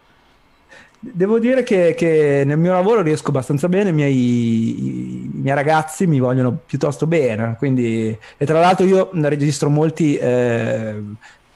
Devo 1.02 1.40
dire 1.40 1.64
che, 1.64 1.94
che 1.96 2.44
nel 2.46 2.58
mio 2.58 2.74
lavoro 2.74 3.02
riesco 3.02 3.30
abbastanza 3.30 3.70
bene, 3.70 3.92
i 3.92 3.94
miei, 3.94 4.84
i 4.84 5.30
miei 5.32 5.56
ragazzi 5.56 6.06
mi 6.06 6.20
vogliono 6.20 6.58
piuttosto 6.66 7.08
bene, 7.08 7.56
quindi, 7.58 8.18
e 8.36 8.46
tra 8.46 8.60
l'altro 8.60 8.86
io 8.86 9.10
registro 9.14 9.70
molti 9.70 10.18
eh, 10.18 11.02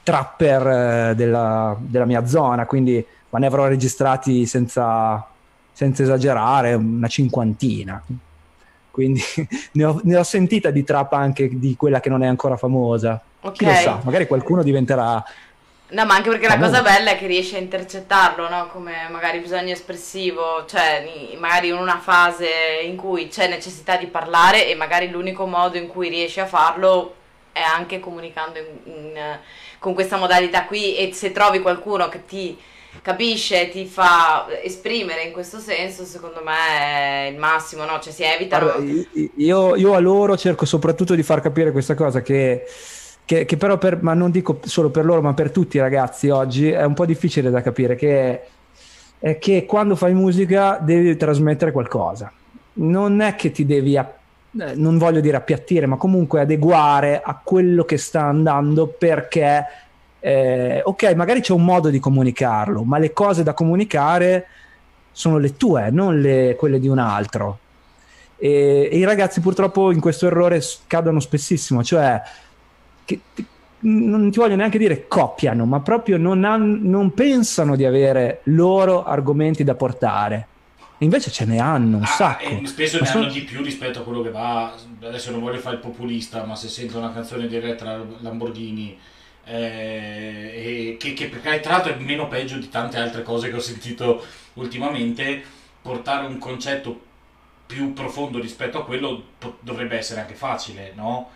trapper 0.02 0.68
eh, 0.68 1.16
della, 1.16 1.76
della, 1.78 2.06
mia 2.06 2.26
zona, 2.26 2.66
quindi 2.66 3.06
ma 3.32 3.40
ne 3.40 3.48
avrò 3.48 3.68
registrati 3.68 4.46
senza, 4.46 5.28
senza 5.74 6.04
esagerare 6.04 6.74
una 6.76 7.08
cinquantina. 7.08 8.02
Quindi 8.92 9.22
ne 9.74 9.84
ho, 9.84 10.00
ne 10.04 10.16
ho, 10.16 10.24
sentita 10.24 10.70
di 10.70 10.86
trap 10.86 11.14
anche 11.14 11.50
di 11.60 11.76
quella 11.76 12.00
che 12.00 12.08
non 12.08 12.24
è 12.24 12.28
ancora 12.28 12.56
famosa. 12.56 13.20
Okay. 13.42 13.54
Chi 13.54 13.66
lo 13.66 13.74
sa, 13.74 14.00
magari 14.04 14.26
qualcuno 14.26 14.64
diventerà 14.64 15.22
No, 15.94 16.06
ma 16.06 16.16
anche 16.16 16.30
perché 16.30 16.48
la 16.48 16.58
cosa 16.58 16.82
bella 16.82 17.12
è 17.12 17.18
che 17.18 17.28
riesci 17.28 17.56
a 17.56 17.60
intercettarlo, 17.60 18.50
no? 18.50 18.68
Come 18.72 19.08
magari 19.12 19.38
bisogno 19.40 19.72
espressivo, 19.72 20.66
cioè 20.66 21.08
magari 21.38 21.68
in 21.68 21.76
una 21.76 22.00
fase 22.00 22.48
in 22.84 22.96
cui 22.96 23.28
c'è 23.28 23.48
necessità 23.48 23.96
di 23.96 24.08
parlare 24.08 24.68
e 24.68 24.74
magari 24.74 25.10
l'unico 25.10 25.46
modo 25.46 25.78
in 25.78 25.88
cui 25.88 26.10
riesci 26.10 26.40
a 26.40 26.48
farlo 26.48 27.16
è 27.52 27.62
anche 27.62 28.00
comunicando 28.00 28.58
in, 28.58 28.66
in, 28.92 29.40
con 29.78 29.94
questa 29.94 30.18
modalità 30.18 30.66
qui 30.66 30.96
e 30.96 31.14
se 31.14 31.32
trovi 31.32 31.60
qualcuno 31.60 32.10
che 32.10 32.26
ti 32.26 32.58
capisce, 33.04 33.70
ti 33.70 33.86
fa 33.86 34.48
esprimere 34.64 35.22
in 35.22 35.32
questo 35.32 35.60
senso, 35.60 36.06
secondo 36.06 36.42
me 36.44 37.28
è 37.28 37.30
il 37.32 37.38
massimo, 37.38 37.86
no? 37.86 38.00
Cioè 38.00 38.12
si 38.12 38.24
evita... 38.24 38.78
io, 39.36 39.76
io 39.76 39.94
a 39.94 40.00
loro 40.00 40.36
cerco 40.38 40.66
soprattutto 40.66 41.14
di 41.14 41.24
far 41.24 41.40
capire 41.40 41.72
questa 41.72 41.94
cosa 41.94 42.24
che 42.24 42.66
che, 43.26 43.46
che 43.46 43.58
però, 43.58 43.78
per, 43.78 44.02
ma 44.02 44.14
non 44.14 44.32
dico 44.32 44.60
solo 44.64 44.90
per 44.90 45.06
loro, 45.06 45.22
ma 45.22 45.34
per 45.34 45.52
tutti 45.52 45.78
i 45.78 45.80
ragazzi 45.80 46.30
oggi 46.30 46.70
è 46.70 46.84
un 46.84 46.94
po' 46.94 47.06
difficile 47.06 47.50
da 47.50 47.62
capire, 47.62 47.96
che 47.96 48.42
è 49.20 49.38
che 49.38 49.66
quando 49.66 49.96
fai 49.96 50.14
musica 50.14 50.78
devi 50.82 51.16
trasmettere 51.16 51.72
qualcosa. 51.72 52.32
Non 52.76 53.22
è 53.22 53.36
che 53.36 53.52
ti 53.52 53.66
devi, 53.66 53.96
eh, 53.96 54.06
non 54.76 54.98
voglio 54.98 55.22
dire 55.22 55.38
appiattire, 55.38 55.86
ma 55.86 55.96
comunque 55.96 56.42
adeguare 56.42 57.22
a 57.24 57.40
quello 57.42 57.86
che 57.86 57.98
sta 57.98 58.24
andando 58.24 58.88
perché, 58.88 59.66
eh, 60.20 60.82
ok, 60.84 61.14
magari 61.14 61.40
c'è 61.40 61.54
un 61.54 61.64
modo 61.64 61.90
di 61.90 62.00
comunicarlo, 62.00 62.84
ma 62.84 62.98
le 62.98 63.14
cose 63.14 63.44
da 63.44 63.54
comunicare 63.54 64.48
sono 65.14 65.38
le 65.38 65.56
tue, 65.56 65.90
non 65.92 66.20
le, 66.20 66.56
quelle 66.58 66.80
di 66.80 66.90
un 66.90 66.98
altro. 66.98 67.60
E, 68.36 68.90
e, 68.92 68.98
i 68.98 69.06
ragazzi 69.06 69.40
purtroppo 69.40 69.92
in 69.92 70.02
questo 70.02 70.26
errore 70.26 70.62
cadono 70.88 71.22
spessissimo, 71.22 71.82
cioè 71.82 72.22
che 73.06 73.20
non 73.84 74.32
ti 74.32 74.40
voglio 74.40 74.56
neanche 74.56 74.78
dire 74.78 75.08
copiano, 75.08 75.66
ma 75.66 75.80
proprio 75.82 76.18
non, 76.18 76.44
han, 76.44 76.80
non 76.84 77.14
pensano 77.14 77.76
di 77.76 77.86
avere 77.86 78.42
loro 78.46 79.04
argomenti 79.04 79.64
da 79.64 79.76
portare. 79.76 80.48
Invece 81.00 81.32
ce 81.32 81.46
ne 81.46 81.60
hanno 81.60 81.98
un 81.98 82.04
ah, 82.04 82.08
sacco. 82.08 82.66
Spesso 82.66 82.98
ma 82.98 83.04
ne 83.04 83.10
sono... 83.10 83.24
hanno 83.26 83.34
di 83.34 83.42
più 83.42 83.62
rispetto 83.62 84.00
a 84.00 84.04
quello 84.04 84.22
che 84.22 84.32
va. 84.32 84.74
Adesso 85.02 85.32
non 85.32 85.42
voglio 85.42 85.60
fare 85.60 85.76
il 85.76 85.82
populista, 85.82 86.46
ma 86.46 86.56
se 86.56 86.70
sento 86.70 86.98
una 86.98 87.12
canzone 87.12 87.48
di 87.48 87.60
Retra 87.60 88.02
Lamborghini, 88.20 88.98
eh, 89.46 90.96
che, 90.98 91.14
che 91.14 91.30
tra 91.30 91.72
l'altro 91.72 91.94
è 91.94 91.98
meno 91.98 92.28
peggio 92.30 92.58
di 92.58 92.70
tante 92.70 92.98
altre 92.98 93.22
cose 93.22 93.50
che 93.50 93.56
ho 93.58 93.60
sentito 93.60 94.24
ultimamente, 94.54 95.44
portare 95.82 96.26
un 96.26 96.38
concetto 96.38 97.12
più 97.66 97.92
profondo 97.92 98.40
rispetto 98.40 98.78
a 98.78 98.86
quello 98.86 99.24
dovrebbe 99.60 99.98
essere 99.98 100.22
anche 100.22 100.36
facile, 100.36 100.94
no? 100.96 101.30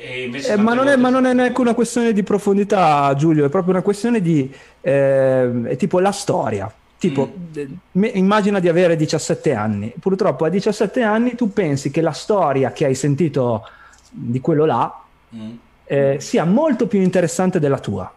Eh, 0.00 0.56
ma, 0.56 0.74
non 0.74 0.88
è, 0.88 0.96
ma, 0.96 1.08
non 1.08 1.26
è, 1.26 1.32
neanche 1.32 1.60
una 1.60 1.74
questione 1.74 2.12
di 2.12 2.22
profondità, 2.22 3.12
Giulio, 3.16 3.44
è 3.44 3.48
proprio 3.48 3.72
una 3.72 3.82
questione 3.82 4.20
di... 4.20 4.52
Eh, 4.80 5.62
è 5.64 5.76
tipo 5.76 5.98
la 5.98 6.12
storia. 6.12 6.72
Tipo, 6.98 7.32
mm. 7.58 8.04
immagina 8.14 8.60
di 8.60 8.68
avere 8.68 8.96
17 8.96 9.54
anni. 9.54 9.92
Purtroppo 9.98 10.44
a 10.44 10.48
17 10.48 11.02
anni 11.02 11.34
tu 11.34 11.52
pensi 11.52 11.90
che 11.90 12.00
la 12.00 12.12
storia 12.12 12.72
che 12.72 12.84
hai 12.84 12.94
sentito 12.94 13.68
di 14.10 14.40
quello 14.40 14.64
là 14.64 15.02
mm. 15.34 15.50
eh, 15.84 16.16
sia 16.20 16.44
molto 16.44 16.86
più 16.86 17.00
interessante 17.00 17.58
della 17.58 17.78
tua. 17.78 18.12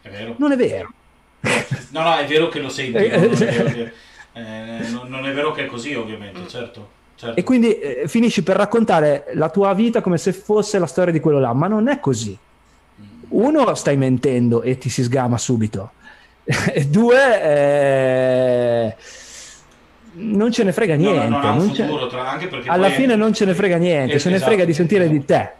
È 0.00 0.08
vero. 0.08 0.34
Non 0.38 0.52
è 0.52 0.56
vero. 0.56 0.92
No, 1.90 2.02
no, 2.02 2.16
è 2.16 2.26
vero 2.26 2.48
che 2.48 2.60
lo 2.60 2.68
senti. 2.68 3.08
non, 3.08 3.36
eh, 4.32 4.88
non, 4.90 5.08
non 5.08 5.26
è 5.26 5.32
vero 5.32 5.52
che 5.52 5.64
è 5.64 5.66
così, 5.66 5.94
ovviamente, 5.94 6.46
certo. 6.48 6.96
Certo. 7.18 7.40
E 7.40 7.42
quindi 7.42 7.76
eh, 7.80 8.06
finisci 8.06 8.44
per 8.44 8.54
raccontare 8.54 9.32
la 9.34 9.48
tua 9.48 9.74
vita 9.74 10.00
come 10.00 10.18
se 10.18 10.32
fosse 10.32 10.78
la 10.78 10.86
storia 10.86 11.12
di 11.12 11.18
quello 11.18 11.40
là, 11.40 11.52
ma 11.52 11.66
non 11.66 11.88
è 11.88 11.98
così. 11.98 12.38
Uno, 13.30 13.74
stai 13.74 13.96
mentendo 13.96 14.62
e 14.62 14.78
ti 14.78 14.88
si 14.88 15.02
sgama 15.02 15.36
subito. 15.36 15.90
e 16.44 16.86
due, 16.86 17.42
eh, 17.42 18.96
non 20.12 20.52
ce 20.52 20.62
ne 20.62 20.72
frega 20.72 20.94
niente. 20.94 21.26
No, 21.26 21.40
no, 21.40 21.54
no, 21.54 21.60
futuro, 21.60 22.06
tra, 22.06 22.38
alla 22.66 22.90
fine 22.90 23.16
non 23.16 23.34
ce 23.34 23.44
ne 23.44 23.54
frega 23.54 23.78
niente, 23.78 24.12
eh, 24.12 24.16
esatto, 24.16 24.34
ne 24.34 24.40
frega 24.40 24.64
di 24.64 24.72
sentire 24.72 25.04
esatto. 25.04 25.18
di 25.18 25.24
te. 25.24 25.52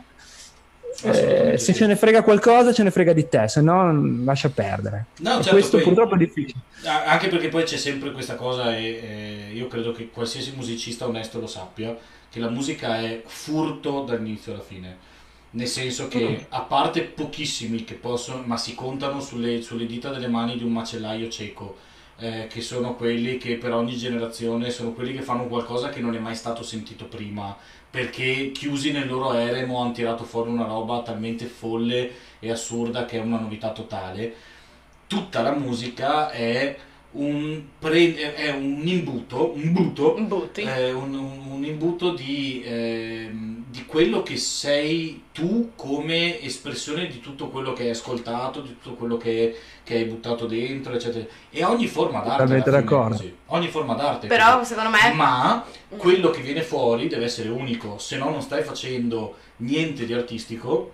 Eh, 1.02 1.58
se 1.58 1.74
ce 1.74 1.86
ne 1.86 1.94
frega 1.94 2.22
qualcosa, 2.22 2.72
ce 2.72 2.82
ne 2.82 2.90
frega 2.90 3.12
di 3.12 3.28
te, 3.28 3.46
se 3.46 3.60
no 3.60 3.92
lascia 4.24 4.48
perdere. 4.48 5.06
No, 5.18 5.34
certo, 5.34 5.50
questo 5.50 5.76
poi, 5.76 5.86
purtroppo 5.86 6.14
è 6.14 6.18
difficile. 6.18 6.58
Anche 7.06 7.28
perché 7.28 7.48
poi 7.48 7.62
c'è 7.62 7.76
sempre 7.76 8.10
questa 8.10 8.34
cosa, 8.34 8.76
e, 8.76 8.84
e 8.84 9.54
io 9.54 9.68
credo 9.68 9.92
che 9.92 10.10
qualsiasi 10.10 10.54
musicista 10.56 11.06
onesto 11.06 11.38
lo 11.38 11.46
sappia, 11.46 11.96
che 12.30 12.40
la 12.40 12.50
musica 12.50 13.00
è 13.00 13.22
furto 13.24 14.02
dall'inizio 14.02 14.52
alla 14.52 14.62
fine. 14.62 14.96
Nel 15.50 15.68
senso 15.68 16.08
che, 16.08 16.28
mm. 16.28 16.44
a 16.50 16.60
parte 16.62 17.02
pochissimi 17.02 17.84
che 17.84 17.94
possono, 17.94 18.42
ma 18.44 18.56
si 18.56 18.74
contano 18.74 19.20
sulle, 19.20 19.62
sulle 19.62 19.86
dita 19.86 20.10
delle 20.10 20.28
mani 20.28 20.56
di 20.56 20.64
un 20.64 20.72
macellaio 20.72 21.28
cieco, 21.28 21.76
eh, 22.18 22.48
che 22.48 22.60
sono 22.60 22.96
quelli 22.96 23.38
che 23.38 23.56
per 23.56 23.72
ogni 23.72 23.96
generazione 23.96 24.70
sono 24.70 24.92
quelli 24.92 25.12
che 25.12 25.22
fanno 25.22 25.46
qualcosa 25.46 25.88
che 25.88 26.00
non 26.00 26.16
è 26.16 26.18
mai 26.18 26.34
stato 26.34 26.64
sentito 26.64 27.04
prima 27.04 27.56
perché 27.90 28.50
chiusi 28.52 28.92
nel 28.92 29.06
loro 29.06 29.32
eremo 29.32 29.80
hanno 29.80 29.92
tirato 29.92 30.24
fuori 30.24 30.50
una 30.50 30.66
roba 30.66 31.02
talmente 31.02 31.46
folle 31.46 32.10
e 32.38 32.50
assurda 32.50 33.04
che 33.04 33.18
è 33.18 33.20
una 33.20 33.38
novità 33.38 33.72
totale. 33.72 34.34
Tutta 35.06 35.42
la 35.42 35.52
musica 35.52 36.30
è 36.30 36.76
un, 37.10 37.62
pre, 37.78 38.34
è 38.34 38.50
un 38.50 38.82
imbuto, 38.84 39.52
un, 39.54 39.72
buto, 39.72 40.16
eh, 40.54 40.92
un, 40.92 41.14
un, 41.14 41.64
imbuto 41.64 42.12
di, 42.12 42.62
eh, 42.62 43.30
di, 43.32 43.86
quello 43.86 44.22
che 44.22 44.36
sei 44.36 45.24
tu 45.32 45.72
come 45.74 46.40
espressione 46.42 47.06
di 47.06 47.18
tutto 47.20 47.48
quello 47.48 47.72
che 47.72 47.84
hai 47.84 47.90
ascoltato, 47.90 48.60
di 48.60 48.76
tutto 48.80 48.94
quello 48.94 49.16
che, 49.16 49.56
che 49.82 49.94
hai 49.94 50.04
buttato 50.04 50.46
dentro, 50.46 50.92
eccetera. 50.92 51.24
E 51.50 51.64
ogni 51.64 51.86
forma 51.86 52.18
d'arte. 52.20 52.42
Totalmente 52.42 52.70
d'accordo. 52.70 53.30
Ogni 53.46 53.68
forma 53.68 53.94
d'arte. 53.94 54.26
Però 54.26 54.58
così. 54.58 54.74
secondo 54.74 54.90
me... 54.90 55.12
Ma 55.14 55.64
quello 55.96 56.28
che 56.28 56.42
viene 56.42 56.62
fuori 56.62 57.08
deve 57.08 57.24
essere 57.24 57.48
unico, 57.48 57.96
se 57.96 58.18
no 58.18 58.28
non 58.28 58.42
stai 58.42 58.62
facendo 58.62 59.36
niente 59.58 60.04
di 60.04 60.12
artistico, 60.12 60.92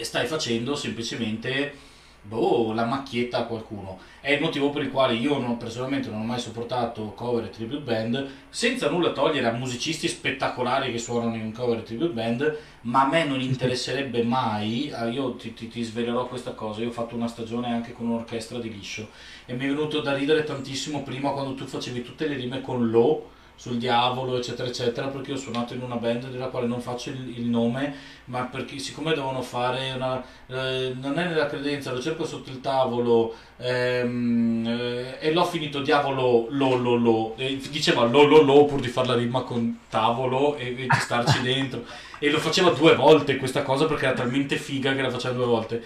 stai 0.00 0.26
facendo 0.26 0.74
semplicemente 0.74 1.92
boh, 2.26 2.72
la 2.72 2.84
macchietta 2.84 3.38
a 3.38 3.44
qualcuno. 3.44 3.98
È 4.20 4.32
il 4.32 4.40
motivo 4.40 4.70
per 4.70 4.82
il 4.82 4.90
quale 4.90 5.14
io 5.14 5.38
non, 5.38 5.56
personalmente 5.58 6.08
non 6.08 6.22
ho 6.22 6.24
mai 6.24 6.38
sopportato 6.38 7.12
cover 7.12 7.44
e 7.44 7.50
tribute 7.50 7.82
band, 7.82 8.28
senza 8.48 8.88
nulla 8.88 9.12
togliere 9.12 9.46
a 9.46 9.52
musicisti 9.52 10.08
spettacolari 10.08 10.90
che 10.90 10.98
suonano 10.98 11.34
in 11.34 11.42
un 11.42 11.52
cover 11.52 11.78
e 11.78 11.82
tribute 11.82 12.12
band, 12.12 12.58
ma 12.82 13.02
a 13.02 13.08
me 13.08 13.24
non 13.24 13.40
interesserebbe 13.42 14.22
mai, 14.22 14.90
ah, 14.92 15.06
io 15.06 15.34
ti, 15.34 15.52
ti, 15.52 15.68
ti 15.68 15.82
svelerò 15.82 16.26
questa 16.26 16.52
cosa, 16.52 16.80
io 16.80 16.88
ho 16.88 16.92
fatto 16.92 17.14
una 17.14 17.28
stagione 17.28 17.72
anche 17.72 17.92
con 17.92 18.06
un'orchestra 18.06 18.58
di 18.58 18.72
liscio 18.72 19.08
e 19.46 19.54
mi 19.54 19.64
è 19.64 19.68
venuto 19.68 20.00
da 20.00 20.14
ridere 20.14 20.44
tantissimo 20.44 21.02
prima 21.02 21.30
quando 21.30 21.54
tu 21.54 21.66
facevi 21.66 22.02
tutte 22.02 22.26
le 22.26 22.36
rime 22.36 22.62
con 22.62 22.88
lo 22.88 23.32
sul 23.56 23.78
diavolo, 23.78 24.36
eccetera, 24.36 24.68
eccetera, 24.68 25.06
perché 25.06 25.32
ho 25.32 25.36
suonato 25.36 25.74
in 25.74 25.82
una 25.82 25.96
band 25.96 26.28
della 26.28 26.48
quale 26.48 26.66
non 26.66 26.80
faccio 26.80 27.10
il, 27.10 27.38
il 27.38 27.44
nome, 27.44 27.94
ma 28.26 28.42
perché 28.42 28.78
siccome 28.78 29.14
devono 29.14 29.42
fare 29.42 29.92
una... 29.94 30.22
Eh, 30.46 30.94
non 31.00 31.18
è 31.18 31.26
nella 31.26 31.46
credenza, 31.46 31.92
lo 31.92 32.02
cerco 32.02 32.24
sotto 32.24 32.50
il 32.50 32.60
tavolo 32.60 33.34
ehm, 33.58 34.66
eh, 34.66 35.18
e 35.20 35.32
l'ho 35.32 35.44
finito 35.44 35.80
diavolo 35.80 36.46
lo 36.50 36.74
lo 36.76 36.94
lo, 36.96 37.36
e 37.36 37.58
diceva 37.70 38.04
lo 38.04 38.24
lo 38.24 38.42
lo 38.42 38.64
pur 38.64 38.80
di 38.80 38.88
fare 38.88 39.08
la 39.08 39.14
rima 39.14 39.42
con 39.42 39.80
tavolo 39.88 40.56
e, 40.56 40.66
e 40.68 40.74
di 40.74 40.98
starci 40.98 41.40
dentro, 41.42 41.84
e 42.18 42.30
lo 42.30 42.38
faceva 42.38 42.70
due 42.70 42.94
volte 42.94 43.36
questa 43.36 43.62
cosa 43.62 43.86
perché 43.86 44.06
era 44.06 44.14
talmente 44.14 44.56
figa 44.56 44.94
che 44.94 45.02
la 45.02 45.10
faceva 45.10 45.34
due 45.34 45.46
volte. 45.46 45.84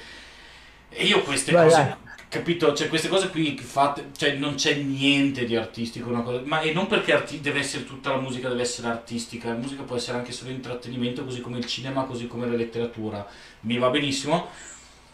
E 0.90 1.04
io 1.04 1.22
queste 1.22 1.52
Beh, 1.52 1.62
cose... 1.62 1.80
Eh 1.80 2.07
Capito? 2.28 2.74
Cioè, 2.74 2.88
queste 2.88 3.08
cose 3.08 3.30
qui 3.30 3.56
fatte, 3.56 4.10
cioè, 4.16 4.32
non 4.34 4.54
c'è 4.56 4.74
niente 4.74 5.46
di 5.46 5.56
artistico, 5.56 6.10
cosa, 6.22 6.42
ma 6.44 6.60
e 6.60 6.72
non 6.72 6.86
perché 6.86 7.14
arti- 7.14 7.40
deve 7.40 7.60
essere 7.60 7.84
tutta 7.84 8.10
la 8.10 8.20
musica, 8.20 8.48
deve 8.48 8.62
essere 8.62 8.88
artistica, 8.88 9.48
la 9.48 9.54
musica 9.54 9.82
può 9.82 9.96
essere 9.96 10.18
anche 10.18 10.32
solo 10.32 10.50
intrattenimento, 10.50 11.24
così 11.24 11.40
come 11.40 11.56
il 11.58 11.64
cinema, 11.66 12.04
così 12.04 12.26
come 12.26 12.46
la 12.46 12.54
letteratura. 12.54 13.26
Mi 13.60 13.78
va 13.78 13.88
benissimo, 13.88 14.48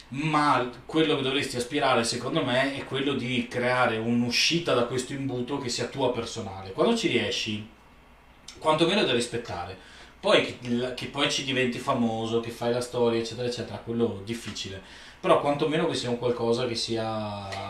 ma 0.08 0.68
quello 0.86 1.14
che 1.16 1.22
dovresti 1.22 1.56
aspirare, 1.56 2.02
secondo 2.02 2.44
me, 2.44 2.76
è 2.76 2.84
quello 2.84 3.14
di 3.14 3.46
creare 3.48 3.96
un'uscita 3.96 4.74
da 4.74 4.84
questo 4.84 5.12
imbuto 5.12 5.58
che 5.58 5.68
sia 5.68 5.86
tua 5.86 6.12
personale. 6.12 6.72
Quando 6.72 6.96
ci 6.96 7.06
riesci, 7.08 7.64
quantomeno 8.58 9.04
da 9.04 9.12
rispettare 9.12 9.76
Poi 10.20 10.56
che, 10.58 10.94
che 10.94 11.06
poi 11.06 11.30
ci 11.30 11.44
diventi 11.44 11.78
famoso, 11.78 12.40
che 12.40 12.50
fai 12.50 12.72
la 12.72 12.80
storia, 12.80 13.20
eccetera, 13.20 13.46
eccetera, 13.46 13.76
quello 13.78 14.22
difficile. 14.24 14.82
Però 15.24 15.40
quantomeno 15.40 15.86
che 15.86 15.94
sia 15.94 16.10
un 16.10 16.18
qualcosa 16.18 16.66
che 16.66 16.74
sia... 16.74 17.02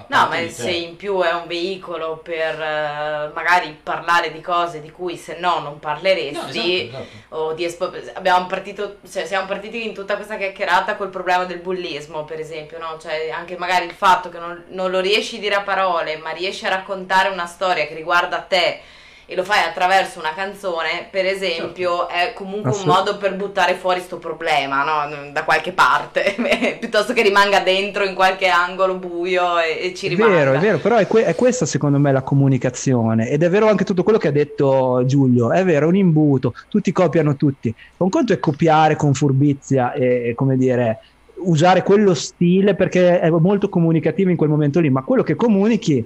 No, 0.08 0.26
ma 0.26 0.48
se 0.48 0.72
in 0.72 0.96
più 0.96 1.20
è 1.20 1.32
un 1.32 1.46
veicolo 1.46 2.16
per 2.16 2.60
eh, 2.60 3.30
magari 3.32 3.78
parlare 3.80 4.32
di 4.32 4.40
cose 4.40 4.80
di 4.80 4.90
cui 4.90 5.16
se 5.16 5.36
no 5.38 5.60
non 5.60 5.74
No, 5.74 5.78
parleresti, 5.78 6.88
esatto, 6.88 7.02
esatto. 7.04 7.36
o 7.36 7.52
di 7.52 7.64
espo- 7.64 7.92
abbiamo 8.14 8.46
partito, 8.46 8.96
cioè, 9.08 9.24
siamo 9.24 9.46
partiti 9.46 9.86
in 9.86 9.94
tutta 9.94 10.16
questa 10.16 10.36
chiacchierata 10.36 10.96
col 10.96 11.10
problema 11.10 11.44
del 11.44 11.58
bullismo, 11.60 12.24
per 12.24 12.40
esempio, 12.40 12.78
no? 12.78 12.98
Cioè, 13.00 13.30
anche 13.30 13.56
magari 13.56 13.84
il 13.84 13.92
fatto 13.92 14.30
che 14.30 14.38
non, 14.40 14.64
non 14.70 14.90
lo 14.90 14.98
riesci 14.98 15.36
a 15.36 15.38
dire 15.38 15.54
a 15.54 15.62
parole, 15.62 16.16
ma 16.16 16.30
riesci 16.30 16.66
a 16.66 16.70
raccontare 16.70 17.28
una 17.28 17.46
storia 17.46 17.86
che 17.86 17.94
riguarda 17.94 18.40
te 18.40 18.80
e 19.26 19.34
lo 19.34 19.42
fai 19.42 19.66
attraverso 19.66 20.18
una 20.18 20.34
canzone, 20.34 21.08
per 21.10 21.24
esempio, 21.24 22.08
è 22.08 22.32
comunque 22.34 22.70
un 22.70 22.76
Assolut- 22.76 22.96
modo 22.98 23.16
per 23.16 23.34
buttare 23.36 23.74
fuori 23.74 24.00
sto 24.00 24.18
problema, 24.18 24.84
no? 24.84 25.30
Da 25.32 25.44
qualche 25.44 25.72
parte, 25.72 26.34
piuttosto 26.78 27.12
che 27.12 27.22
rimanga 27.22 27.60
dentro 27.60 28.04
in 28.04 28.14
qualche 28.14 28.48
angolo 28.48 28.96
buio 28.96 29.58
e, 29.58 29.78
e 29.86 29.94
ci 29.94 30.06
È 30.06 30.08
rimanga. 30.10 30.34
vero, 30.34 30.52
è 30.52 30.58
vero, 30.58 30.78
però 30.78 30.96
è, 30.96 31.06
que- 31.06 31.24
è 31.24 31.34
questa 31.34 31.64
secondo 31.64 31.98
me 31.98 32.12
la 32.12 32.22
comunicazione 32.22 33.30
ed 33.30 33.42
è 33.42 33.48
vero 33.48 33.68
anche 33.68 33.84
tutto 33.84 34.02
quello 34.02 34.18
che 34.18 34.28
ha 34.28 34.32
detto 34.32 35.02
Giulio, 35.06 35.52
è 35.52 35.64
vero, 35.64 35.86
è 35.86 35.88
un 35.88 35.96
imbuto, 35.96 36.54
tutti 36.68 36.92
copiano 36.92 37.36
tutti. 37.36 37.74
Un 37.98 38.10
conto 38.10 38.32
è 38.32 38.38
copiare 38.38 38.96
con 38.96 39.14
furbizia 39.14 39.92
e, 39.92 40.32
come 40.36 40.56
dire, 40.56 40.98
usare 41.36 41.82
quello 41.82 42.14
stile 42.14 42.74
perché 42.74 43.20
è 43.20 43.28
molto 43.30 43.68
comunicativo 43.68 44.30
in 44.30 44.36
quel 44.36 44.50
momento 44.50 44.80
lì, 44.80 44.90
ma 44.90 45.02
quello 45.02 45.22
che 45.22 45.34
comunichi 45.34 46.04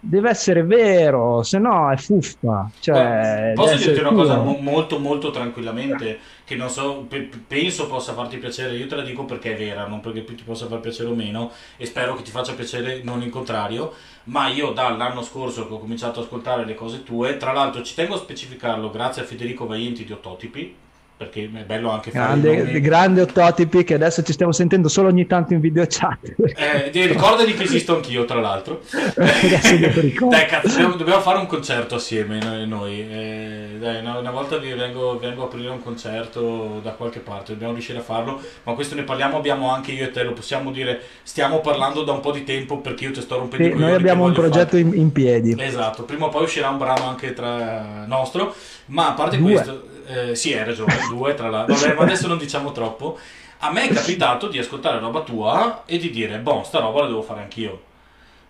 deve 0.00 0.30
essere 0.30 0.62
vero, 0.64 1.42
se 1.42 1.58
no 1.58 1.90
è 1.90 1.96
fuffa. 1.96 2.70
Cioè, 2.78 3.52
Posso 3.54 3.76
dirti 3.76 4.00
una 4.00 4.12
cosa 4.12 4.36
mo- 4.38 4.58
molto 4.60 4.98
molto 4.98 5.30
tranquillamente 5.30 6.18
che 6.44 6.54
non 6.56 6.68
so, 6.70 7.04
pe- 7.08 7.28
penso 7.46 7.86
possa 7.88 8.12
farti 8.14 8.38
piacere, 8.38 8.76
io 8.76 8.86
te 8.86 8.96
la 8.96 9.02
dico 9.02 9.24
perché 9.24 9.54
è 9.54 9.58
vera, 9.58 9.86
non 9.86 10.00
perché 10.00 10.24
ti 10.24 10.42
possa 10.44 10.66
far 10.66 10.80
piacere 10.80 11.08
o 11.08 11.14
meno 11.14 11.50
e 11.76 11.86
spero 11.86 12.14
che 12.14 12.22
ti 12.22 12.30
faccia 12.30 12.54
piacere 12.54 13.00
non 13.02 13.22
il 13.22 13.30
contrario, 13.30 13.92
ma 14.24 14.48
io 14.48 14.70
dall'anno 14.72 15.22
scorso 15.22 15.66
che 15.66 15.74
ho 15.74 15.78
cominciato 15.78 16.20
ad 16.20 16.26
ascoltare 16.26 16.64
le 16.64 16.74
cose 16.74 17.02
tue, 17.02 17.36
tra 17.36 17.52
l'altro 17.52 17.82
ci 17.82 17.94
tengo 17.94 18.14
a 18.14 18.18
specificarlo 18.18 18.90
grazie 18.90 19.22
a 19.22 19.24
Federico 19.24 19.66
Vaienti 19.66 20.04
di 20.04 20.12
Ottotipi, 20.12 20.74
perché 21.18 21.50
è 21.52 21.64
bello 21.64 21.90
anche 21.90 22.12
fare 22.12 22.38
i 22.38 22.40
Grande, 22.40 22.80
grande 22.80 23.20
Ottotipi 23.22 23.82
che 23.82 23.94
adesso 23.94 24.22
ci 24.22 24.32
stiamo 24.32 24.52
sentendo 24.52 24.88
solo 24.88 25.08
ogni 25.08 25.26
tanto 25.26 25.52
in 25.52 25.58
video 25.58 25.84
chat. 25.88 26.32
Eh, 26.56 26.90
ricordati 27.06 27.54
che 27.54 27.64
esisto 27.64 27.96
anch'io, 27.96 28.24
tra 28.24 28.38
l'altro. 28.40 28.82
Dai, 28.92 30.46
cazzo, 30.46 30.68
dobbiamo, 30.68 30.94
dobbiamo 30.94 31.20
fare 31.20 31.38
un 31.38 31.46
concerto 31.46 31.96
assieme 31.96 32.64
noi. 32.66 33.00
Eh, 33.00 33.76
dai, 33.80 34.00
una, 34.00 34.18
una 34.18 34.30
volta 34.30 34.58
vi 34.58 34.72
vengo, 34.72 35.18
vengo 35.18 35.42
a 35.42 35.44
aprire 35.46 35.70
un 35.70 35.82
concerto 35.82 36.78
da 36.84 36.92
qualche 36.92 37.18
parte, 37.18 37.52
dobbiamo 37.52 37.72
riuscire 37.72 37.98
a 37.98 38.02
farlo, 38.02 38.40
ma 38.62 38.74
questo 38.74 38.94
ne 38.94 39.02
parliamo, 39.02 39.36
abbiamo 39.36 39.72
anche 39.72 39.90
io 39.90 40.04
e 40.04 40.10
te, 40.12 40.22
lo 40.22 40.32
possiamo 40.32 40.70
dire, 40.70 41.00
stiamo 41.24 41.60
parlando 41.60 42.04
da 42.04 42.12
un 42.12 42.20
po' 42.20 42.30
di 42.30 42.44
tempo 42.44 42.78
perché 42.78 43.04
io 43.06 43.10
ti 43.10 43.20
sto 43.20 43.38
rompendo 43.38 43.66
Sì, 43.66 43.72
i 43.72 43.76
noi 43.76 43.92
abbiamo 43.92 44.24
un 44.24 44.32
progetto 44.32 44.76
fare. 44.76 44.82
in, 44.82 44.92
in 44.94 45.10
piedi. 45.10 45.56
Esatto, 45.58 46.04
prima 46.04 46.26
o 46.26 46.28
poi 46.28 46.44
uscirà 46.44 46.68
un 46.68 46.78
brano 46.78 47.08
anche 47.08 47.32
tra 47.32 48.04
nostro, 48.06 48.54
ma 48.86 49.08
a 49.08 49.12
parte 49.12 49.36
Due. 49.38 49.52
questo, 49.52 49.87
eh, 50.08 50.34
sì, 50.34 50.52
hai 50.54 50.64
ragione, 50.64 50.94
due 51.08 51.34
tra 51.34 51.48
l'altro, 51.50 51.74
vabbè, 51.76 51.94
ma 51.94 52.02
adesso 52.02 52.26
non 52.26 52.38
diciamo 52.38 52.72
troppo. 52.72 53.18
A 53.60 53.72
me 53.72 53.88
è 53.88 53.92
capitato 53.92 54.48
di 54.48 54.58
ascoltare 54.58 54.98
roba 55.00 55.22
tua 55.22 55.82
e 55.86 55.98
di 55.98 56.10
dire, 56.10 56.38
boh, 56.38 56.62
sta 56.64 56.78
roba 56.80 57.02
la 57.02 57.06
devo 57.08 57.22
fare 57.22 57.40
anch'io. 57.42 57.82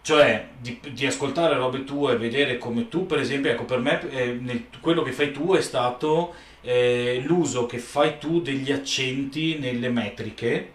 Cioè, 0.02 0.48
di, 0.58 0.80
di 0.92 1.06
ascoltare 1.06 1.54
robe 1.56 1.84
tue 1.84 2.12
e 2.14 2.16
vedere 2.16 2.58
come 2.58 2.88
tu, 2.88 3.06
per 3.06 3.18
esempio, 3.18 3.50
ecco, 3.50 3.64
per 3.64 3.78
me 3.80 4.00
eh, 4.10 4.32
nel- 4.40 4.66
quello 4.80 5.02
che 5.02 5.12
fai 5.12 5.32
tu 5.32 5.54
è 5.54 5.60
stato 5.60 6.34
eh, 6.62 7.20
l'uso 7.24 7.66
che 7.66 7.78
fai 7.78 8.18
tu 8.18 8.40
degli 8.40 8.72
accenti 8.72 9.58
nelle 9.58 9.88
metriche, 9.90 10.72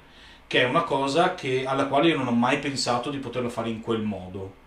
che 0.48 0.62
è 0.62 0.66
una 0.66 0.84
cosa 0.84 1.34
che- 1.36 1.66
alla 1.66 1.88
quale 1.88 2.10
io 2.10 2.18
non 2.18 2.28
ho 2.28 2.32
mai 2.32 2.60
pensato 2.60 3.10
di 3.10 3.18
poterlo 3.18 3.50
fare 3.50 3.70
in 3.70 3.82
quel 3.82 4.02
modo. 4.02 4.62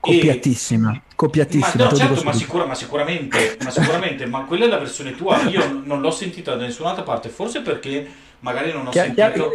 E- 0.00 0.14
Copiatissima, 0.14 0.90
ma, 0.90 1.02
copiatissima. 1.14 1.84
no, 1.84 1.96
certo, 1.96 2.22
ma, 2.22 2.32
sicura- 2.32 2.64
ma 2.66 2.74
sicuramente, 2.74 3.58
ma 3.62 3.70
sicuramente, 3.70 4.26
ma 4.26 4.44
quella 4.44 4.64
è 4.66 4.68
la 4.68 4.78
versione 4.78 5.14
tua. 5.16 5.42
Io 5.48 5.82
non 5.84 6.00
l'ho 6.00 6.10
sentita 6.10 6.54
da 6.54 6.64
nessun'altra 6.64 7.02
parte, 7.02 7.28
forse 7.28 7.60
perché 7.62 8.08
magari 8.40 8.72
non 8.72 8.86
ho 8.86 8.90
Chia- 8.90 9.02
sentito. 9.02 9.26
chiaro, 9.26 9.50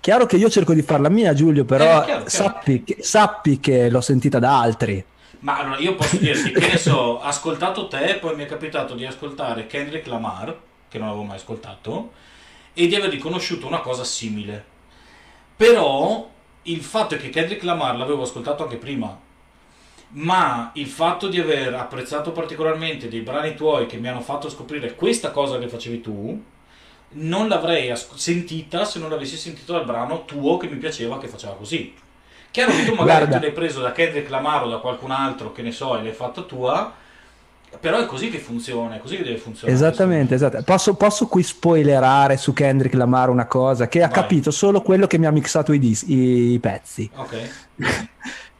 chiaro 0.00 0.26
che 0.26 0.36
io 0.36 0.48
cerco 0.48 0.72
di 0.72 0.82
farla 0.82 1.10
mia, 1.10 1.34
Giulio, 1.34 1.64
però 1.64 1.84
Eh, 1.84 2.04
chiaro, 2.04 2.24
chiaro. 2.24 2.28
Sappi, 2.28 2.82
che, 2.82 2.96
sappi 3.02 3.60
che 3.60 3.90
l'ho 3.90 4.00
sentita 4.00 4.38
da 4.38 4.58
altri. 4.58 5.04
Ma 5.40 5.58
allora 5.58 5.78
io 5.78 5.94
posso 5.94 6.16
dirti 6.16 6.50
che 6.50 6.66
ne 6.66 6.78
so, 6.78 6.96
ho 6.96 7.20
ascoltato 7.20 7.86
te, 7.86 8.18
poi 8.20 8.34
mi 8.34 8.44
è 8.44 8.46
capitato 8.46 8.94
di 8.94 9.04
ascoltare 9.06 9.66
Kendrick 9.66 10.06
Lamar, 10.08 10.56
che 10.88 10.98
non 10.98 11.08
avevo 11.08 11.22
mai 11.24 11.36
ascoltato, 11.36 12.12
e 12.72 12.86
di 12.88 12.94
aver 12.96 13.10
riconosciuto 13.10 13.66
una 13.66 13.80
cosa 13.80 14.02
simile. 14.02 14.64
Però 15.56 16.28
il 16.62 16.80
fatto 16.82 17.14
è 17.14 17.18
che 17.18 17.28
Kendrick 17.30 17.62
Lamar 17.64 17.96
l'avevo 17.96 18.22
ascoltato 18.22 18.62
anche 18.62 18.76
prima. 18.76 19.26
Ma 20.10 20.70
il 20.74 20.86
fatto 20.86 21.28
di 21.28 21.38
aver 21.38 21.74
apprezzato 21.74 22.32
particolarmente 22.32 23.08
dei 23.08 23.20
brani 23.20 23.54
tuoi 23.54 23.86
che 23.86 23.98
mi 23.98 24.08
hanno 24.08 24.20
fatto 24.22 24.48
scoprire 24.48 24.94
questa 24.94 25.30
cosa 25.30 25.58
che 25.58 25.68
facevi 25.68 26.00
tu, 26.00 26.42
non 27.10 27.48
l'avrei 27.48 27.90
as- 27.90 28.14
sentita 28.14 28.84
se 28.84 28.98
non 28.98 29.10
l'avessi 29.10 29.36
sentito 29.36 29.72
dal 29.72 29.84
brano 29.84 30.24
tuo 30.24 30.56
che 30.56 30.66
mi 30.68 30.76
piaceva 30.76 31.18
che 31.18 31.28
faceva 31.28 31.54
così. 31.54 31.94
Chiaro 32.50 32.72
che 32.72 32.84
tu 32.86 32.94
magari 32.94 33.26
Guarda. 33.26 33.38
te 33.38 33.44
l'hai 33.44 33.52
preso 33.54 33.80
da 33.80 33.92
Kendrick 33.92 34.30
Lamar 34.30 34.64
o 34.64 34.68
da 34.70 34.78
qualcun 34.78 35.10
altro, 35.10 35.52
che 35.52 35.60
ne 35.60 35.72
so, 35.72 35.98
e 35.98 36.02
l'hai 36.02 36.12
fatta 36.12 36.40
tua, 36.42 36.90
però 37.78 37.98
è 38.00 38.06
così 38.06 38.30
che 38.30 38.38
funziona, 38.38 38.96
è 38.96 39.00
così 39.00 39.18
che 39.18 39.24
deve 39.24 39.36
funzionare. 39.36 39.76
Esattamente, 39.76 40.34
esatto. 40.34 40.62
Posso, 40.62 40.94
posso 40.94 41.26
qui 41.26 41.42
spoilerare 41.42 42.38
su 42.38 42.54
Kendrick 42.54 42.94
Lamar 42.94 43.28
una 43.28 43.44
cosa 43.44 43.88
che 43.88 44.02
ha 44.02 44.08
Vai. 44.08 44.14
capito 44.22 44.50
solo 44.50 44.80
quello 44.80 45.06
che 45.06 45.18
mi 45.18 45.26
ha 45.26 45.30
mixato 45.30 45.74
i, 45.74 45.78
dis- 45.78 46.04
i- 46.08 46.52
i 46.54 46.58
pezzi, 46.58 47.10
Ok. 47.14 47.50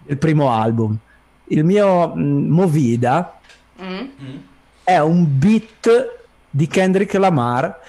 il 0.09 0.19
primo 0.19 0.51
album. 0.53 0.99
Il 1.49 1.65
mio 1.65 2.15
mm, 2.15 2.51
Movida 2.51 3.39
Mm? 3.83 4.07
È 4.83 4.99
un 4.99 5.27
beat 5.39 6.17
di 6.51 6.67
Kendrick 6.67 7.15
Lamar, 7.15 7.81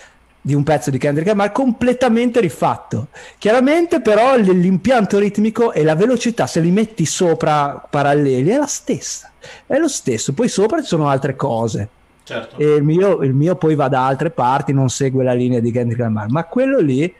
di 0.41 0.53
un 0.53 0.63
pezzo 0.63 0.89
di 0.89 0.97
Kendrick 0.97 1.27
Lamar 1.27 1.51
completamente 1.51 2.39
rifatto. 2.39 3.07
Chiaramente 3.37 4.01
però 4.01 4.35
l'impianto 4.35 5.17
ritmico 5.17 5.71
e 5.71 5.83
la 5.83 5.95
velocità, 5.95 6.45
se 6.45 6.59
li 6.59 6.71
metti 6.71 7.05
sopra 7.05 7.85
paralleli, 7.89 8.49
è 8.49 8.57
la 8.57 8.67
stessa. 8.67 9.31
È 9.65 9.77
lo 9.77 9.87
stesso. 9.87 10.33
Poi 10.33 10.47
sopra 10.47 10.81
ci 10.81 10.87
sono 10.87 11.07
altre 11.07 11.35
cose. 11.35 11.89
Certo. 12.23 12.57
E 12.57 12.75
il 12.75 12.83
mio, 12.83 13.23
il 13.23 13.33
mio 13.33 13.55
poi 13.55 13.73
va 13.75 13.87
da 13.87 14.05
altre 14.05 14.29
parti, 14.29 14.73
non 14.73 14.89
segue 14.89 15.23
la 15.23 15.33
linea 15.33 15.59
di 15.59 15.71
Kendrick 15.71 16.01
Lamar, 16.01 16.29
ma 16.29 16.43
quello 16.43 16.79
lì 16.79 17.11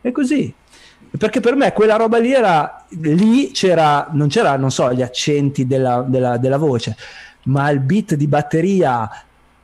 è 0.00 0.10
così. 0.10 0.52
Perché 1.16 1.40
per 1.40 1.54
me 1.54 1.72
quella 1.72 1.96
roba 1.96 2.18
lì 2.18 2.32
era, 2.32 2.84
lì 3.00 3.50
c'era, 3.52 4.08
non 4.12 4.28
c'era, 4.28 4.56
non 4.56 4.70
so, 4.70 4.92
gli 4.92 5.02
accenti 5.02 5.66
della, 5.66 6.04
della- 6.06 6.36
della 6.36 6.56
voce, 6.58 6.96
ma 7.44 7.70
il 7.70 7.80
beat 7.80 8.14
di 8.14 8.26
batteria 8.26 9.08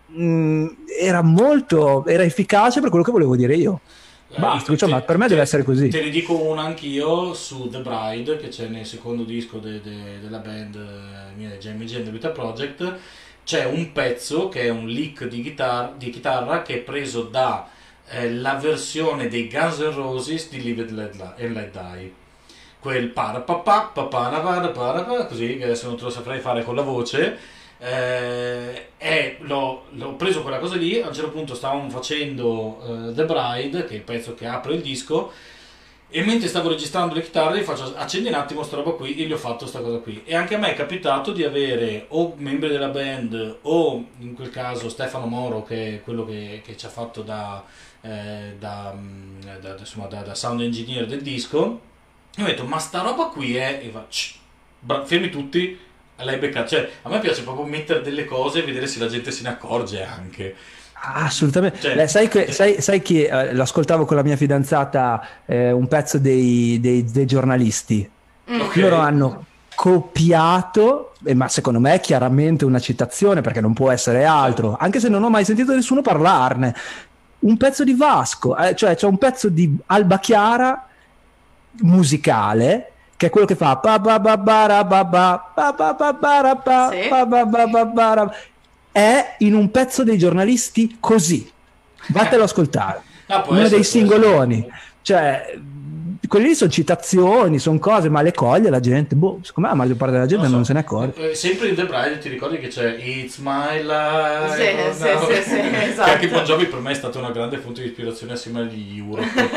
mh, 0.07 0.67
era 1.01 1.23
molto, 1.23 2.05
era 2.07 2.23
efficace 2.23 2.81
per 2.81 2.91
quello 2.91 3.05
che 3.05 3.11
volevo 3.11 3.37
dire 3.37 3.55
io. 3.57 3.81
Eh, 4.29 4.41
Basta, 4.41 4.73
io 4.73 4.79
cioè, 4.79 5.03
per 5.03 5.17
me 5.19 5.25
te- 5.25 5.31
deve 5.31 5.43
essere 5.43 5.63
così. 5.63 5.89
Te 5.89 6.03
ne 6.03 6.11
dico 6.11 6.41
una 6.41 6.63
anch'io 6.63 7.35
su 7.35 7.69
The 7.69 7.81
Bride, 7.81 8.37
che 8.39 8.49
c'è 8.49 8.67
nel 8.69 8.87
secondo 8.87 9.25
disco 9.25 9.59
de- 9.59 9.81
de- 9.83 10.21
della 10.23 10.39
band 10.39 10.75
eh, 10.77 11.35
mia, 11.37 11.51
Jamie 11.59 11.87
Jam 11.87 12.05
The 12.05 12.11
Vita 12.11 12.31
Project. 12.31 12.97
C'è 13.45 13.65
un 13.67 13.93
pezzo 13.93 14.49
che 14.49 14.63
è 14.63 14.69
un 14.71 14.87
lick 14.87 15.27
di, 15.27 15.43
chitar- 15.43 15.97
di 15.97 16.11
chitarra 16.11 16.63
che 16.63 16.75
è 16.77 16.79
preso 16.79 17.23
da 17.25 17.67
eh, 18.13 18.31
la 18.31 18.55
versione 18.55 19.29
dei 19.29 19.49
Guns 19.49 19.79
N' 19.79 19.95
Roses 19.95 20.51
di 20.51 20.63
Live 20.63 20.83
and 20.83 20.91
Let, 21.39 21.71
Die. 21.71 22.13
Quel 22.79 23.09
para 23.09 23.41
pa 23.41 23.55
pa 23.55 23.91
pa 23.95 24.05
para 24.05 24.41
para 24.41 24.69
para 24.69 25.03
pa, 25.03 25.27
così 25.27 25.57
che 25.57 25.65
adesso 25.65 25.87
non 25.87 25.97
te 25.97 26.03
lo 26.03 26.11
saprei 26.11 26.41
fare 26.41 26.63
con 26.63 26.75
la 26.75 26.83
voce. 26.83 27.39
Eh, 27.79 28.89
e 28.99 29.37
l'ho, 29.41 29.85
l'ho 29.91 30.15
preso 30.15 30.43
quella 30.43 30.59
cosa 30.59 30.77
lì. 30.77 31.01
A 31.01 31.09
un 31.09 31.15
certo 31.15 31.31
punto 31.31 31.55
stavamo 31.55 31.89
facendo 31.89 33.09
eh, 33.09 33.15
The 33.15 33.25
Bride, 33.25 33.85
che 33.87 33.95
è 33.95 33.97
il 33.97 34.03
pezzo 34.03 34.35
che 34.35 34.47
apre 34.47 34.75
il 34.75 34.83
disco. 34.83 35.33
E 36.15 36.23
mentre 36.23 36.47
stavo 36.47 36.69
registrando 36.69 37.15
le 37.15 37.23
chitarre, 37.23 37.59
gli 37.59 37.63
faccio 37.63 37.95
accendi 37.97 38.29
un 38.29 38.35
attimo 38.35 38.63
sta 38.63 38.77
roba 38.77 38.91
qui 38.91 39.17
e 39.17 39.25
gli 39.25 39.33
ho 39.33 39.39
fatto 39.39 39.67
sta 39.67 39.81
cosa 39.81 39.97
qui. 39.97 40.23
E 40.27 40.35
anche 40.35 40.57
a 40.57 40.59
me 40.59 40.73
è 40.73 40.75
capitato 40.75 41.33
di 41.33 41.43
avere 41.43 42.05
o 42.09 42.35
membri 42.37 42.69
della 42.69 42.89
band 42.89 43.61
o 43.63 44.05
in 44.19 44.35
quel 44.35 44.51
caso 44.51 44.91
Stefano 44.91 45.25
Moro, 45.25 45.63
che 45.63 45.95
è 45.95 46.03
quello 46.03 46.27
che, 46.27 46.61
che 46.63 46.77
ci 46.77 46.85
ha 46.85 46.91
fatto 46.91 47.23
da, 47.23 47.65
eh, 48.03 48.57
da, 48.59 48.93
mm, 48.97 49.41
da- 49.41 49.57
da- 49.59 49.77
insomma, 49.79 50.07
da- 50.07 50.23
da 50.23 50.35
sound 50.35 50.61
engineer 50.61 51.07
del 51.07 51.23
disco. 51.23 51.81
E 52.37 52.43
ho 52.43 52.47
detto, 52.47 52.65
ma 52.65 52.79
sta 52.79 53.01
roba 53.03 53.27
qui 53.27 53.57
è. 53.57 53.81
E 53.83 53.91
va, 53.91 54.05
"Shh, 54.09 54.35
bra- 54.81 55.05
fermi 55.05 55.31
tutti. 55.31 55.79
L'hai 56.17 56.39
beccata. 56.39 56.69
Cioè, 56.69 56.89
a 57.03 57.09
me 57.09 57.19
piace 57.19 57.43
proprio 57.43 57.65
mettere 57.67 58.01
delle 58.01 58.25
cose 58.25 58.61
e 58.61 58.63
vedere 58.63 58.87
se 58.87 58.99
la 59.01 59.09
gente 59.09 59.31
se 59.33 59.43
ne 59.43 59.49
accorge 59.49 60.05
anche. 60.05 60.55
Assolutamente. 61.05 61.81
Cioè- 61.81 61.97
Beh, 61.97 62.07
sai, 62.07 62.29
che, 62.29 62.53
sai, 62.53 62.81
sai 62.81 63.03
chi 63.03 63.25
eh, 63.25 63.53
l'ascoltavo 63.53 64.05
con 64.05 64.17
la 64.17 64.23
mia 64.23 64.37
fidanzata 64.37 65.27
eh, 65.47 65.73
un 65.73 65.89
pezzo 65.89 66.19
dei, 66.19 66.79
dei- 66.81 67.03
dei 67.05 67.27
giornalisti. 67.27 68.09
Mm. 68.51 68.61
Ok. 68.61 68.77
loro 68.77 68.97
hanno 68.97 69.45
copiato, 69.75 71.13
eh, 71.25 71.35
ma 71.35 71.49
secondo 71.49 71.81
me 71.81 71.95
è 71.95 72.01
chiaramente 72.01 72.65
una 72.65 72.79
citazione 72.79 73.41
perché 73.41 73.61
non 73.61 73.73
può 73.73 73.91
essere 73.91 74.25
altro, 74.25 74.77
anche 74.79 75.01
se 75.01 75.09
non 75.09 75.23
ho 75.25 75.31
mai 75.31 75.45
sentito 75.45 75.75
nessuno 75.75 76.03
parlarne. 76.03 76.75
Un 77.43 77.57
pezzo 77.57 77.85
di 77.85 77.95
Vasco, 77.95 78.57
eh, 78.57 78.75
cioè 78.75 78.95
c'è 78.95 79.07
un 79.07 79.19
pezzo 79.19 79.49
di 79.49 79.77
Alba 79.87 80.19
Chiara 80.19 80.87
musicale 81.81 82.93
che 83.17 83.27
è 83.27 83.31
quello 83.31 83.47
che 83.47 83.55
fa 83.55 83.77
è 88.91 89.37
in 89.39 89.55
un 89.55 89.71
pezzo 89.71 90.05
dei 90.05 90.19
giornalisti 90.19 90.97
così 91.01 91.51
vattelo 92.09 92.43
ad 92.43 92.49
ascoltare 92.49 93.03
Ah, 93.29 93.45
uno 93.49 93.69
dei 93.69 93.85
singoloni 93.85 94.69
cioè 95.01 95.59
quelli 96.33 96.49
lì 96.49 96.55
sono 96.55 96.71
citazioni 96.71 97.59
sono 97.59 97.79
cose 97.79 98.09
ma 98.09 98.23
le 98.23 98.33
coglie 98.33 98.71
la 98.71 98.81
gente 98.81 99.15
boh 99.15 99.41
secondo 99.43 99.69
me 99.69 99.77
la 99.77 99.83
maggior 99.83 99.99
parte 99.99 100.15
della 100.15 100.25
gente 100.25 100.47
so. 100.47 100.53
non 100.53 100.65
se 100.65 100.73
ne 100.73 100.79
accorge 100.79 101.33
Eh, 101.33 101.35
sempre 101.35 101.69
in 101.69 101.75
The 101.75 101.85
Bride 101.85 102.17
ti 102.21 102.31
ricordi 102.31 102.59
che 102.59 102.69
c'è 102.69 102.97
It's 102.99 103.37
My 103.37 103.83
Life 103.83 104.57
Sì, 104.57 104.95
sì, 104.95 105.09
sì, 105.43 105.51
sì, 105.51 105.57
che 105.71 105.83
esatto. 105.91 106.11
anche 106.11 106.29
Bon 106.29 106.43
Jovi 106.43 106.65
per 106.65 106.81
me 106.81 106.93
è 106.93 106.95
stata 106.95 107.19
una 107.19 107.33
grande 107.33 107.59
fonte 107.59 107.83
di 107.83 107.89
ispirazione 107.89 108.33
assieme 108.33 108.61
agli 108.61 108.97
Europe 108.99 109.51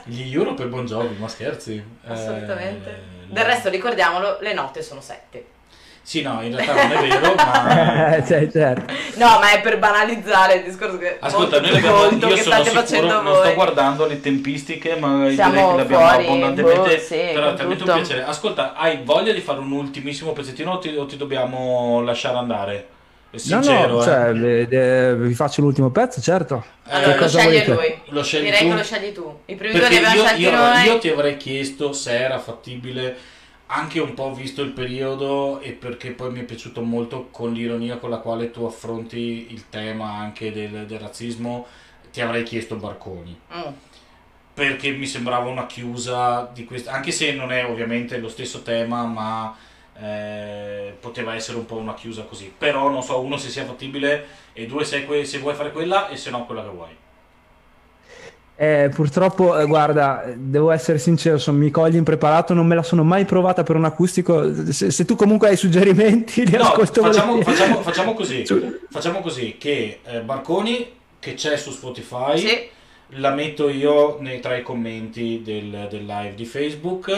gli 0.04 0.34
Europe 0.34 0.62
e 0.62 0.66
Bon 0.66 0.86
Jovi 0.86 1.14
ma 1.18 1.28
scherzi 1.28 1.82
Assolutamente. 2.06 2.88
Eh, 2.88 3.32
Del 3.32 3.44
resto, 3.44 3.68
ricordiamolo, 3.68 4.38
le 4.40 4.54
note 4.54 4.80
sono 4.82 5.02
sette. 5.02 5.44
Sì 6.04 6.20
no 6.22 6.40
in 6.42 6.54
realtà 6.56 6.74
non 6.74 6.92
è 6.92 7.08
vero 7.08 7.34
ma 7.34 8.16
Eh, 8.16 8.26
cioè, 8.26 8.50
certo. 8.50 8.92
No, 9.14 9.26
ma 9.38 9.52
è 9.52 9.60
per 9.60 9.78
banalizzare 9.78 10.54
il 10.56 10.64
discorso 10.64 10.98
che 10.98 11.16
Ascolta, 11.20 11.60
molto 11.60 11.68
noi 11.68 11.76
abbiamo, 11.78 11.96
molto 11.98 12.26
io 12.28 12.34
che 12.34 12.42
sono 12.42 12.54
state 12.56 12.64
sicuro, 12.70 12.80
facendo 12.86 13.12
non 13.14 13.24
voi. 13.24 13.44
sto 13.44 13.54
guardando 13.54 14.06
le 14.06 14.20
tempistiche, 14.20 14.96
ma 14.96 15.30
Siamo 15.30 15.52
direi 15.52 15.66
che 15.68 15.74
le 15.76 15.82
abbiamo 15.82 16.06
fuori, 16.08 16.24
abbondantemente. 16.26 16.94
boh, 16.96 17.00
sì, 17.00 17.16
però 17.32 17.50
è 17.50 17.54
talmente 17.54 17.82
un 17.84 17.92
piacere. 17.94 18.24
Ascolta, 18.24 18.74
hai 18.74 19.00
voglia 19.04 19.32
di 19.32 19.40
fare 19.40 19.58
un 19.60 19.70
ultimissimo 19.72 20.32
pezzettino 20.32 20.72
o 20.72 20.78
ti, 20.78 20.94
o 20.96 21.06
ti 21.06 21.16
dobbiamo 21.16 22.02
lasciare 22.02 22.36
andare? 22.36 22.74
È 23.30 23.36
no 23.36 23.38
Sincero, 23.38 23.94
no 23.94 24.00
eh. 24.02 24.04
cioè, 24.04 24.68
eh, 25.10 25.14
vi 25.16 25.32
faccio 25.34 25.62
l'ultimo 25.62 25.88
pezzo 25.90 26.20
certo 26.20 26.62
Allora, 26.88 27.14
Eh, 27.14 27.18
lo 27.18 27.28
sceglie 27.28 27.44
volete? 27.64 27.72
lui. 27.72 28.00
Lo 28.08 28.22
scegli 28.22 28.44
Direi 28.44 28.58
tu? 28.60 28.68
che 28.68 28.74
lo 28.74 28.82
scegli 28.82 29.12
tu. 29.12 29.38
I 29.46 29.54
primi 29.54 29.78
due 29.78 29.88
li 29.88 29.96
abbiamo 29.96 30.14
io, 30.16 30.24
scelti 30.24 30.42
io- 30.42 30.50
noi. 30.50 30.84
io 30.84 30.98
ti 30.98 31.08
avrei 31.08 31.36
chiesto 31.38 31.92
se 31.94 32.18
era 32.18 32.38
fattibile, 32.38 33.16
anche 33.74 34.00
un 34.00 34.14
po' 34.14 34.34
visto 34.34 34.62
il 34.62 34.70
periodo 34.72 35.60
e 35.60 35.72
perché 35.72 36.10
poi 36.10 36.30
mi 36.30 36.40
è 36.40 36.44
piaciuto 36.44 36.82
molto 36.82 37.28
con 37.30 37.52
l'ironia 37.52 37.96
con 37.96 38.10
la 38.10 38.18
quale 38.18 38.50
tu 38.50 38.64
affronti 38.64 39.46
il 39.50 39.68
tema 39.70 40.12
anche 40.12 40.52
del, 40.52 40.86
del 40.86 40.98
razzismo, 40.98 41.66
ti 42.12 42.20
avrei 42.20 42.42
chiesto 42.42 42.76
Barconi. 42.76 43.38
Mm. 43.54 43.72
perché 44.54 44.90
mi 44.90 45.06
sembrava 45.06 45.48
una 45.48 45.66
chiusa 45.66 46.50
di 46.52 46.64
questo, 46.64 46.90
anche 46.90 47.10
se 47.10 47.32
non 47.32 47.50
è 47.52 47.64
ovviamente 47.64 48.18
lo 48.18 48.28
stesso 48.28 48.62
tema, 48.62 49.04
ma 49.04 49.56
eh, 49.98 50.94
poteva 51.00 51.34
essere 51.34 51.56
un 51.58 51.66
po' 51.66 51.76
una 51.76 51.94
chiusa 51.94 52.24
così. 52.24 52.52
Però 52.56 52.90
non 52.90 53.02
so, 53.02 53.20
uno 53.20 53.36
se 53.38 53.48
sia 53.48 53.64
fattibile 53.64 54.26
e 54.52 54.66
due 54.66 54.84
se, 54.84 55.06
que- 55.06 55.24
se 55.24 55.38
vuoi 55.38 55.54
fare 55.54 55.72
quella 55.72 56.08
e 56.08 56.16
se 56.16 56.30
no 56.30 56.44
quella 56.44 56.62
che 56.62 56.68
vuoi. 56.68 56.96
Eh, 58.62 58.90
purtroppo, 58.94 59.58
eh, 59.58 59.66
guarda, 59.66 60.22
devo 60.36 60.70
essere 60.70 60.98
sincero, 60.98 61.36
son- 61.36 61.56
mi 61.56 61.72
cogli 61.72 61.96
impreparato, 61.96 62.54
non 62.54 62.64
me 62.64 62.76
la 62.76 62.84
sono 62.84 63.02
mai 63.02 63.24
provata 63.24 63.64
per 63.64 63.74
un 63.74 63.84
acustico. 63.84 64.70
Se, 64.70 64.92
se 64.92 65.04
tu 65.04 65.16
comunque 65.16 65.48
hai 65.48 65.56
suggerimenti, 65.56 66.46
li 66.46 66.56
No, 66.56 66.62
ascolto 66.62 67.02
facciamo, 67.02 67.42
facciamo- 67.42 67.82
facciamo 67.82 68.14
così, 68.14 68.44
facciamo 68.88 69.20
così 69.20 69.56
che 69.58 69.98
eh, 70.04 70.20
Barconi, 70.20 70.92
che 71.18 71.34
c'è 71.34 71.56
su 71.56 71.72
Spotify, 71.72 72.38
Sì. 72.38 72.68
la 73.16 73.30
metto 73.32 73.68
io 73.68 74.18
nei, 74.20 74.38
tra 74.38 74.56
i 74.56 74.62
commenti 74.62 75.42
del, 75.44 75.88
del 75.90 76.04
live 76.04 76.34
di 76.36 76.44
Facebook 76.44 77.08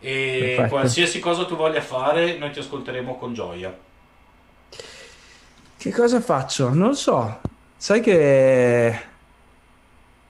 e 0.00 0.54
Perfetto. 0.56 0.68
qualsiasi 0.68 1.18
cosa 1.20 1.44
tu 1.44 1.56
voglia 1.56 1.82
fare 1.82 2.38
noi 2.38 2.52
ti 2.52 2.60
ascolteremo 2.60 3.16
con 3.18 3.34
gioia. 3.34 3.76
Che 5.76 5.90
cosa 5.92 6.22
faccio? 6.22 6.72
Non 6.72 6.94
so. 6.94 7.38
Sai 7.76 8.00
che 8.00 8.98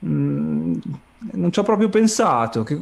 mm, 0.05 0.75
non 1.33 1.53
ci 1.53 1.59
ho 1.59 1.63
proprio 1.63 1.89
pensato. 1.89 2.63
Che- 2.63 2.79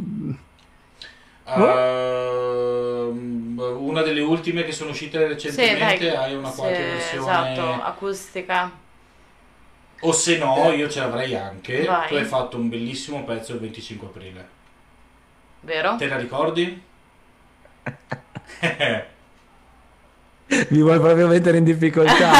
Ehm, 1.46 3.56
una 3.58 4.02
delle 4.02 4.20
ultime 4.20 4.64
che 4.64 4.72
sono 4.72 4.90
uscite 4.90 5.18
Sì, 5.44 5.56
recentemente 5.76 5.78
dai. 5.78 6.08
hai 6.16 6.34
una 6.34 6.50
Sì, 6.50 6.52
qualche 6.52 6.84
versione 6.84 7.18
Esatto, 7.18 7.82
acustica. 7.82 8.70
o 10.08 10.12
se 10.12 10.38
no 10.38 10.70
io 10.70 10.88
ce 10.88 11.00
l'avrei 11.00 11.34
anche 11.34 11.84
Vai. 11.86 12.06
tu 12.06 12.14
hai 12.14 12.24
fatto 12.24 12.56
un 12.56 12.68
bellissimo 12.68 13.24
pezzo 13.24 13.54
il 13.54 13.58
25 13.58 14.06
aprile 14.06 14.48
Vero? 15.62 15.96
te 15.96 16.06
la 16.08 16.16
ricordi? 16.18 16.82
eh, 20.46 20.66
Mi 20.70 20.82
vuoi 20.82 20.98
proprio 21.00 21.26
mettere 21.26 21.58
in 21.58 21.64
difficoltà. 21.64 22.30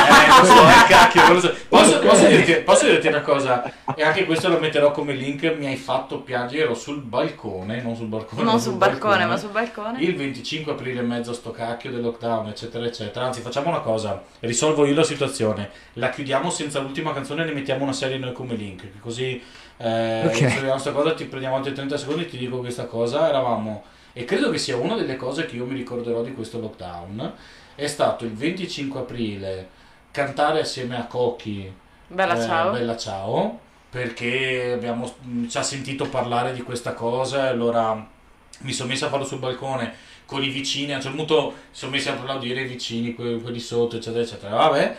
lo 0.40 0.44
so, 0.44 0.52
eh, 0.68 0.86
cacchio, 0.88 1.32
lo 1.32 1.40
so. 1.40 1.54
Posso, 1.68 1.98
posso 2.00 2.26
dirti, 2.26 2.52
posso 2.62 2.86
dirti 2.86 3.06
una 3.08 3.22
cosa 3.22 3.62
e 3.96 4.02
anche 4.02 4.24
questo 4.26 4.48
lo 4.48 4.58
metterò 4.58 4.90
come 4.90 5.12
link 5.14 5.54
mi 5.56 5.66
hai 5.66 5.76
fatto 5.76 6.20
piangere 6.20 6.64
ero 6.64 6.74
sul 6.74 7.00
balcone 7.00 7.80
non 7.82 7.96
sul 7.96 8.06
balcone 8.06 8.42
Non 8.42 8.54
ma 8.54 8.58
sul 8.60 8.74
balcone, 8.74 9.24
ma 9.26 9.36
sul 9.36 9.50
balcone. 9.50 10.00
il 10.00 10.14
25 10.16 10.72
aprile 10.72 11.00
in 11.00 11.06
mezzo 11.06 11.30
a 11.30 11.34
sto 11.34 11.50
cacchio 11.50 11.90
del 11.90 12.00
lockdown, 12.02 12.48
eccetera, 12.48 12.84
eccetera. 12.84 13.24
Anzi, 13.26 13.40
facciamo 13.40 13.68
una 13.70 13.80
cosa: 13.80 14.22
risolvo 14.40 14.84
io 14.86 14.94
la 14.94 15.02
situazione. 15.02 15.70
La 15.94 16.10
chiudiamo 16.10 16.50
senza 16.50 16.80
l'ultima 16.80 17.12
canzone 17.12 17.42
e 17.42 17.46
ne 17.46 17.52
mettiamo 17.52 17.84
una 17.84 17.92
serie 17.92 18.18
noi 18.18 18.32
come 18.32 18.54
link. 18.54 18.84
Così 19.00 19.40
eh, 19.78 20.22
Ok. 20.26 20.38
risolviamo 20.38 20.70
questa 20.72 20.92
cosa. 20.92 21.14
Ti 21.14 21.24
prendiamo 21.24 21.56
altri 21.56 21.72
30 21.72 21.96
secondi 21.96 22.22
e 22.22 22.26
ti 22.28 22.36
dico 22.36 22.58
questa 22.58 22.84
cosa. 22.84 23.28
Eravamo, 23.28 23.84
e 24.12 24.24
credo 24.24 24.50
che 24.50 24.58
sia 24.58 24.76
una 24.76 24.94
delle 24.94 25.16
cose 25.16 25.46
che 25.46 25.56
io 25.56 25.64
mi 25.66 25.74
ricorderò 25.74 26.22
di 26.22 26.32
questo 26.32 26.60
lockdown. 26.60 27.32
È 27.74 27.86
stato 27.86 28.24
il 28.24 28.32
25 28.32 29.00
aprile 29.00 29.68
cantare 30.10 30.60
assieme 30.60 30.96
a 30.96 31.06
Cocchi 31.06 31.72
Bella 32.06 32.36
eh, 32.36 32.46
ciao. 32.46 32.70
Bella 32.70 32.96
ciao, 32.96 33.58
perché 33.90 34.72
abbiamo, 34.72 35.12
mh, 35.22 35.48
ci 35.48 35.58
ha 35.58 35.62
sentito 35.62 36.08
parlare 36.08 36.52
di 36.52 36.62
questa 36.62 36.92
cosa 36.92 37.46
e 37.46 37.48
allora 37.48 38.06
mi 38.60 38.72
sono 38.72 38.90
messo 38.90 39.06
a 39.06 39.08
farlo 39.08 39.24
sul 39.24 39.38
balcone 39.38 39.92
con 40.26 40.42
i 40.42 40.48
vicini, 40.48 40.92
a 40.92 40.96
un 40.96 41.02
certo 41.02 41.16
punto 41.16 41.46
mi 41.50 41.54
sono 41.72 41.90
messi 41.90 42.08
a 42.08 42.12
applaudire 42.12 42.62
i 42.62 42.66
vicini, 42.66 43.14
que- 43.14 43.40
quelli 43.40 43.58
sotto, 43.58 43.96
eccetera, 43.96 44.22
eccetera. 44.22 44.54
Vabbè, 44.54 44.96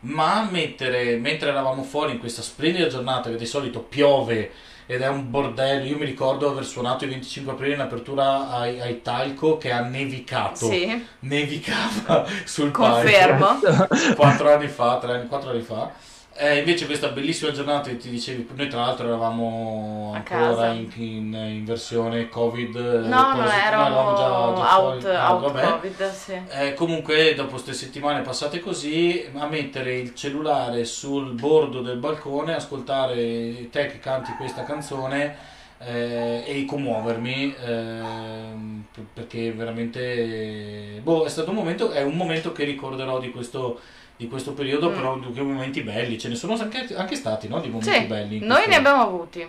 ma 0.00 0.48
mettere, 0.50 1.16
mentre 1.16 1.50
eravamo 1.50 1.82
fuori 1.82 2.12
in 2.12 2.18
questa 2.18 2.42
splendida 2.42 2.88
giornata 2.88 3.30
che 3.30 3.36
di 3.36 3.46
solito 3.46 3.80
piove 3.80 4.50
ed 4.86 5.00
è 5.02 5.08
un 5.08 5.30
bordello, 5.30 5.84
io 5.84 5.98
mi 5.98 6.04
ricordo 6.04 6.48
aver 6.48 6.64
suonato 6.64 7.04
il 7.04 7.10
25 7.10 7.52
aprile 7.52 7.74
in 7.74 7.80
apertura 7.80 8.50
ai, 8.50 8.80
ai 8.80 9.02
Talco 9.02 9.58
che 9.58 9.72
ha 9.72 9.80
nevicato, 9.80 10.66
Sì, 10.70 11.06
nevicava 11.20 12.24
sul 12.44 12.70
palco 12.70 13.00
confermo. 13.00 13.58
quattro 14.14 14.52
anni 14.52 14.68
fa, 14.68 14.98
tre 14.98 15.14
anni, 15.14 15.26
quattro 15.26 15.50
anni 15.50 15.62
fa. 15.62 15.92
Eh, 16.38 16.58
invece 16.58 16.84
questa 16.84 17.08
bellissima 17.08 17.50
giornata 17.50 17.88
che 17.88 17.96
ti 17.96 18.10
dicevi, 18.10 18.46
noi 18.54 18.68
tra 18.68 18.80
l'altro 18.80 19.06
eravamo 19.06 20.12
A 20.12 20.16
ancora 20.16 20.72
in, 20.72 20.90
in- 20.96 21.34
in 21.34 21.64
versione 21.64 22.28
covid. 22.28 22.76
eh, 22.76 22.80
No, 23.08 23.32
no, 23.34 23.46
settimana 23.46 23.66
eravamo 23.66 24.10
già- 24.16 24.62
già 24.62 24.78
out, 24.78 25.00
fuori. 25.00 25.16
Ah, 25.16 25.32
out 25.34 25.52
vabbè. 25.52 25.70
covid, 25.70 26.10
sì. 26.12 26.40
Eh, 26.48 26.74
comunque 26.74 27.34
dopo 27.34 27.52
queste 27.52 27.72
settimane 27.72 28.20
passate 28.20 28.60
così, 28.60 29.26
a 29.34 29.46
mettere 29.46 29.96
il 29.98 30.14
cellulare 30.14 30.84
sul 30.84 31.32
bordo 31.32 31.80
del 31.80 31.96
balcone, 31.96 32.54
ascoltare 32.54 33.70
te 33.70 33.86
che 33.86 33.98
canti 33.98 34.32
questa 34.36 34.64
canzone 34.64 35.54
eh, 35.78 36.42
e 36.46 36.64
commuovermi 36.66 37.54
ehm, 37.64 38.84
perché 39.14 39.52
veramente 39.52 41.00
boh, 41.02 41.24
è 41.24 41.28
stato 41.30 41.50
un 41.50 41.56
momento, 41.56 41.90
è 41.92 42.02
un 42.02 42.14
momento 42.16 42.52
che 42.52 42.64
ricorderò 42.64 43.18
di 43.20 43.30
questo, 43.30 43.80
di 44.16 44.28
questo 44.28 44.52
periodo, 44.52 44.90
Mm. 44.90 44.94
però 44.94 45.18
di 45.18 45.40
momenti 45.40 45.82
belli, 45.82 46.18
ce 46.18 46.28
ne 46.28 46.34
sono 46.34 46.54
anche, 46.54 46.86
anche 46.96 47.14
stati, 47.16 47.48
no? 47.48 47.60
Di 47.60 47.68
momenti 47.68 47.90
Sì, 47.90 48.04
belli. 48.06 48.36
in 48.36 48.44
noi 48.46 48.62
questo- 48.62 48.70
ne 48.70 48.76
abbiamo 48.76 49.02
avuti. 49.02 49.46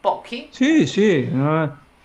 Pochi. 0.00 0.48
Sì, 0.50 0.86
sì. 0.86 1.22
eh. 1.22 1.28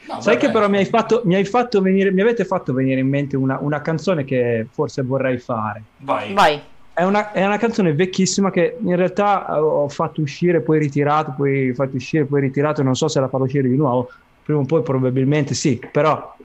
No, 0.08 0.22
Sai 0.22 0.36
vabbè. 0.36 0.38
che 0.38 0.52
però 0.52 0.70
mi 0.70 0.78
hai 0.78 0.86
fatto, 0.86 1.22
mi 1.26 1.34
hai 1.36 1.46
fatto 1.46 1.82
venire, 1.82 2.12
mi 2.12 2.22
avete 2.22 2.46
fatto 2.46 2.74
venire 2.74 3.00
in 3.00 3.08
mente 3.08 3.36
una, 3.36 3.58
una 3.60 3.82
canzone 3.82 4.24
che 4.24 4.68
forse 4.72 5.02
vorrei 5.02 5.38
fare. 5.40 5.82
Vai. 5.98 6.34
Vai. 6.34 6.62
È 6.94 7.04
una, 7.04 7.32
è 7.32 7.44
una 7.46 7.58
canzone 7.58 7.94
vecchissima 7.94 8.52
che 8.52 8.78
in 8.82 8.96
realtà 8.96 9.48
eh, 9.48 9.60
ho 9.60 9.90
fatto 9.90 10.22
uscire, 10.22 10.62
poi 10.62 10.78
ritirato, 10.80 11.34
poi 11.36 11.74
fatto 11.74 11.96
uscire, 11.96 12.26
poi 12.26 12.42
ritirato. 12.42 12.84
Non 12.84 12.96
so 12.96 13.08
se 13.08 13.20
la 13.20 13.28
farò 13.28 13.46
uscire 13.46 13.68
di 13.68 13.76
nuovo. 13.76 14.10
Prima 14.44 14.60
o 14.60 14.66
poi 14.66 14.84
probabilmente 14.84 15.56
sì, 15.56 15.82
però 15.92 16.36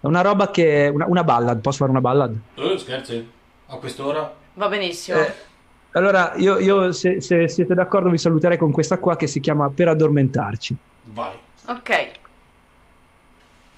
è 0.00 0.06
una 0.06 0.22
roba 0.22 0.50
che... 0.50 0.90
Una, 0.92 1.06
una 1.06 1.22
ballad, 1.24 1.60
posso 1.60 1.78
fare 1.78 1.90
una 1.90 2.00
ballad? 2.00 2.36
Eh, 2.56 2.78
scherzi? 2.78 3.28
A 3.68 3.76
quest'ora? 3.76 4.34
Va 4.54 4.68
benissimo. 4.68 5.18
Eh, 5.18 5.34
allora, 5.92 6.34
io, 6.36 6.58
io, 6.58 6.92
se, 6.92 7.20
se 7.20 7.48
siete 7.48 7.74
d'accordo 7.74 8.10
vi 8.10 8.18
saluterei 8.18 8.58
con 8.58 8.70
questa 8.70 8.98
qua 8.98 9.16
che 9.16 9.26
si 9.26 9.40
chiama 9.40 9.70
Per 9.70 9.88
addormentarci. 9.88 10.76
Vai. 11.04 11.34
Ok. 11.66 12.10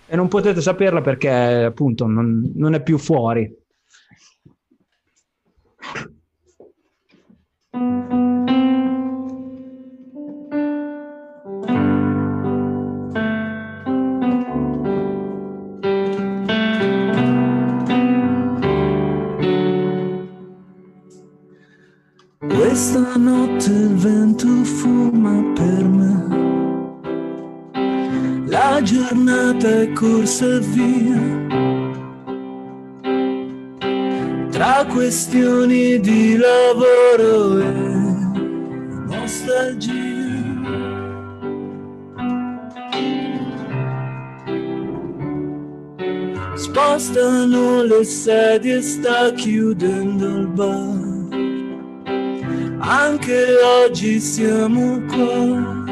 E 0.07 0.16
non 0.16 0.28
potete 0.28 0.61
saperla 0.61 1.01
perché 1.01 1.30
appunto 1.30 2.07
non, 2.07 2.53
non 2.55 2.74
è 2.74 2.82
più 2.82 2.99
fuori. 2.99 3.55
Questa 22.69 23.16
notte 23.16 23.71
il 23.71 23.95
vento 23.95 24.47
fuma 24.62 25.43
per 25.55 25.85
me. 25.89 26.27
La 28.47 28.83
giornata 28.83 29.81
è 29.81 29.91
corsa 29.95 30.59
via. 30.59 31.47
Tra 34.51 34.85
questioni 34.85 35.99
di 35.99 36.37
lavoro 36.37 37.59
e 37.59 37.73
nostalgia. 39.07 39.93
Spostano 46.55 47.83
le 47.83 48.05
sedie, 48.05 48.83
sta 48.83 49.33
chiudendo 49.33 50.27
il 50.27 50.47
bar. 50.49 50.98
Anche 52.91 53.45
oggi 53.84 54.18
siamo 54.18 54.99
qua. 55.12 55.84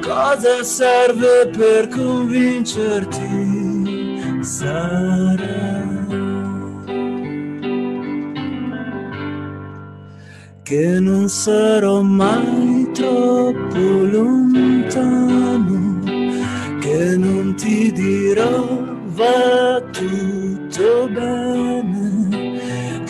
Cosa 0.00 0.64
serve 0.64 1.48
per 1.56 1.86
convincerti? 1.86 4.40
Sarà 4.40 6.00
che 10.64 10.98
non 10.98 11.28
sarò 11.28 12.02
mai 12.02 12.90
troppo 12.92 13.78
lontano, 14.16 16.00
che 16.80 17.16
non 17.16 17.54
ti 17.56 17.92
dirò 17.92 18.82
va 19.14 19.80
tutto 19.92 21.08
bene, 21.08 22.01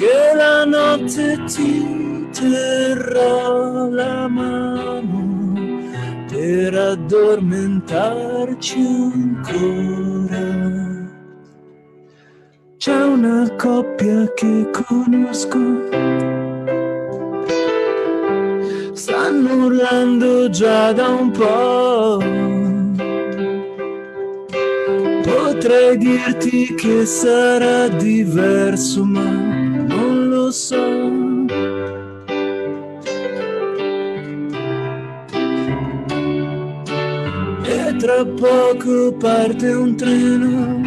che 0.02 0.34
la 0.34 0.64
notte 0.64 1.44
ti 1.46 2.28
terrò 2.32 3.88
la 3.88 4.26
mano 4.26 5.52
per 6.28 6.74
addormentarci 6.74 8.82
ancora. 9.14 10.70
C'è 12.78 13.04
una 13.04 13.48
coppia 13.56 14.26
che 14.34 14.68
conosco, 14.72 15.60
stanno 18.92 19.66
urlando 19.66 20.50
già 20.50 20.92
da 20.92 21.10
un 21.10 21.30
po'. 21.30 22.51
Potrei 25.62 25.96
dirti 25.96 26.74
che 26.74 27.06
sarà 27.06 27.86
diverso, 27.86 29.04
ma 29.04 29.22
non 29.22 30.28
lo 30.28 30.50
so. 30.50 30.84
E 37.62 37.96
tra 37.96 38.24
poco 38.24 39.14
parte 39.16 39.72
un 39.72 39.96
treno. 39.96 40.80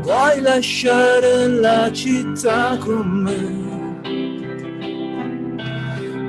Vuoi 0.00 0.40
lasciare 0.40 1.46
la 1.46 1.92
città 1.92 2.78
con 2.80 3.06
me? 3.06 3.64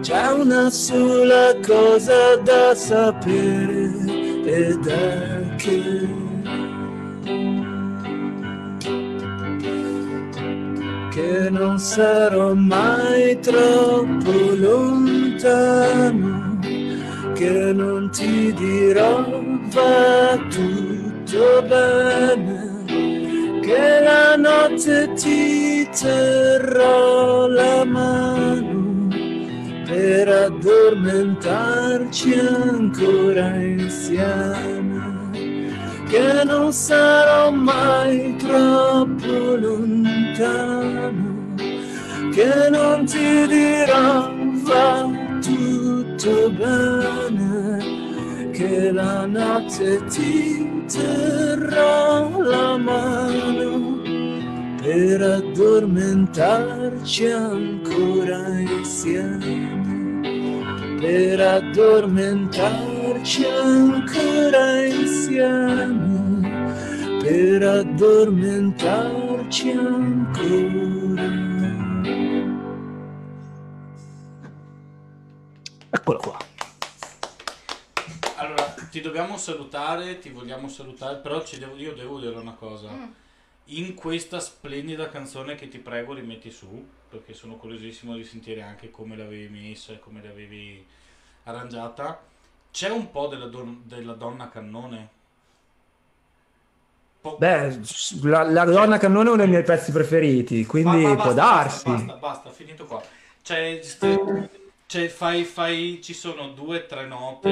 C'è 0.02 0.30
una 0.34 0.70
sola 0.70 1.56
cosa 1.66 2.36
da 2.36 2.76
sapere 2.76 4.07
ed 4.48 4.88
è 4.88 5.56
che 5.58 6.08
che 11.12 11.50
non 11.50 11.78
sarò 11.80 12.54
mai 12.54 13.38
troppo 13.41 14.32
lontano, 14.56 16.60
che 17.34 17.74
non 17.74 18.10
ti 18.12 18.54
dirò 18.54 19.26
va 19.74 20.39
tutto 20.50 21.64
bene, 21.68 22.86
che 23.62 24.00
la 24.02 24.38
notte 24.38 25.12
ti 25.16 25.89
terrò 25.89 27.48
la 27.48 27.84
mano 27.84 28.47
per 29.98 30.30
addormentarci 30.30 32.38
ancora 32.38 33.56
insieme, 33.56 35.32
che 36.08 36.43
non 36.45 36.72
sarò 36.72 37.50
mai 37.50 38.36
troppo 38.36 39.56
lontano, 39.56 41.56
che 42.32 42.70
non 42.70 43.06
ti 43.06 43.48
dirò 43.48 44.32
va 44.70 45.10
tutto 45.41 46.52
bene, 46.52 48.52
che 48.52 48.91
la 48.91 49.26
notte 49.26 50.06
ti 50.06 50.86
terrò 50.86 52.39
la 52.39 52.78
mano 52.78 53.98
per 54.88 55.22
addormentarci 55.22 57.32
ancora 57.32 58.48
insieme, 58.60 59.87
per 61.00 61.39
addormentarci 61.39 63.45
ancora 63.45 64.86
insieme, 64.86 66.52
per 67.22 67.64
addormentarci 67.64 69.72
ancora. 69.72 71.45
Eccolo 75.89 76.20
qua. 76.20 76.38
Allora, 78.38 78.76
ti 78.89 79.00
dobbiamo 79.02 79.38
salutare, 79.38 80.18
ti 80.20 80.30
vogliamo 80.30 80.68
salutare, 80.68 81.18
però 81.18 81.43
ci 81.43 81.60
devo, 81.60 81.76
io 81.76 81.93
devo 81.93 82.20
dire 82.20 82.36
una 82.36 82.54
cosa. 82.54 82.89
Mm. 82.89 83.04
In 83.70 83.95
questa 83.95 84.39
splendida 84.39 85.09
canzone 85.09 85.55
che 85.55 85.68
ti 85.68 85.78
prego 85.80 86.13
rimetti 86.13 86.49
su, 86.51 86.86
perché 87.09 87.34
sono 87.34 87.55
curiosissimo 87.57 88.15
di 88.15 88.24
sentire 88.24 88.61
anche 88.61 88.89
come 88.91 89.15
l'avevi 89.18 89.49
messa 89.49 89.93
e 89.93 89.99
come 89.99 90.22
l'avevi 90.24 90.86
arrangiata, 91.43 92.22
c'è 92.72 92.89
un 92.89 93.11
po' 93.11 93.28
della, 93.28 93.47
don- 93.47 93.82
della 93.84 94.13
donna 94.13 94.49
cannone. 94.49 95.09
Po- 97.20 97.36
Beh, 97.38 97.80
la, 98.24 98.43
la 98.43 98.63
donna 98.63 98.97
cannone 98.97 99.26
è 99.28 99.32
uno 99.34 99.41
dei 99.41 99.49
miei 99.49 99.63
pezzi 99.63 99.91
preferiti, 99.91 100.65
quindi 100.65 101.01
Ma- 101.01 101.09
ma 101.09 101.15
può 101.15 101.34
basta, 101.34 101.34
darsi. 101.34 101.89
Basta, 101.89 102.13
basta, 102.13 102.28
basta, 102.28 102.49
finito 102.51 102.86
qua. 102.86 103.03
Cioè, 103.41 103.80
st- 103.82 104.49
cioè, 104.86 105.07
fai, 105.09 105.43
fai, 105.43 105.99
ci 106.01 106.13
sono 106.13 106.49
due, 106.49 106.86
tre 106.86 107.05
note. 107.05 107.49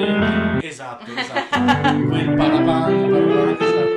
Esatto, 0.61 1.11
esatto. 1.11 1.57
Quel 2.07 2.33
parapam, 2.35 3.09
parapam, 3.09 3.57
esatto. 3.59 3.94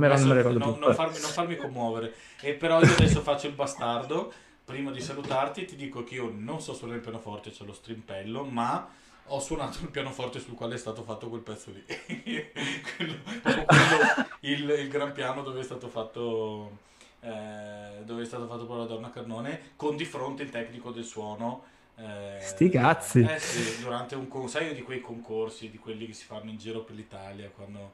Me 0.00 0.08
la, 0.08 0.18
non 0.18 0.36
ricordo 0.36 0.58
non, 0.58 0.72
più. 0.74 0.84
non 0.84 0.94
farmi, 0.94 1.20
non 1.20 1.30
farmi 1.30 1.56
commuovere. 1.56 2.14
E 2.40 2.54
però 2.54 2.80
io 2.82 2.92
adesso 2.92 3.20
faccio 3.20 3.46
il 3.46 3.54
bastardo. 3.54 4.32
Prima 4.64 4.90
di 4.90 5.00
salutarti 5.00 5.64
ti 5.64 5.76
dico 5.76 6.04
che 6.04 6.14
io 6.14 6.32
non 6.34 6.60
so 6.60 6.74
suonare 6.74 6.98
il 6.98 7.04
pianoforte, 7.04 7.50
c'è 7.50 7.64
lo 7.64 7.72
strimpello, 7.72 8.44
ma 8.44 8.88
ho 9.26 9.40
suonato 9.40 9.78
il 9.82 9.88
pianoforte 9.88 10.38
sul 10.40 10.54
quale 10.54 10.74
è 10.74 10.78
stato 10.78 11.02
fatto 11.02 11.28
quel 11.28 11.40
pezzo 11.40 11.70
lì. 11.72 11.84
Quello- 12.96 13.14
proprio 13.42 13.64
quello- 13.64 14.28
il, 14.40 14.70
il 14.80 14.88
gran 14.88 15.12
piano 15.12 15.42
dove 15.42 15.60
è 15.60 15.64
stato 15.64 15.88
fatto 15.88 16.78
eh, 17.20 18.02
dove 18.04 18.22
è 18.22 18.24
stato 18.24 18.46
fatto 18.46 18.64
poi 18.66 18.78
la 18.78 18.84
donna 18.86 19.10
Cannone 19.10 19.72
con 19.76 19.96
di 19.96 20.04
fronte 20.04 20.42
il 20.42 20.50
tecnico 20.50 20.90
del 20.90 21.04
suono 21.04 21.64
eh, 21.96 22.38
Sti 22.40 22.68
cazzi. 22.70 23.20
eh 23.20 23.38
sì, 23.38 23.82
durante 23.82 24.14
un 24.14 24.26
con- 24.26 24.48
sai 24.48 24.74
di 24.74 24.82
quei 24.82 25.00
concorsi 25.00 25.68
di 25.70 25.76
quelli 25.78 26.06
che 26.06 26.14
si 26.14 26.24
fanno 26.24 26.48
in 26.50 26.56
giro 26.56 26.80
per 26.80 26.94
l'Italia 26.96 27.50
quando, 27.54 27.92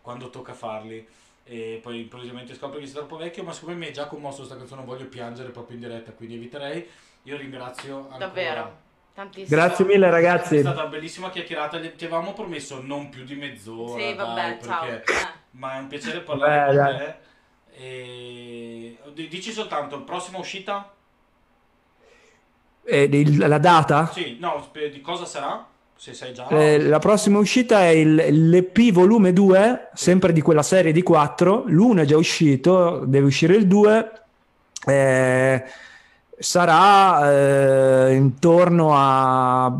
quando 0.00 0.28
tocca 0.30 0.54
farli 0.54 1.06
e 1.44 1.78
poi 1.82 2.00
improvvisamente 2.00 2.54
scopro 2.54 2.78
che 2.78 2.86
sei 2.86 2.94
troppo 2.94 3.16
vecchio 3.16 3.42
ma 3.44 3.52
siccome 3.52 3.74
mi 3.74 3.86
è 3.86 3.90
già 3.90 4.06
commosso 4.06 4.38
questa 4.38 4.56
canzone 4.56 4.82
non 4.82 4.90
voglio 4.90 5.06
piangere 5.08 5.50
proprio 5.50 5.76
in 5.76 5.82
diretta 5.82 6.12
quindi 6.12 6.36
eviterei 6.36 6.88
io 7.24 7.36
ringrazio 7.36 7.96
ancora 7.98 8.16
Davvero, 8.18 8.76
tantissimo. 9.14 9.48
Grazie 9.60 9.84
mille 9.86 10.06
è 10.06 10.10
ragazzi. 10.10 10.58
stata 10.60 10.80
una 10.82 10.88
bellissima 10.90 11.30
chiacchierata, 11.30 11.78
gli- 11.78 11.94
ti 11.94 12.04
avevamo 12.04 12.34
promesso 12.34 12.82
non 12.82 13.08
più 13.08 13.24
di 13.24 13.34
mezz'ora. 13.34 13.98
Sì, 13.98 14.14
vabbè, 14.14 14.34
dai, 14.34 14.62
ciao. 14.62 14.84
perché- 14.86 15.12
Eh. 15.12 15.26
Ma 15.52 15.76
è 15.76 15.78
un 15.78 15.86
piacere 15.86 16.20
parlare 16.20 16.74
Vabbè, 16.74 16.88
con 16.88 16.96
dai. 16.96 17.06
te. 17.06 17.82
E... 17.82 18.98
di- 19.14 19.28
Dici 19.28 19.52
soltanto, 19.52 20.02
prossima 20.02 20.36
uscita? 20.38 20.92
Eh, 22.86 23.38
la 23.38 23.58
data? 23.58 24.06
Sì, 24.12 24.36
no, 24.38 24.68
di 24.72 25.00
cosa 25.00 25.24
sarà? 25.24 25.66
Se 26.04 26.12
sai 26.12 26.34
già. 26.34 26.46
Eh, 26.48 26.82
la 26.82 26.98
prossima 26.98 27.38
uscita 27.38 27.80
è 27.80 27.88
il, 27.88 28.14
l'EP 28.50 28.92
volume 28.92 29.32
2, 29.32 29.88
sempre 29.94 30.34
di 30.34 30.42
quella 30.42 30.62
serie 30.62 30.92
di 30.92 31.02
4. 31.02 31.64
L'uno 31.68 32.02
è 32.02 32.04
già 32.04 32.18
uscito, 32.18 33.04
deve 33.06 33.24
uscire 33.24 33.54
il 33.54 33.66
2. 33.66 34.12
Eh, 34.86 35.64
sarà 36.38 37.32
eh, 37.32 38.12
intorno 38.16 38.90
a 38.92 39.74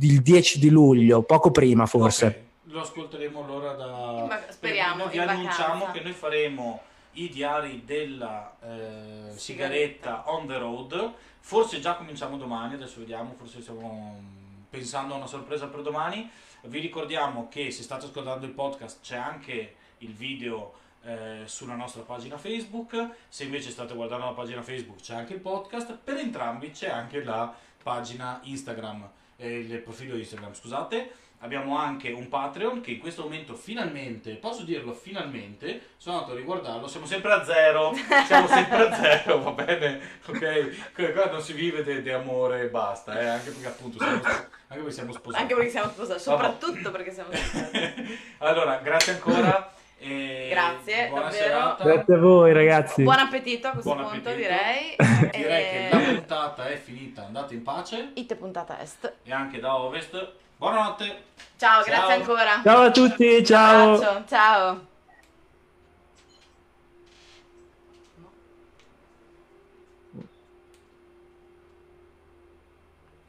il 0.00 0.20
10 0.20 0.58
di 0.58 0.68
luglio, 0.68 1.22
poco 1.22 1.50
prima 1.50 1.86
forse. 1.86 2.26
Ok, 2.26 2.72
Lo 2.72 2.80
ascolteremo 2.82 3.42
allora 3.42 3.72
da... 3.72 4.42
Speriamo, 4.50 5.06
Vi 5.06 5.16
annunciamo 5.20 5.72
vacanza. 5.72 5.90
che 5.92 6.00
noi 6.02 6.12
faremo 6.12 6.82
i 7.12 7.30
diari 7.30 7.82
della 7.86 8.52
eh, 8.62 9.36
sigaretta 9.36 10.24
on 10.26 10.46
the 10.46 10.58
road. 10.58 11.12
Forse 11.44 11.80
già 11.80 11.96
cominciamo 11.96 12.36
domani, 12.36 12.74
adesso 12.74 13.00
vediamo, 13.00 13.34
forse 13.36 13.60
stiamo 13.60 14.22
pensando 14.70 15.14
a 15.14 15.16
una 15.16 15.26
sorpresa 15.26 15.66
per 15.66 15.82
domani. 15.82 16.30
Vi 16.62 16.78
ricordiamo 16.78 17.48
che 17.48 17.72
se 17.72 17.82
state 17.82 18.06
ascoltando 18.06 18.46
il 18.46 18.52
podcast 18.52 19.00
c'è 19.02 19.16
anche 19.16 19.74
il 19.98 20.14
video 20.14 20.72
eh, 21.02 21.42
sulla 21.46 21.74
nostra 21.74 22.02
pagina 22.02 22.38
Facebook, 22.38 23.08
se 23.28 23.42
invece 23.44 23.70
state 23.70 23.92
guardando 23.92 24.26
la 24.26 24.32
pagina 24.32 24.62
Facebook 24.62 25.00
c'è 25.00 25.16
anche 25.16 25.34
il 25.34 25.40
podcast, 25.40 25.98
per 25.98 26.16
entrambi 26.16 26.70
c'è 26.70 26.88
anche 26.88 27.22
la 27.24 27.52
pagina 27.82 28.40
Instagram, 28.44 29.10
eh, 29.36 29.58
il 29.58 29.78
profilo 29.80 30.16
Instagram, 30.16 30.54
scusate. 30.54 31.12
Abbiamo 31.44 31.76
anche 31.76 32.12
un 32.12 32.28
Patreon 32.28 32.80
che 32.80 32.92
in 32.92 32.98
questo 33.00 33.22
momento 33.22 33.54
finalmente, 33.56 34.34
posso 34.36 34.62
dirlo 34.62 34.92
finalmente, 34.92 35.88
sono 35.96 36.14
andato 36.18 36.34
a 36.34 36.36
riguardarlo, 36.36 36.86
siamo 36.86 37.04
sempre 37.04 37.32
a 37.32 37.44
zero, 37.44 37.92
siamo 38.26 38.46
sempre 38.46 38.88
a 38.88 38.94
zero, 38.94 39.42
va 39.42 39.50
bene? 39.50 40.00
Ok? 40.26 41.12
Qua 41.12 41.30
non 41.32 41.42
si 41.42 41.52
vive 41.52 41.82
di 42.00 42.10
amore 42.10 42.60
e 42.62 42.66
basta, 42.68 43.20
eh? 43.20 43.26
anche 43.26 43.50
perché 43.50 43.66
appunto 43.66 43.98
siamo, 43.98 44.12
anche 44.22 44.48
perché 44.68 44.90
siamo 44.92 45.12
sposati. 45.12 45.42
Anche 45.42 45.54
perché 45.56 45.70
siamo 45.70 45.90
sposati, 45.90 46.20
soprattutto 46.20 46.90
perché 46.92 47.12
siamo 47.12 47.32
sposati. 47.32 48.18
allora, 48.38 48.76
grazie 48.76 49.12
ancora. 49.14 49.72
E 49.98 50.48
Grazie, 50.50 51.08
buona 51.08 51.24
davvero. 51.26 51.44
serata. 51.44 51.84
Grazie 51.84 52.14
a 52.14 52.18
voi 52.18 52.52
ragazzi. 52.52 53.02
Buon 53.04 53.18
appetito 53.20 53.68
a 53.68 53.70
questo 53.70 53.94
Buon 53.94 54.10
punto, 54.10 54.28
appetito. 54.30 54.48
direi. 54.48 54.96
Direi 55.30 55.64
E- 55.64 55.88
che 55.90 55.96
la 55.96 56.12
puntata 56.14 56.66
è 56.68 56.76
finita, 56.76 57.24
andate 57.26 57.54
in 57.54 57.62
pace 57.62 58.10
Ite 58.14 58.34
puntata 58.34 58.80
est. 58.80 59.12
e 59.22 59.32
anche 59.32 59.60
da 59.60 59.76
Ovest. 59.76 60.32
Buonanotte. 60.62 61.24
Ciao, 61.56 61.82
grazie 61.82 62.06
Ciao. 62.06 62.20
ancora. 62.20 62.60
Ciao 62.62 62.82
a 62.82 62.90
tutti, 62.92 63.44
ciao. 63.44 63.94
Abbraccio, 63.94 64.24
ciao. 64.28 64.86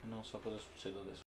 Non 0.01 0.23
so 0.23 0.37
cosa 0.37 0.59
succede 0.59 0.99
adesso. 0.99 1.21